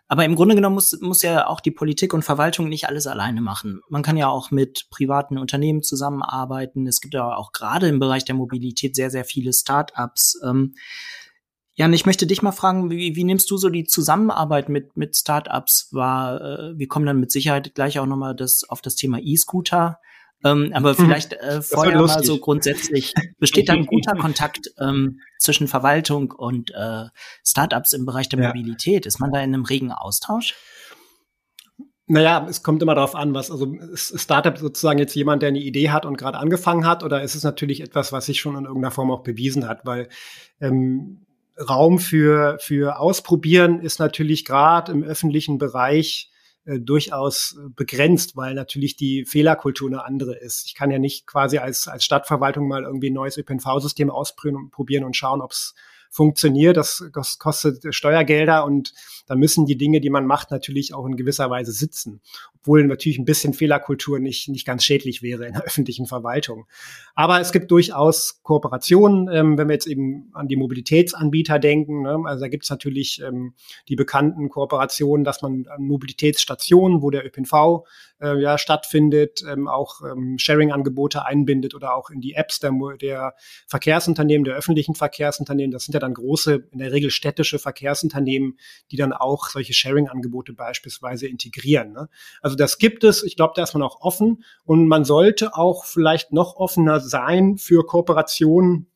Aber 0.06 0.24
im 0.24 0.36
Grunde 0.36 0.54
genommen 0.54 0.74
muss, 0.74 0.96
muss 1.00 1.22
ja 1.22 1.48
auch 1.48 1.58
die 1.58 1.72
Politik 1.72 2.14
und 2.14 2.22
Verwaltung 2.22 2.68
nicht 2.68 2.86
alles 2.86 3.08
alleine 3.08 3.40
machen. 3.40 3.80
Man 3.88 4.04
kann 4.04 4.16
ja 4.16 4.28
auch 4.28 4.52
mit 4.52 4.86
privaten 4.88 5.36
Unternehmen 5.36 5.82
zusammenarbeiten. 5.82 6.86
Es 6.86 7.00
gibt 7.00 7.14
ja 7.14 7.34
auch 7.34 7.50
gerade 7.50 7.88
im 7.88 7.98
Bereich 7.98 8.24
der 8.24 8.36
Mobilität 8.36 8.94
sehr, 8.94 9.10
sehr 9.10 9.24
viele 9.24 9.52
Start-ups. 9.52 10.40
Ähm, 10.46 10.76
Jan, 11.80 11.94
ich 11.94 12.04
möchte 12.04 12.26
dich 12.26 12.42
mal 12.42 12.52
fragen, 12.52 12.90
wie, 12.90 13.16
wie 13.16 13.24
nimmst 13.24 13.50
du 13.50 13.56
so 13.56 13.70
die 13.70 13.84
Zusammenarbeit 13.84 14.68
mit, 14.68 14.98
mit 14.98 15.16
Startups 15.16 15.88
wahr? 15.92 16.38
Äh, 16.38 16.78
wir 16.78 16.88
kommen 16.88 17.06
dann 17.06 17.18
mit 17.18 17.32
Sicherheit 17.32 17.74
gleich 17.74 17.98
auch 17.98 18.04
nochmal 18.04 18.36
das, 18.36 18.64
auf 18.68 18.82
das 18.82 18.96
Thema 18.96 19.18
E-Scooter. 19.18 19.98
Ähm, 20.44 20.72
aber 20.74 20.90
mhm. 20.90 20.96
vielleicht 20.96 21.32
äh, 21.32 21.62
vorher 21.62 21.98
mal 21.98 22.22
so 22.22 22.36
grundsätzlich, 22.36 23.14
besteht 23.38 23.70
da 23.70 23.72
ein 23.72 23.86
guter 23.86 24.14
Kontakt 24.14 24.70
ähm, 24.78 25.20
zwischen 25.38 25.68
Verwaltung 25.68 26.32
und 26.32 26.70
äh, 26.72 27.04
Startups 27.46 27.94
im 27.94 28.04
Bereich 28.04 28.28
der 28.28 28.40
ja. 28.40 28.48
Mobilität? 28.48 29.06
Ist 29.06 29.18
man 29.18 29.32
da 29.32 29.38
in 29.38 29.54
einem 29.54 29.64
regen 29.64 29.90
Austausch? 29.90 30.56
Naja, 32.06 32.46
es 32.46 32.62
kommt 32.62 32.82
immer 32.82 32.94
darauf 32.94 33.14
an, 33.14 33.32
was, 33.32 33.50
also 33.50 33.72
ist 33.72 34.20
Startup 34.20 34.58
sozusagen 34.58 34.98
jetzt 34.98 35.14
jemand, 35.14 35.40
der 35.40 35.48
eine 35.48 35.60
Idee 35.60 35.88
hat 35.88 36.04
und 36.04 36.18
gerade 36.18 36.36
angefangen 36.36 36.86
hat, 36.86 37.04
oder 37.04 37.22
ist 37.22 37.36
es 37.36 37.42
natürlich 37.42 37.80
etwas, 37.80 38.12
was 38.12 38.26
sich 38.26 38.38
schon 38.38 38.58
in 38.58 38.66
irgendeiner 38.66 38.90
Form 38.90 39.10
auch 39.10 39.22
bewiesen 39.22 39.66
hat, 39.66 39.86
weil 39.86 40.10
ähm, 40.60 41.24
Raum 41.58 41.98
für, 41.98 42.58
für 42.60 42.98
Ausprobieren 42.98 43.80
ist 43.80 43.98
natürlich 43.98 44.44
gerade 44.44 44.92
im 44.92 45.02
öffentlichen 45.02 45.58
Bereich 45.58 46.30
äh, 46.64 46.78
durchaus 46.78 47.56
begrenzt, 47.76 48.36
weil 48.36 48.54
natürlich 48.54 48.96
die 48.96 49.24
Fehlerkultur 49.24 49.88
eine 49.88 50.04
andere 50.04 50.36
ist. 50.36 50.66
Ich 50.66 50.74
kann 50.74 50.90
ja 50.90 50.98
nicht 50.98 51.26
quasi 51.26 51.58
als, 51.58 51.88
als 51.88 52.04
Stadtverwaltung 52.04 52.68
mal 52.68 52.84
irgendwie 52.84 53.10
ein 53.10 53.14
neues 53.14 53.36
ÖPNV-System 53.36 54.10
ausprobieren 54.10 55.04
und 55.04 55.16
schauen, 55.16 55.40
ob 55.40 55.52
es 55.52 55.74
funktioniert. 56.10 56.76
Das, 56.76 57.04
kostet 57.38 57.94
Steuergelder 57.94 58.64
und 58.64 58.92
da 59.26 59.36
müssen 59.36 59.64
die 59.64 59.76
Dinge, 59.76 60.00
die 60.00 60.10
man 60.10 60.26
macht, 60.26 60.50
natürlich 60.50 60.92
auch 60.92 61.06
in 61.06 61.16
gewisser 61.16 61.48
Weise 61.50 61.70
sitzen. 61.70 62.20
Obwohl 62.58 62.84
natürlich 62.84 63.18
ein 63.18 63.24
bisschen 63.24 63.54
Fehlerkultur 63.54 64.18
nicht, 64.18 64.48
nicht 64.48 64.66
ganz 64.66 64.84
schädlich 64.84 65.22
wäre 65.22 65.46
in 65.46 65.52
der 65.52 65.62
öffentlichen 65.66 66.06
Verwaltung. 66.06 66.66
Aber 67.14 67.40
es 67.40 67.52
gibt 67.52 67.70
durchaus 67.70 68.42
Kooperationen, 68.42 69.28
ähm, 69.32 69.56
wenn 69.56 69.68
wir 69.68 69.74
jetzt 69.74 69.86
eben 69.86 70.30
an 70.32 70.48
die 70.48 70.56
Mobilitätsanbieter 70.56 71.60
denken. 71.60 72.02
Ne? 72.02 72.20
Also 72.24 72.40
da 72.40 72.48
gibt 72.48 72.64
es 72.64 72.70
natürlich 72.70 73.22
ähm, 73.22 73.54
die 73.88 73.94
bekannten 73.94 74.48
Kooperationen, 74.48 75.22
dass 75.24 75.42
man 75.42 75.66
an 75.68 75.84
Mobilitätsstationen, 75.84 77.00
wo 77.00 77.10
der 77.10 77.24
ÖPNV 77.24 77.84
äh, 78.20 78.36
ja 78.40 78.58
stattfindet, 78.58 79.44
ähm, 79.48 79.68
auch 79.68 80.00
ähm, 80.02 80.38
Sharing-Angebote 80.38 81.24
einbindet 81.24 81.76
oder 81.76 81.94
auch 81.94 82.10
in 82.10 82.20
die 82.20 82.34
Apps 82.34 82.58
der, 82.58 82.72
der 83.00 83.34
Verkehrsunternehmen, 83.68 84.44
der 84.44 84.56
öffentlichen 84.56 84.96
Verkehrsunternehmen. 84.96 85.70
Das 85.70 85.84
sind 85.84 85.94
ja 85.94 85.99
dann 86.00 86.14
große, 86.14 86.64
in 86.72 86.78
der 86.78 86.92
Regel 86.92 87.10
städtische 87.10 87.58
Verkehrsunternehmen, 87.58 88.58
die 88.90 88.96
dann 88.96 89.12
auch 89.12 89.48
solche 89.48 89.72
Sharing-Angebote 89.72 90.52
beispielsweise 90.52 91.28
integrieren. 91.28 91.92
Ne? 91.92 92.08
Also 92.42 92.56
das 92.56 92.78
gibt 92.78 93.04
es. 93.04 93.22
Ich 93.22 93.36
glaube, 93.36 93.52
da 93.54 93.62
ist 93.62 93.74
man 93.74 93.82
auch 93.82 94.00
offen 94.00 94.44
und 94.64 94.88
man 94.88 95.04
sollte 95.04 95.54
auch 95.54 95.84
vielleicht 95.84 96.32
noch 96.32 96.56
offener 96.56 97.00
sein 97.00 97.58
für 97.58 97.86
Kooperationen 97.86 98.86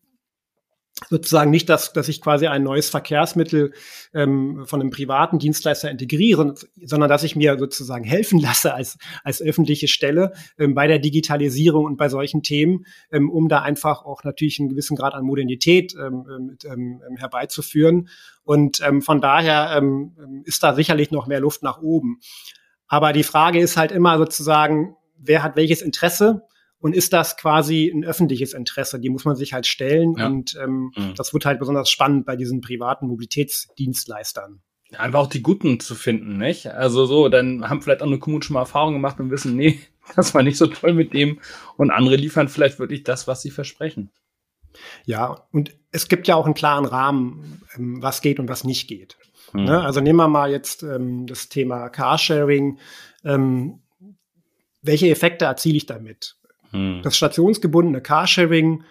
sozusagen 1.11 1.51
nicht, 1.51 1.69
dass, 1.69 1.93
dass 1.93 2.09
ich 2.09 2.21
quasi 2.21 2.47
ein 2.47 2.63
neues 2.63 2.89
Verkehrsmittel 2.89 3.73
ähm, 4.15 4.65
von 4.65 4.81
einem 4.81 4.91
privaten 4.91 5.39
Dienstleister 5.39 5.91
integriere, 5.91 6.55
sondern 6.85 7.09
dass 7.09 7.25
ich 7.25 7.35
mir 7.35 7.59
sozusagen 7.59 8.05
helfen 8.05 8.39
lasse 8.39 8.75
als, 8.75 8.97
als 9.25 9.43
öffentliche 9.43 9.89
Stelle 9.89 10.33
ähm, 10.59 10.75
bei 10.75 10.87
der 10.87 11.01
Digitalisierung 11.01 11.85
und 11.85 11.97
bei 11.97 12.09
solchen 12.09 12.43
Themen, 12.43 12.87
ähm, 13.11 13.29
um 13.29 13.49
da 13.49 13.63
einfach 13.63 14.05
auch 14.05 14.23
natürlich 14.23 14.61
einen 14.61 14.69
gewissen 14.69 14.97
Grad 14.97 15.15
an 15.15 15.25
Modernität 15.25 15.95
ähm, 15.95 16.57
ähm, 16.65 17.01
ähm, 17.09 17.17
herbeizuführen. 17.17 18.09
Und 18.45 18.81
ähm, 18.87 19.03
von 19.03 19.21
daher 19.21 19.75
ähm, 19.77 20.43
ist 20.45 20.63
da 20.63 20.75
sicherlich 20.75 21.11
noch 21.11 21.27
mehr 21.27 21.41
Luft 21.41 21.63
nach 21.63 21.83
oben. 21.83 22.21
Aber 22.87 23.13
die 23.13 23.25
Frage 23.25 23.59
ist 23.59 23.77
halt 23.77 23.91
immer 23.91 24.19
sozusagen, 24.19 24.97
wer 25.19 25.43
hat 25.43 25.57
welches 25.57 25.83
Interesse? 25.83 26.43
Und 26.85 26.95
ist 26.95 27.15
das 27.15 27.39
quasi 27.39 27.91
ein 27.91 28.05
öffentliches 28.05 28.53
Interesse? 28.53 29.01
Die 29.01 29.09
muss 29.09 29.25
man 29.25 29.37
sich 29.37 29.55
halt 29.55 29.67
stellen. 29.67 30.17
Ja. 30.19 30.27
Und 30.27 30.55
ähm, 30.63 30.93
mhm. 30.95 31.15
das 31.17 31.33
wird 31.33 31.47
halt 31.47 31.59
besonders 31.59 31.89
spannend 31.89 32.27
bei 32.27 32.37
diesen 32.37 32.61
privaten 32.61 33.07
Mobilitätsdienstleistern. 33.07 34.61
Einfach 34.99 35.21
auch 35.21 35.29
die 35.29 35.41
Guten 35.41 35.81
zu 35.81 35.95
finden, 35.95 36.37
nicht? 36.37 36.67
Also 36.67 37.07
so, 37.07 37.31
dann 37.31 37.71
haben 37.71 37.81
vielleicht 37.81 38.03
auch 38.03 38.07
eine 38.07 38.19
Kommune 38.19 38.45
schon 38.45 38.53
mal 38.53 38.61
Erfahrungen 38.61 38.97
gemacht 38.97 39.19
und 39.19 39.31
wissen, 39.31 39.57
nee, 39.57 39.81
das 40.15 40.35
war 40.35 40.43
nicht 40.43 40.59
so 40.59 40.67
toll 40.67 40.93
mit 40.93 41.15
dem. 41.15 41.41
Und 41.79 41.91
andere 41.91 42.17
liefern 42.17 42.51
vielleicht 42.51 42.79
wirklich 42.79 43.03
das, 43.03 43.27
was 43.27 43.41
sie 43.41 43.51
versprechen. 43.51 44.11
Ja, 45.07 45.47
und 45.53 45.75
es 45.91 46.09
gibt 46.09 46.29
ja 46.29 46.35
auch 46.35 46.45
einen 46.45 46.53
klaren 46.53 46.85
Rahmen, 46.85 47.63
ähm, 47.79 48.03
was 48.03 48.21
geht 48.21 48.39
und 48.39 48.51
was 48.51 48.63
nicht 48.63 48.89
geht. 48.89 49.17
Mhm. 49.55 49.65
Ne? 49.65 49.81
Also 49.81 50.03
nehmen 50.03 50.19
wir 50.19 50.29
mal 50.29 50.51
jetzt 50.51 50.83
ähm, 50.83 51.27
das 51.27 51.49
Thema 51.49 51.89
Carsharing. 51.89 52.79
Ähm, 53.25 53.81
welche 54.83 55.09
Effekte 55.09 55.47
erziele 55.47 55.79
ich 55.79 55.87
damit? 55.87 56.37
Hm. 56.75 57.01
Das 57.03 57.17
stationsgebundene 57.17 58.03
Carsharing 58.03 58.85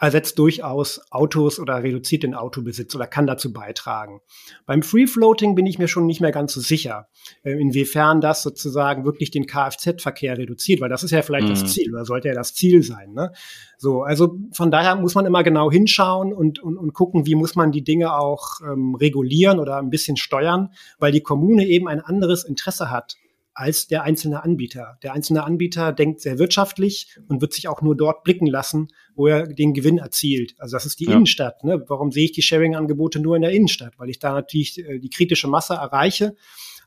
ersetzt 0.00 0.38
durchaus 0.38 1.00
Autos 1.10 1.58
oder 1.58 1.82
reduziert 1.82 2.22
den 2.22 2.34
Autobesitz 2.34 2.94
oder 2.94 3.06
kann 3.06 3.26
dazu 3.26 3.52
beitragen. 3.52 4.20
Beim 4.64 4.82
Free 4.82 5.06
Floating 5.06 5.54
bin 5.54 5.66
ich 5.66 5.78
mir 5.78 5.88
schon 5.88 6.06
nicht 6.06 6.20
mehr 6.20 6.30
ganz 6.30 6.52
so 6.52 6.60
sicher, 6.60 7.08
äh, 7.42 7.52
inwiefern 7.52 8.20
das 8.20 8.42
sozusagen 8.42 9.04
wirklich 9.04 9.30
den 9.30 9.46
Kfz-Verkehr 9.46 10.38
reduziert, 10.38 10.80
weil 10.80 10.88
das 10.88 11.02
ist 11.02 11.10
ja 11.10 11.22
vielleicht 11.22 11.46
mhm. 11.46 11.50
das 11.50 11.60
hm. 11.62 11.66
Ziel 11.66 11.94
oder 11.94 12.04
sollte 12.04 12.28
ja 12.28 12.34
das 12.34 12.54
Ziel 12.54 12.82
sein. 12.82 13.12
Ne? 13.12 13.32
So, 13.76 14.02
also 14.02 14.36
von 14.52 14.70
daher 14.70 14.96
muss 14.96 15.14
man 15.14 15.26
immer 15.26 15.42
genau 15.42 15.70
hinschauen 15.70 16.32
und, 16.32 16.60
und, 16.60 16.76
und 16.76 16.92
gucken, 16.92 17.26
wie 17.26 17.34
muss 17.34 17.56
man 17.56 17.72
die 17.72 17.82
Dinge 17.82 18.16
auch 18.16 18.60
ähm, 18.60 18.94
regulieren 18.94 19.58
oder 19.58 19.78
ein 19.78 19.90
bisschen 19.90 20.16
steuern, 20.16 20.70
weil 20.98 21.12
die 21.12 21.22
Kommune 21.22 21.66
eben 21.66 21.88
ein 21.88 22.00
anderes 22.00 22.44
Interesse 22.44 22.90
hat 22.90 23.16
als 23.58 23.88
der 23.88 24.04
einzelne 24.04 24.44
Anbieter. 24.44 24.98
Der 25.02 25.14
einzelne 25.14 25.42
Anbieter 25.42 25.92
denkt 25.92 26.20
sehr 26.20 26.38
wirtschaftlich 26.38 27.18
und 27.28 27.40
wird 27.40 27.52
sich 27.52 27.66
auch 27.66 27.82
nur 27.82 27.96
dort 27.96 28.22
blicken 28.22 28.46
lassen, 28.46 28.86
wo 29.16 29.26
er 29.26 29.48
den 29.48 29.74
Gewinn 29.74 29.98
erzielt. 29.98 30.54
Also 30.58 30.76
das 30.76 30.86
ist 30.86 31.00
die 31.00 31.06
ja. 31.06 31.14
Innenstadt. 31.14 31.64
Ne? 31.64 31.82
Warum 31.88 32.12
sehe 32.12 32.26
ich 32.26 32.32
die 32.32 32.42
Sharing-Angebote 32.42 33.18
nur 33.18 33.34
in 33.34 33.42
der 33.42 33.50
Innenstadt? 33.50 33.98
Weil 33.98 34.10
ich 34.10 34.20
da 34.20 34.32
natürlich 34.32 34.78
äh, 34.78 35.00
die 35.00 35.10
kritische 35.10 35.48
Masse 35.48 35.74
erreiche. 35.74 36.36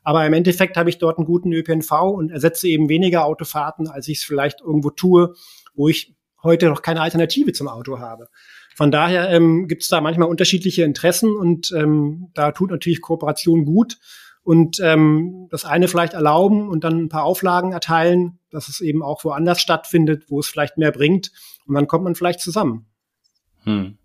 Aber 0.02 0.24
im 0.24 0.32
Endeffekt 0.32 0.78
habe 0.78 0.88
ich 0.88 0.96
dort 0.96 1.18
einen 1.18 1.26
guten 1.26 1.52
ÖPNV 1.52 1.92
und 1.92 2.30
ersetze 2.30 2.68
eben 2.68 2.88
weniger 2.88 3.26
Autofahrten, 3.26 3.86
als 3.86 4.08
ich 4.08 4.18
es 4.18 4.24
vielleicht 4.24 4.62
irgendwo 4.62 4.88
tue, 4.88 5.34
wo 5.74 5.88
ich 5.88 6.16
heute 6.42 6.70
noch 6.70 6.80
keine 6.80 7.02
Alternative 7.02 7.52
zum 7.52 7.68
Auto 7.68 7.98
habe. 7.98 8.28
Von 8.74 8.90
daher 8.90 9.28
ähm, 9.28 9.68
gibt 9.68 9.82
es 9.82 9.88
da 9.90 10.00
manchmal 10.00 10.28
unterschiedliche 10.28 10.84
Interessen 10.84 11.36
und 11.36 11.70
ähm, 11.76 12.30
da 12.32 12.52
tut 12.52 12.70
natürlich 12.70 13.02
Kooperation 13.02 13.66
gut 13.66 13.98
und 14.44 14.80
ähm, 14.80 15.48
das 15.50 15.64
eine 15.64 15.88
vielleicht 15.88 16.14
erlauben 16.14 16.68
und 16.68 16.84
dann 16.84 17.04
ein 17.04 17.08
paar 17.08 17.24
Auflagen 17.24 17.72
erteilen, 17.72 18.38
dass 18.50 18.68
es 18.68 18.80
eben 18.80 19.02
auch 19.02 19.24
woanders 19.24 19.60
stattfindet, 19.60 20.24
wo 20.28 20.40
es 20.40 20.48
vielleicht 20.48 20.78
mehr 20.78 20.92
bringt. 20.92 21.30
Und 21.66 21.74
dann 21.74 21.86
kommt 21.86 22.04
man 22.04 22.14
vielleicht 22.14 22.40
zusammen. 22.40 22.86
Hm. 23.64 23.98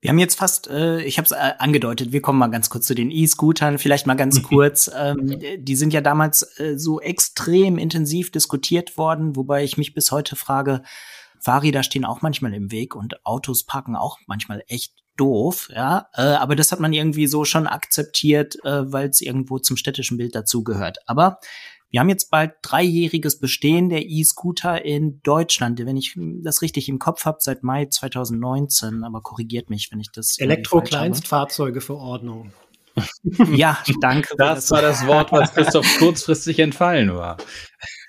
Wir 0.00 0.08
haben 0.08 0.18
jetzt 0.18 0.36
fast, 0.36 0.68
äh, 0.68 1.00
ich 1.02 1.18
habe 1.18 1.26
es 1.26 1.30
äh, 1.30 1.52
angedeutet, 1.58 2.10
wir 2.10 2.20
kommen 2.20 2.38
mal 2.38 2.48
ganz 2.48 2.70
kurz 2.70 2.86
zu 2.86 2.94
den 2.94 3.12
E-Scootern, 3.12 3.78
vielleicht 3.78 4.08
mal 4.08 4.16
ganz 4.16 4.42
kurz. 4.42 4.90
Ähm, 4.96 5.38
die 5.58 5.76
sind 5.76 5.92
ja 5.92 6.00
damals 6.00 6.58
äh, 6.58 6.76
so 6.76 7.00
extrem 7.00 7.78
intensiv 7.78 8.32
diskutiert 8.32 8.98
worden, 8.98 9.36
wobei 9.36 9.62
ich 9.62 9.76
mich 9.76 9.94
bis 9.94 10.10
heute 10.10 10.34
frage, 10.34 10.82
Fahrräder 11.38 11.84
stehen 11.84 12.04
auch 12.04 12.20
manchmal 12.20 12.52
im 12.54 12.72
Weg 12.72 12.96
und 12.96 13.24
Autos 13.24 13.64
parken 13.64 13.94
auch 13.94 14.18
manchmal 14.26 14.64
echt 14.66 15.01
doof, 15.16 15.68
ja. 15.74 16.06
Äh, 16.14 16.22
aber 16.22 16.56
das 16.56 16.72
hat 16.72 16.80
man 16.80 16.92
irgendwie 16.92 17.26
so 17.26 17.44
schon 17.44 17.66
akzeptiert, 17.66 18.56
äh, 18.64 18.92
weil 18.92 19.08
es 19.08 19.20
irgendwo 19.20 19.58
zum 19.58 19.76
städtischen 19.76 20.18
Bild 20.18 20.34
dazugehört. 20.34 20.98
Aber 21.06 21.38
wir 21.90 22.00
haben 22.00 22.08
jetzt 22.08 22.30
bald 22.30 22.54
dreijähriges 22.62 23.38
Bestehen 23.38 23.90
der 23.90 24.08
E-Scooter 24.08 24.82
in 24.82 25.20
Deutschland, 25.22 25.78
wenn 25.84 25.98
ich 25.98 26.16
das 26.16 26.62
richtig 26.62 26.88
im 26.88 26.98
Kopf 26.98 27.26
habe, 27.26 27.36
seit 27.40 27.62
Mai 27.62 27.84
2019, 27.84 29.04
aber 29.04 29.20
korrigiert 29.20 29.68
mich, 29.68 29.92
wenn 29.92 30.00
ich 30.00 30.10
das. 30.10 30.38
Elektro-Kleinstfahrzeuge-Verordnung. 30.38 32.50
ja, 33.54 33.78
danke. 34.00 34.34
Das 34.36 34.70
war 34.70 34.82
das 34.82 35.06
Wort, 35.06 35.32
was 35.32 35.52
Christoph 35.52 35.86
kurzfristig 35.98 36.58
entfallen 36.58 37.14
war. 37.14 37.36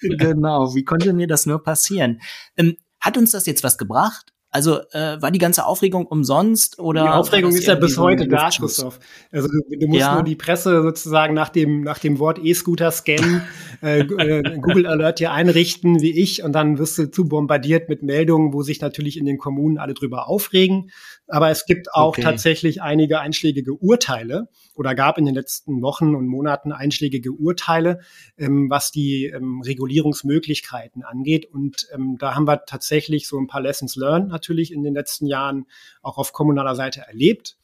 Genau, 0.02 0.74
wie 0.76 0.86
konnte 0.86 1.14
mir 1.14 1.28
das 1.28 1.46
nur 1.46 1.62
passieren? 1.62 2.22
Ähm, 2.58 2.78
hat 3.02 3.18
uns 3.18 3.32
das 3.32 3.46
jetzt 3.46 3.64
was 3.64 3.78
gebracht? 3.78 4.33
Also 4.54 4.82
äh, 4.92 5.20
war 5.20 5.32
die 5.32 5.40
ganze 5.40 5.66
Aufregung 5.66 6.06
umsonst 6.06 6.78
oder? 6.78 7.02
Die 7.02 7.10
Aufregung 7.10 7.56
ist 7.56 7.66
ja 7.66 7.74
bis 7.74 7.98
heute 7.98 8.28
da, 8.28 8.52
Christoph. 8.52 9.00
Also 9.32 9.48
du, 9.48 9.78
du 9.80 9.88
musst 9.88 10.00
ja. 10.00 10.14
nur 10.14 10.24
die 10.24 10.36
Presse 10.36 10.84
sozusagen 10.84 11.34
nach 11.34 11.50
dem 11.50 11.82
nach 11.82 11.98
dem 11.98 12.20
Wort 12.20 12.38
E-Scooter 12.38 12.92
scannen, 12.92 13.42
äh, 13.82 14.02
äh, 14.02 14.60
Google 14.60 14.86
Alert 14.86 15.18
hier 15.18 15.32
einrichten 15.32 16.02
wie 16.04 16.12
ich 16.12 16.44
und 16.44 16.54
dann 16.54 16.78
wirst 16.78 17.00
du 17.00 17.10
zu 17.10 17.28
bombardiert 17.28 17.90
mit 17.90 18.04
Meldungen, 18.04 18.54
wo 18.54 18.62
sich 18.62 18.80
natürlich 18.80 19.18
in 19.18 19.26
den 19.26 19.40
Kommunen 19.40 19.80
alle 19.80 19.96
drüber 19.96 20.28
aufregen. 20.28 20.92
Aber 21.28 21.50
es 21.50 21.66
gibt 21.66 21.92
auch 21.92 22.10
okay. 22.10 22.22
tatsächlich 22.22 22.84
einige 22.84 23.22
einschlägige 23.22 23.74
Urteile 23.74 24.50
oder 24.76 24.96
gab 24.96 25.18
in 25.18 25.26
den 25.26 25.36
letzten 25.36 25.82
Wochen 25.82 26.16
und 26.16 26.28
Monaten 26.28 26.72
einschlägige 26.72 27.32
Urteile, 27.32 28.00
ähm, 28.38 28.70
was 28.70 28.92
die 28.92 29.26
ähm, 29.26 29.62
Regulierungsmöglichkeiten 29.62 31.04
angeht. 31.04 31.46
Und 31.46 31.88
ähm, 31.94 32.18
da 32.20 32.36
haben 32.36 32.48
wir 32.48 32.66
tatsächlich 32.66 33.28
so 33.28 33.38
ein 33.40 33.48
paar 33.48 33.62
Lessons 33.62 33.96
learned 33.96 34.30
natürlich 34.30 34.72
in 34.72 34.84
den 34.84 34.94
letzten 34.94 35.26
Jahren 35.26 35.66
auch 36.02 36.18
auf 36.18 36.34
kommunaler 36.34 36.76
Seite 36.76 37.02
erlebt. 37.02 37.58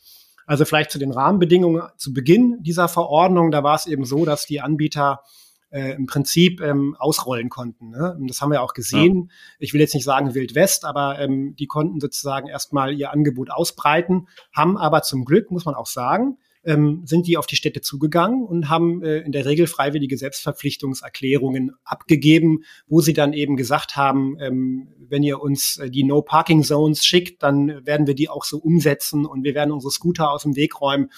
Also 0.45 0.65
vielleicht 0.65 0.91
zu 0.91 0.97
den 0.97 1.11
Rahmenbedingungen 1.11 1.83
zu 1.97 2.11
Beginn 2.11 2.57
dieser 2.61 2.87
Verordnung, 2.87 3.51
da 3.51 3.63
war 3.63 3.75
es 3.75 3.85
eben 3.85 4.05
so, 4.05 4.25
dass 4.25 4.47
die 4.47 4.61
Anbieter 4.61 5.21
äh, 5.71 5.91
im 5.91 6.07
Prinzip 6.07 6.61
ähm, 6.61 6.95
ausrollen 6.97 7.49
konnten. 7.49 7.89
Ne? 7.91 8.17
Das 8.27 8.41
haben 8.41 8.51
wir 8.51 8.63
auch 8.63 8.73
gesehen. 8.73 9.25
Ja. 9.29 9.35
Ich 9.59 9.73
will 9.73 9.81
jetzt 9.81 9.93
nicht 9.93 10.03
sagen 10.03 10.33
Wild 10.33 10.55
West, 10.55 10.85
aber 10.85 11.19
ähm, 11.19 11.55
die 11.55 11.67
konnten 11.67 11.99
sozusagen 11.99 12.47
erstmal 12.47 12.93
ihr 12.93 13.11
Angebot 13.11 13.51
ausbreiten, 13.51 14.27
haben 14.51 14.77
aber 14.77 15.03
zum 15.03 15.25
Glück, 15.25 15.51
muss 15.51 15.65
man 15.65 15.75
auch 15.75 15.85
sagen, 15.85 16.37
ähm, 16.69 17.01
sind 17.05 17.25
die 17.25 17.35
auf 17.35 17.47
die 17.47 17.55
Städte 17.55 17.81
zugegangen 17.81 18.45
und 18.45 18.69
haben 18.69 19.03
äh, 19.03 19.21
in 19.21 19.31
der 19.31 19.45
Regel 19.45 19.65
freiwillige 19.65 20.17
Selbstverpflichtungserklärungen 20.17 21.71
abgegeben, 21.83 22.63
wo 22.87 23.01
sie 23.01 23.13
dann 23.13 23.33
eben 23.33 23.57
gesagt 23.57 23.95
haben, 23.95 24.37
ähm, 24.39 24.89
wenn 24.99 25.23
ihr 25.23 25.41
uns 25.41 25.77
äh, 25.77 25.89
die 25.89 26.03
No-Parking-Zones 26.03 27.03
schickt, 27.03 27.41
dann 27.41 27.83
werden 27.87 28.05
wir 28.05 28.13
die 28.13 28.29
auch 28.29 28.43
so 28.43 28.59
umsetzen 28.59 29.25
und 29.25 29.43
wir 29.43 29.55
werden 29.55 29.71
unsere 29.71 29.89
Scooter 29.89 30.31
aus 30.31 30.43
dem 30.43 30.55
Weg 30.55 30.79
räumen. 30.79 31.09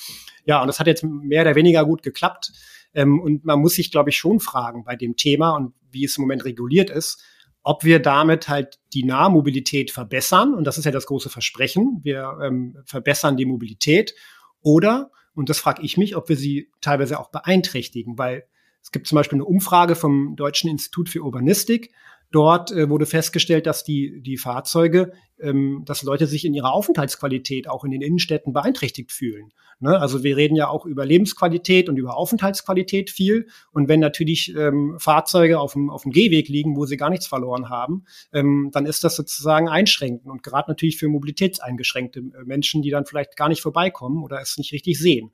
Ja, 0.45 0.61
und 0.61 0.67
das 0.67 0.79
hat 0.79 0.87
jetzt 0.87 1.03
mehr 1.03 1.41
oder 1.41 1.55
weniger 1.55 1.85
gut 1.85 2.01
geklappt. 2.01 2.53
Ähm, 2.93 3.19
und 3.19 3.43
man 3.43 3.59
muss 3.59 3.75
sich, 3.75 3.91
glaube 3.91 4.11
ich, 4.11 4.17
schon 4.17 4.39
fragen 4.39 4.85
bei 4.85 4.95
dem 4.95 5.17
Thema 5.17 5.57
und 5.57 5.73
wie 5.91 6.05
es 6.05 6.17
im 6.17 6.21
Moment 6.21 6.45
reguliert 6.45 6.89
ist, 6.89 7.21
ob 7.61 7.83
wir 7.83 7.99
damit 7.99 8.47
halt 8.47 8.79
die 8.93 9.03
Nahmobilität 9.03 9.91
verbessern. 9.91 10.53
Und 10.53 10.63
das 10.63 10.77
ist 10.77 10.85
ja 10.85 10.91
das 10.91 11.07
große 11.07 11.29
Versprechen. 11.29 11.99
Wir 12.03 12.37
ähm, 12.41 12.77
verbessern 12.85 13.35
die 13.35 13.45
Mobilität. 13.45 14.15
Oder 14.61 15.11
und 15.35 15.49
das 15.49 15.59
frage 15.59 15.81
ich 15.83 15.97
mich, 15.97 16.15
ob 16.15 16.29
wir 16.29 16.35
sie 16.35 16.69
teilweise 16.81 17.19
auch 17.19 17.29
beeinträchtigen, 17.29 18.17
weil 18.17 18.45
es 18.81 18.91
gibt 18.91 19.07
zum 19.07 19.15
Beispiel 19.15 19.37
eine 19.37 19.45
Umfrage 19.45 19.95
vom 19.95 20.35
Deutschen 20.35 20.69
Institut 20.69 21.09
für 21.09 21.21
Urbanistik, 21.21 21.91
Dort 22.31 22.71
äh, 22.71 22.89
wurde 22.89 23.05
festgestellt, 23.05 23.67
dass 23.67 23.83
die, 23.83 24.21
die 24.21 24.37
Fahrzeuge, 24.37 25.11
ähm, 25.39 25.83
dass 25.85 26.03
Leute 26.03 26.27
sich 26.27 26.45
in 26.45 26.53
ihrer 26.53 26.71
Aufenthaltsqualität 26.71 27.67
auch 27.69 27.83
in 27.83 27.91
den 27.91 28.01
Innenstädten 28.01 28.53
beeinträchtigt 28.53 29.11
fühlen. 29.11 29.51
Ne? 29.81 29.99
Also 29.99 30.23
wir 30.23 30.37
reden 30.37 30.55
ja 30.55 30.69
auch 30.69 30.85
über 30.85 31.05
Lebensqualität 31.05 31.89
und 31.89 31.97
über 31.97 32.15
Aufenthaltsqualität 32.15 33.09
viel. 33.09 33.47
Und 33.71 33.89
wenn 33.89 33.99
natürlich 33.99 34.55
ähm, 34.55 34.95
Fahrzeuge 34.99 35.59
auf 35.59 35.73
dem, 35.73 35.89
auf 35.89 36.03
dem 36.03 36.11
Gehweg 36.11 36.47
liegen, 36.47 36.77
wo 36.77 36.85
sie 36.85 36.97
gar 36.97 37.09
nichts 37.09 37.27
verloren 37.27 37.69
haben, 37.69 38.05
ähm, 38.31 38.69
dann 38.71 38.85
ist 38.85 39.03
das 39.03 39.15
sozusagen 39.15 39.67
einschränkend. 39.67 40.31
Und 40.31 40.43
gerade 40.43 40.71
natürlich 40.71 40.97
für 40.97 41.09
mobilitätseingeschränkte 41.09 42.19
äh, 42.19 42.45
Menschen, 42.45 42.81
die 42.81 42.91
dann 42.91 43.05
vielleicht 43.05 43.35
gar 43.35 43.49
nicht 43.49 43.61
vorbeikommen 43.61 44.23
oder 44.23 44.39
es 44.39 44.57
nicht 44.57 44.71
richtig 44.71 44.99
sehen. 44.99 45.31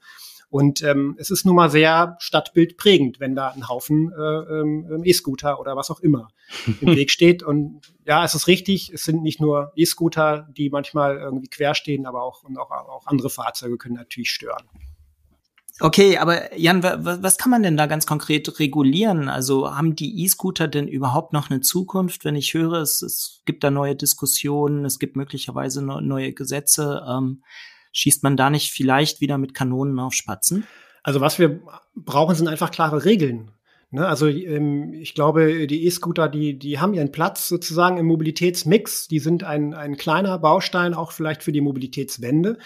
Und 0.50 0.82
ähm, 0.82 1.16
es 1.20 1.30
ist 1.30 1.45
nun 1.45 1.56
mal 1.56 1.70
sehr 1.70 2.16
stadtbildprägend, 2.20 3.20
wenn 3.20 3.36
da 3.36 3.50
ein 3.50 3.68
Haufen 3.68 4.12
äh, 4.12 4.22
ähm, 4.22 5.02
E-Scooter 5.04 5.60
oder 5.60 5.76
was 5.76 5.91
auch 5.91 6.00
immer 6.00 6.30
im 6.80 6.88
Weg 6.95 7.12
steht. 7.12 7.43
Und 7.43 7.93
ja, 8.06 8.24
es 8.24 8.34
ist 8.34 8.48
richtig, 8.48 8.91
es 8.93 9.04
sind 9.04 9.24
nicht 9.24 9.41
nur 9.41 9.74
E-Scooter, 9.76 10.48
die 10.56 10.70
manchmal 10.70 11.18
irgendwie 11.18 11.50
quer 11.50 11.76
stehen, 11.76 12.06
aber 12.06 12.24
auch, 12.24 12.43
und 12.43 12.58
auch, 12.58 12.72
auch 12.72 13.08
andere 13.08 13.30
Fahrzeuge 13.30 13.78
können 13.78 13.95
natürlich 13.95 14.30
stören. 14.30 14.64
Okay, 15.80 16.18
aber 16.18 16.58
Jan, 16.58 16.82
was 16.82 17.38
kann 17.38 17.52
man 17.52 17.62
denn 17.62 17.78
da 17.78 17.86
ganz 17.86 18.08
konkret 18.08 18.60
regulieren? 18.60 19.30
Also 19.30 19.76
haben 19.76 19.95
die 19.95 20.24
E-Scooter 20.24 20.68
denn 20.68 20.88
überhaupt 20.88 21.34
noch 21.34 21.52
eine 21.52 21.62
Zukunft? 21.62 22.26
Wenn 22.26 22.36
ich 22.36 22.56
höre, 22.56 22.82
es, 22.82 23.04
es 23.04 23.41
gibt 23.45 23.64
da 23.64 23.70
neue 23.70 23.95
Diskussionen, 23.95 24.86
es 24.86 24.98
gibt 24.98 25.16
möglicherweise 25.16 25.84
neue 25.84 26.34
Gesetze. 26.34 27.06
Ähm, 27.08 27.43
Schießt 27.98 28.22
man 28.22 28.38
da 28.38 28.52
nicht 28.52 28.72
vielleicht 28.72 29.22
wieder 29.22 29.39
mit 29.39 29.56
Kanonen 29.56 30.00
auf 30.00 30.14
Spatzen? 30.14 30.68
Also 31.02 31.20
was 31.20 31.39
wir 31.39 31.62
brauchen, 31.95 32.36
sind 32.36 32.48
einfach 32.48 32.70
klare 32.70 33.06
Regeln. 33.06 33.50
Ne, 33.89 34.06
also 34.06 34.28
ähm, 34.28 34.93
ich 34.93 35.16
glaube, 35.16 35.66
die 35.66 35.86
E-Scooter, 35.86 36.30
die, 36.30 36.60
die 36.60 36.78
haben 36.78 36.93
ihren 36.93 37.12
Platz 37.12 37.48
sozusagen 37.48 37.98
im 37.98 38.06
Mobilitätsmix. 38.06 39.08
Die 39.08 39.18
sind 39.18 39.43
ein, 39.43 39.74
ein 39.74 39.98
kleiner 39.98 40.38
Baustein 40.38 40.93
auch 40.93 41.12
vielleicht 41.12 41.41
für 41.41 41.52
die 41.52 41.62
Mobilitätswende. 41.62 42.60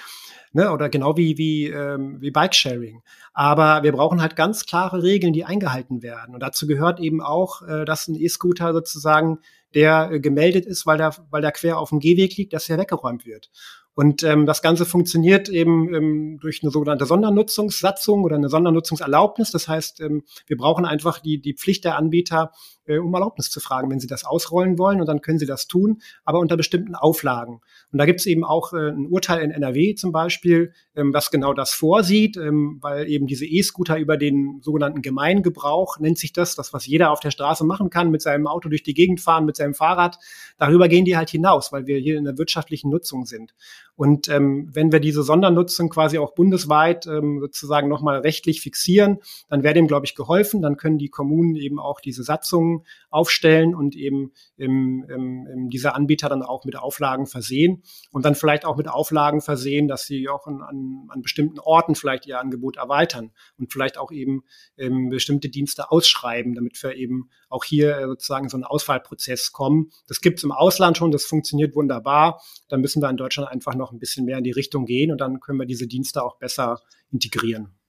Ne, 0.52 0.70
oder 0.70 0.90
genau 0.90 1.16
wie, 1.16 1.38
wie, 1.38 1.68
ähm, 1.68 2.20
wie 2.20 2.32
Bikesharing. 2.32 3.02
Aber 3.34 3.84
wir 3.84 3.94
brauchen 3.94 4.22
halt 4.22 4.36
ganz 4.36 4.66
klare 4.66 5.02
Regeln, 5.02 5.32
die 5.32 5.46
eingehalten 5.46 6.04
werden. 6.04 6.34
Und 6.34 6.42
dazu 6.42 6.68
gehört 6.68 7.00
eben 7.00 7.22
auch, 7.22 7.62
äh, 7.62 7.86
dass 7.86 8.10
ein 8.10 8.16
E-Scooter 8.16 8.74
sozusagen, 8.74 9.40
der 9.74 10.12
äh, 10.12 10.20
gemeldet 10.20 10.66
ist, 10.66 10.86
weil 10.86 10.98
der, 10.98 11.16
weil 11.30 11.42
der 11.42 11.54
quer 11.54 11.78
auf 11.78 11.90
dem 11.90 12.00
Gehweg 12.00 12.36
liegt, 12.36 12.52
dass 12.52 12.70
er 12.70 12.78
weggeräumt 12.78 13.26
wird. 13.26 13.50
Und 13.94 14.24
ähm, 14.24 14.46
das 14.46 14.62
Ganze 14.62 14.86
funktioniert 14.86 15.50
eben 15.50 15.94
ähm, 15.94 16.40
durch 16.40 16.64
eine 16.64 16.72
sogenannte 16.72 17.06
Sondernutzungssatzung 17.06 18.24
oder 18.24 18.38
eine 18.38 18.50
Sondernutzungserlaubnis. 18.50 19.52
Das 19.52 19.68
heißt, 19.68 20.00
ähm, 20.02 20.24
wir 20.48 20.58
brauchen 20.58 20.86
einfach 20.86 21.20
die, 21.20 21.42
die 21.42 21.54
Pflicht 21.54 21.84
der 21.84 21.98
Anbieter, 21.98 22.52
äh, 22.86 22.98
um 22.98 23.14
Erlaubnis 23.14 23.50
zu 23.50 23.60
fragen, 23.60 23.90
wenn 23.90 24.00
sie 24.00 24.08
das 24.08 24.26
ausrollen 24.26 24.78
wollen. 24.78 25.00
Und 25.00 25.08
dann 25.08 25.22
können 25.22 25.40
sie 25.40 25.46
das 25.46 25.68
tun, 25.68 26.02
aber 26.24 26.40
unter 26.40 26.58
bestimmten 26.58 26.96
Auflagen. 26.96 27.62
Und 27.92 27.98
da 27.98 28.06
gibt 28.06 28.20
es 28.20 28.26
eben 28.26 28.44
auch 28.44 28.74
äh, 28.74 28.90
ein 28.90 29.08
Urteil 29.08 29.42
in 29.42 29.52
NRW 29.52 29.96
zum 29.96 30.12
Beispiel, 30.12 30.74
ähm, 30.96 31.12
das 31.12 31.32
genau 31.32 31.54
das 31.54 31.74
vorsieht, 31.74 32.38
ähm, 32.38 32.78
weil 32.82 33.08
eben 33.10 33.28
diese 33.28 33.46
E-Scooter 33.46 33.98
über 33.98 34.18
den 34.18 34.60
sogenannten 34.62 35.02
Gemeingebrauch, 35.02 36.00
nennt 36.00 36.18
sich 36.18 36.34
das, 36.34 36.56
das, 36.56 36.74
was 36.74 36.86
jeder 36.86 37.12
auf 37.12 37.20
der 37.20 37.32
Straße 37.32 37.64
machen 37.66 37.90
kann, 37.90 38.12
mit 38.12 38.22
seinem 38.22 38.48
Auto 38.48 38.70
durch 38.70 38.84
die 38.84 38.94
Gegend 38.94 39.22
fahren, 39.22 39.46
mit 39.46 39.56
seinem 39.56 39.74
Fahrrad, 39.74 40.18
darüber 40.58 40.88
gehen 40.88 41.06
die 41.06 41.18
halt 41.18 41.30
hinaus, 41.30 41.72
weil 41.72 41.88
wir 41.88 41.98
hier 41.98 42.18
in 42.18 42.26
der 42.26 42.38
wirtschaftlichen 42.38 42.90
Nutzung 42.90 43.26
sind. 43.26 43.54
Und 43.96 44.30
ähm, 44.30 44.70
wenn 44.74 44.92
wir 44.92 45.00
diese 45.00 45.22
Sondernutzung 45.22 45.90
quasi 45.90 46.18
auch 46.18 46.34
bundesweit 46.34 47.06
ähm, 47.08 47.40
sozusagen 47.40 47.88
nochmal 47.88 48.20
rechtlich 48.22 48.62
fixieren, 48.62 49.20
dann 49.50 49.64
wäre 49.64 49.74
dem, 49.74 49.88
glaube 49.88 50.06
ich, 50.06 50.16
geholfen. 50.16 50.62
Dann 50.62 50.78
können 50.78 50.98
die 50.98 51.10
Kommunen 51.10 51.56
eben 51.56 51.80
auch 51.80 52.00
diese 52.00 52.24
Satzungen 52.24 52.71
aufstellen 53.10 53.76
und 53.76 53.96
eben 53.96 54.32
im, 54.58 55.06
im, 55.10 55.48
im 55.48 55.70
diese 55.70 55.96
Anbieter 55.96 56.30
dann 56.30 56.44
auch 56.44 56.66
mit 56.66 56.76
Auflagen 56.76 57.28
versehen 57.28 57.84
und 58.12 58.26
dann 58.26 58.36
vielleicht 58.36 58.66
auch 58.66 58.78
mit 58.78 58.88
Auflagen 58.88 59.42
versehen, 59.42 59.88
dass 59.88 60.06
sie 60.06 60.30
auch 60.30 60.48
an, 60.48 60.62
an, 60.62 61.08
an 61.10 61.22
bestimmten 61.22 61.60
Orten 61.60 61.96
vielleicht 61.96 62.26
ihr 62.26 62.40
Angebot 62.40 62.78
erweitern 62.78 63.32
und 63.58 63.72
vielleicht 63.72 63.98
auch 63.98 64.12
eben 64.12 64.44
ähm, 64.78 65.10
bestimmte 65.10 65.50
Dienste 65.50 65.92
ausschreiben, 65.92 66.56
damit 66.56 66.82
wir 66.82 66.96
eben 66.96 67.30
auch 67.50 67.64
hier 67.64 67.98
äh, 67.98 68.06
sozusagen 68.08 68.50
so 68.50 68.58
einen 68.58 68.64
Auswahlprozess 68.64 69.52
kommen. 69.52 69.92
Das 70.08 70.22
gibt 70.22 70.40
es 70.40 70.44
im 70.44 70.52
Ausland 70.52 70.98
schon, 70.98 71.12
das 71.12 71.26
funktioniert 71.26 71.76
wunderbar. 71.76 72.42
Da 72.70 72.78
müssen 72.78 73.02
wir 73.02 73.10
in 73.10 73.18
Deutschland 73.18 73.50
einfach 73.50 73.76
noch 73.76 73.92
ein 73.92 74.00
bisschen 74.00 74.26
mehr 74.26 74.38
in 74.38 74.44
die 74.44 74.52
Richtung 74.52 74.86
gehen 74.86 75.12
und 75.12 75.20
dann 75.20 75.40
können 75.40 75.60
wir 75.60 75.66
diese 75.66 75.88
Dienste 75.88 76.24
auch 76.24 76.38
besser 76.38 76.82
integrieren. 77.12 77.81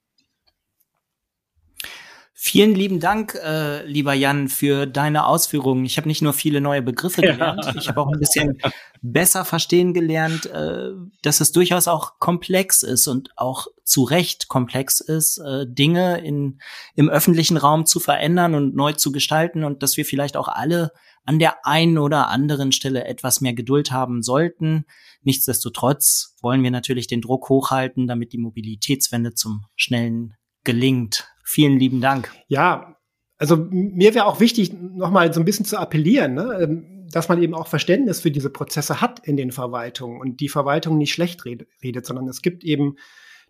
Vielen 2.35 2.73
lieben 2.73 2.99
Dank, 2.99 3.35
äh, 3.35 3.85
lieber 3.85 4.13
Jan, 4.13 4.47
für 4.49 4.87
deine 4.87 5.27
Ausführungen. 5.27 5.85
Ich 5.85 5.97
habe 5.97 6.07
nicht 6.07 6.23
nur 6.23 6.33
viele 6.33 6.61
neue 6.61 6.81
Begriffe 6.81 7.21
gelernt, 7.21 7.63
ja. 7.63 7.75
ich 7.75 7.87
habe 7.87 8.01
auch 8.01 8.11
ein 8.11 8.19
bisschen 8.19 8.57
besser 9.03 9.45
verstehen 9.45 9.93
gelernt, 9.93 10.47
äh, 10.47 10.89
dass 11.21 11.41
es 11.41 11.51
durchaus 11.51 11.87
auch 11.87 12.17
komplex 12.17 12.81
ist 12.81 13.07
und 13.07 13.29
auch 13.37 13.67
zu 13.83 14.03
Recht 14.03 14.47
komplex 14.47 14.99
ist, 14.99 15.37
äh, 15.37 15.65
Dinge 15.67 16.21
in, 16.25 16.59
im 16.95 17.07
öffentlichen 17.07 17.55
Raum 17.55 17.85
zu 17.85 17.99
verändern 17.99 18.55
und 18.55 18.75
neu 18.75 18.93
zu 18.93 19.11
gestalten 19.11 19.63
und 19.63 19.83
dass 19.83 19.95
wir 19.95 20.05
vielleicht 20.05 20.35
auch 20.35 20.47
alle 20.47 20.91
an 21.25 21.37
der 21.37 21.65
einen 21.67 21.99
oder 21.99 22.29
anderen 22.29 22.71
Stelle 22.71 23.05
etwas 23.05 23.41
mehr 23.41 23.53
Geduld 23.53 23.91
haben 23.91 24.23
sollten. 24.23 24.85
Nichtsdestotrotz 25.21 26.35
wollen 26.41 26.63
wir 26.63 26.71
natürlich 26.71 27.07
den 27.07 27.21
Druck 27.21 27.47
hochhalten, 27.49 28.07
damit 28.07 28.33
die 28.33 28.39
Mobilitätswende 28.39 29.35
zum 29.35 29.65
schnellen 29.75 30.33
gelingt. 30.63 31.27
Vielen 31.43 31.77
lieben 31.77 32.01
Dank. 32.01 32.31
Ja, 32.47 32.97
also 33.37 33.57
mir 33.69 34.15
wäre 34.15 34.25
auch 34.25 34.39
wichtig, 34.39 34.73
nochmal 34.73 35.33
so 35.33 35.41
ein 35.41 35.45
bisschen 35.45 35.65
zu 35.65 35.77
appellieren, 35.77 36.33
ne? 36.33 36.59
Ähm, 36.61 36.89
dass 37.11 37.29
man 37.29 37.41
eben 37.43 37.53
auch 37.53 37.67
Verständnis 37.67 38.21
für 38.21 38.31
diese 38.31 38.49
Prozesse 38.49 38.99
hat 38.99 39.19
in 39.27 39.37
den 39.37 39.51
Verwaltungen 39.51 40.19
und 40.19 40.39
die 40.39 40.49
Verwaltung 40.49 40.97
nicht 40.97 41.13
schlecht 41.13 41.45
redet, 41.45 42.05
sondern 42.05 42.27
es 42.27 42.41
gibt 42.41 42.63
eben 42.63 42.95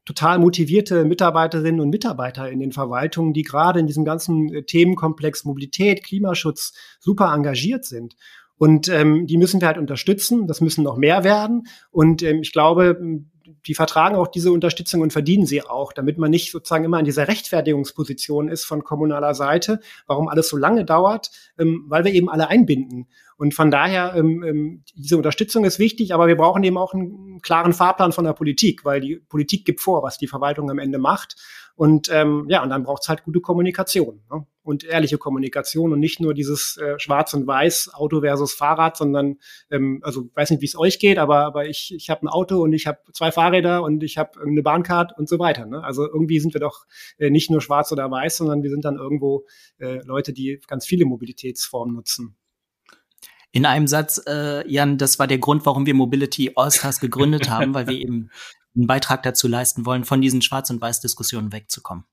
total 0.05 0.39
motivierte 0.39 1.05
Mitarbeiterinnen 1.05 1.79
und 1.79 1.89
Mitarbeiter 1.89 2.49
in 2.49 2.59
den 2.59 2.73
Verwaltungen, 2.73 3.33
die 3.33 3.43
gerade 3.43 3.79
in 3.79 3.87
diesem 3.87 4.03
ganzen 4.03 4.53
äh, 4.53 4.63
Themenkomplex 4.63 5.45
Mobilität, 5.45 6.03
Klimaschutz 6.03 6.73
super 6.99 7.33
engagiert 7.33 7.85
sind. 7.85 8.15
Und 8.57 8.87
ähm, 8.89 9.27
die 9.27 9.37
müssen 9.37 9.61
wir 9.61 9.67
halt 9.67 9.77
unterstützen. 9.77 10.47
Das 10.47 10.61
müssen 10.61 10.83
noch 10.83 10.97
mehr 10.97 11.23
werden. 11.23 11.67
Und 11.91 12.21
ähm, 12.21 12.41
ich 12.41 12.51
glaube, 12.51 12.99
die 13.67 13.75
vertragen 13.75 14.15
auch 14.15 14.27
diese 14.27 14.51
Unterstützung 14.51 15.01
und 15.01 15.13
verdienen 15.13 15.45
sie 15.45 15.61
auch, 15.61 15.93
damit 15.93 16.17
man 16.17 16.31
nicht 16.31 16.51
sozusagen 16.51 16.83
immer 16.83 16.99
in 16.99 17.05
dieser 17.05 17.27
Rechtfertigungsposition 17.27 18.49
ist 18.49 18.65
von 18.65 18.83
kommunaler 18.83 19.33
Seite, 19.35 19.79
warum 20.07 20.27
alles 20.27 20.49
so 20.49 20.57
lange 20.57 20.85
dauert, 20.85 21.31
ähm, 21.57 21.85
weil 21.87 22.03
wir 22.03 22.13
eben 22.13 22.29
alle 22.29 22.49
einbinden. 22.49 23.07
Und 23.37 23.53
von 23.53 23.71
daher, 23.71 24.13
ähm, 24.15 24.43
ähm, 24.43 24.83
diese 24.95 25.17
Unterstützung 25.17 25.65
ist 25.65 25.79
wichtig, 25.79 26.13
aber 26.13 26.27
wir 26.27 26.37
brauchen 26.37 26.63
eben 26.63 26.77
auch 26.77 26.93
einen 26.93 27.41
klaren 27.41 27.73
Fahrplan 27.73 28.11
von 28.11 28.25
der 28.25 28.33
Politik, 28.33 28.85
weil 28.85 29.01
die 29.01 29.15
Politik 29.17 29.65
gibt 29.65 29.81
vor, 29.81 30.03
was 30.03 30.17
die 30.17 30.27
Verwaltung 30.27 30.69
am 30.69 30.79
Ende 30.79 30.99
macht. 30.99 31.35
Und 31.75 32.09
ähm, 32.11 32.45
ja, 32.49 32.61
und 32.63 32.69
dann 32.69 32.83
braucht 32.83 33.03
es 33.03 33.09
halt 33.09 33.23
gute 33.23 33.41
Kommunikation 33.41 34.21
ne? 34.31 34.45
Und 34.63 34.83
ehrliche 34.83 35.17
Kommunikation 35.17 35.91
und 35.93 35.99
nicht 35.99 36.19
nur 36.19 36.33
dieses 36.33 36.77
äh, 36.77 36.97
Schwarz 36.97 37.33
und 37.33 37.45
Weiß 37.45 37.93
Auto 37.93 38.21
versus 38.21 38.53
Fahrrad, 38.53 38.97
sondern 38.97 39.37
ähm, 39.69 39.99
also 40.03 40.29
weiß 40.33 40.51
nicht, 40.51 40.61
wie 40.61 40.65
es 40.65 40.77
euch 40.77 40.99
geht, 40.99 41.17
aber 41.17 41.45
aber 41.45 41.67
ich 41.67 41.93
ich 41.95 42.09
habe 42.09 42.25
ein 42.25 42.29
Auto 42.29 42.61
und 42.61 42.73
ich 42.73 42.87
habe 42.87 42.99
zwei 43.11 43.31
Fahrräder 43.31 43.83
und 43.83 44.03
ich 44.03 44.17
habe 44.17 44.41
eine 44.41 44.63
Bahncard 44.63 45.17
und 45.17 45.27
so 45.27 45.37
weiter. 45.39 45.65
Ne? 45.65 45.83
Also 45.83 46.05
irgendwie 46.05 46.39
sind 46.39 46.53
wir 46.53 46.61
doch 46.61 46.85
äh, 47.17 47.29
nicht 47.29 47.51
nur 47.51 47.61
Schwarz 47.61 47.91
oder 47.91 48.09
Weiß, 48.09 48.37
sondern 48.37 48.63
wir 48.63 48.69
sind 48.69 48.85
dann 48.85 48.95
irgendwo 48.95 49.45
äh, 49.79 50.01
Leute, 50.05 50.33
die 50.33 50.59
ganz 50.67 50.85
viele 50.85 51.05
Mobilitätsformen 51.05 51.93
nutzen. 51.93 52.35
In 53.51 53.67
einem 53.67 53.85
Satz, 53.85 54.19
äh, 54.27 54.67
Jan, 54.67 54.97
das 54.97 55.19
war 55.19 55.27
der 55.27 55.37
Grund, 55.37 55.65
warum 55.67 55.85
wir 55.85 55.93
Mobility 55.93 56.53
Allstars 56.55 56.99
gegründet 56.99 57.49
haben, 57.49 57.75
weil 57.75 57.87
wir 57.87 57.95
eben 58.01 58.31
einen 58.75 58.87
Beitrag 58.87 59.21
dazu 59.21 59.47
leisten 59.47 59.85
wollen, 59.85 60.05
von 60.05 60.21
diesen 60.21 60.41
Schwarz- 60.41 60.71
und 60.71 60.81
Weiß-Diskussionen 60.81 61.51
wegzukommen. 61.51 62.05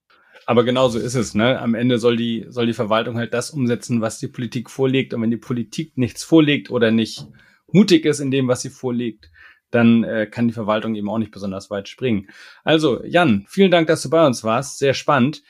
Aber 0.51 0.65
genau 0.65 0.89
so 0.89 0.99
ist 0.99 1.15
es, 1.15 1.33
ne? 1.33 1.61
Am 1.61 1.75
Ende 1.75 1.97
soll 1.97 2.17
die, 2.17 2.45
soll 2.49 2.65
die 2.65 2.73
Verwaltung 2.73 3.15
halt 3.15 3.33
das 3.33 3.51
umsetzen, 3.51 4.01
was 4.01 4.19
die 4.19 4.27
Politik 4.27 4.69
vorlegt. 4.69 5.13
Und 5.13 5.21
wenn 5.21 5.31
die 5.31 5.37
Politik 5.37 5.97
nichts 5.97 6.25
vorlegt 6.25 6.69
oder 6.69 6.91
nicht 6.91 7.25
mutig 7.71 8.03
ist 8.03 8.19
in 8.19 8.31
dem, 8.31 8.49
was 8.49 8.61
sie 8.61 8.69
vorlegt, 8.69 9.31
dann 9.69 10.03
äh, 10.03 10.27
kann 10.29 10.49
die 10.49 10.53
Verwaltung 10.53 10.93
eben 10.95 11.09
auch 11.09 11.19
nicht 11.19 11.31
besonders 11.31 11.69
weit 11.69 11.87
springen. 11.87 12.27
Also, 12.65 13.01
Jan, 13.05 13.45
vielen 13.47 13.71
Dank, 13.71 13.87
dass 13.87 14.01
du 14.01 14.09
bei 14.09 14.27
uns 14.27 14.43
warst. 14.43 14.79
Sehr 14.79 14.93
spannend. 14.93 15.41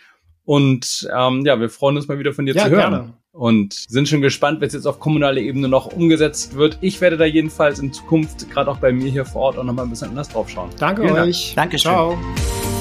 Und 0.44 1.10
ähm, 1.12 1.44
ja, 1.48 1.60
wir 1.60 1.70
freuen 1.70 1.98
uns 1.98 2.08
mal 2.08 2.20
wieder 2.20 2.34
von 2.34 2.46
dir 2.46 2.54
ja, 2.54 2.66
zu 2.66 2.70
hören. 2.70 2.92
Gerne. 2.92 3.14
Und 3.32 3.74
sind 3.74 4.08
schon 4.08 4.22
gespannt, 4.22 4.62
wenn 4.62 4.68
es 4.68 4.76
jetzt 4.76 4.86
auf 4.86 5.00
kommunaler 5.00 5.42
Ebene 5.42 5.68
noch 5.68 5.88
umgesetzt 5.88 6.56
wird. 6.56 6.78
Ich 6.82 7.02
werde 7.02 7.18
da 7.18 7.26
jedenfalls 7.26 7.80
in 7.80 7.92
Zukunft, 7.92 8.52
gerade 8.52 8.70
auch 8.70 8.78
bei 8.78 8.94
mir 8.94 9.10
hier 9.10 9.26
vor 9.26 9.42
Ort, 9.42 9.58
auch 9.58 9.64
noch 9.64 9.74
mal 9.74 9.82
ein 9.82 9.90
bisschen 9.90 10.10
anders 10.10 10.30
drauf 10.30 10.48
schauen. 10.48 10.70
Danke 10.78 11.02
Vielen 11.02 11.16
euch. 11.16 11.56
Dank. 11.56 11.72
Dankeschön. 11.72 11.92
Ciao. 11.92 12.81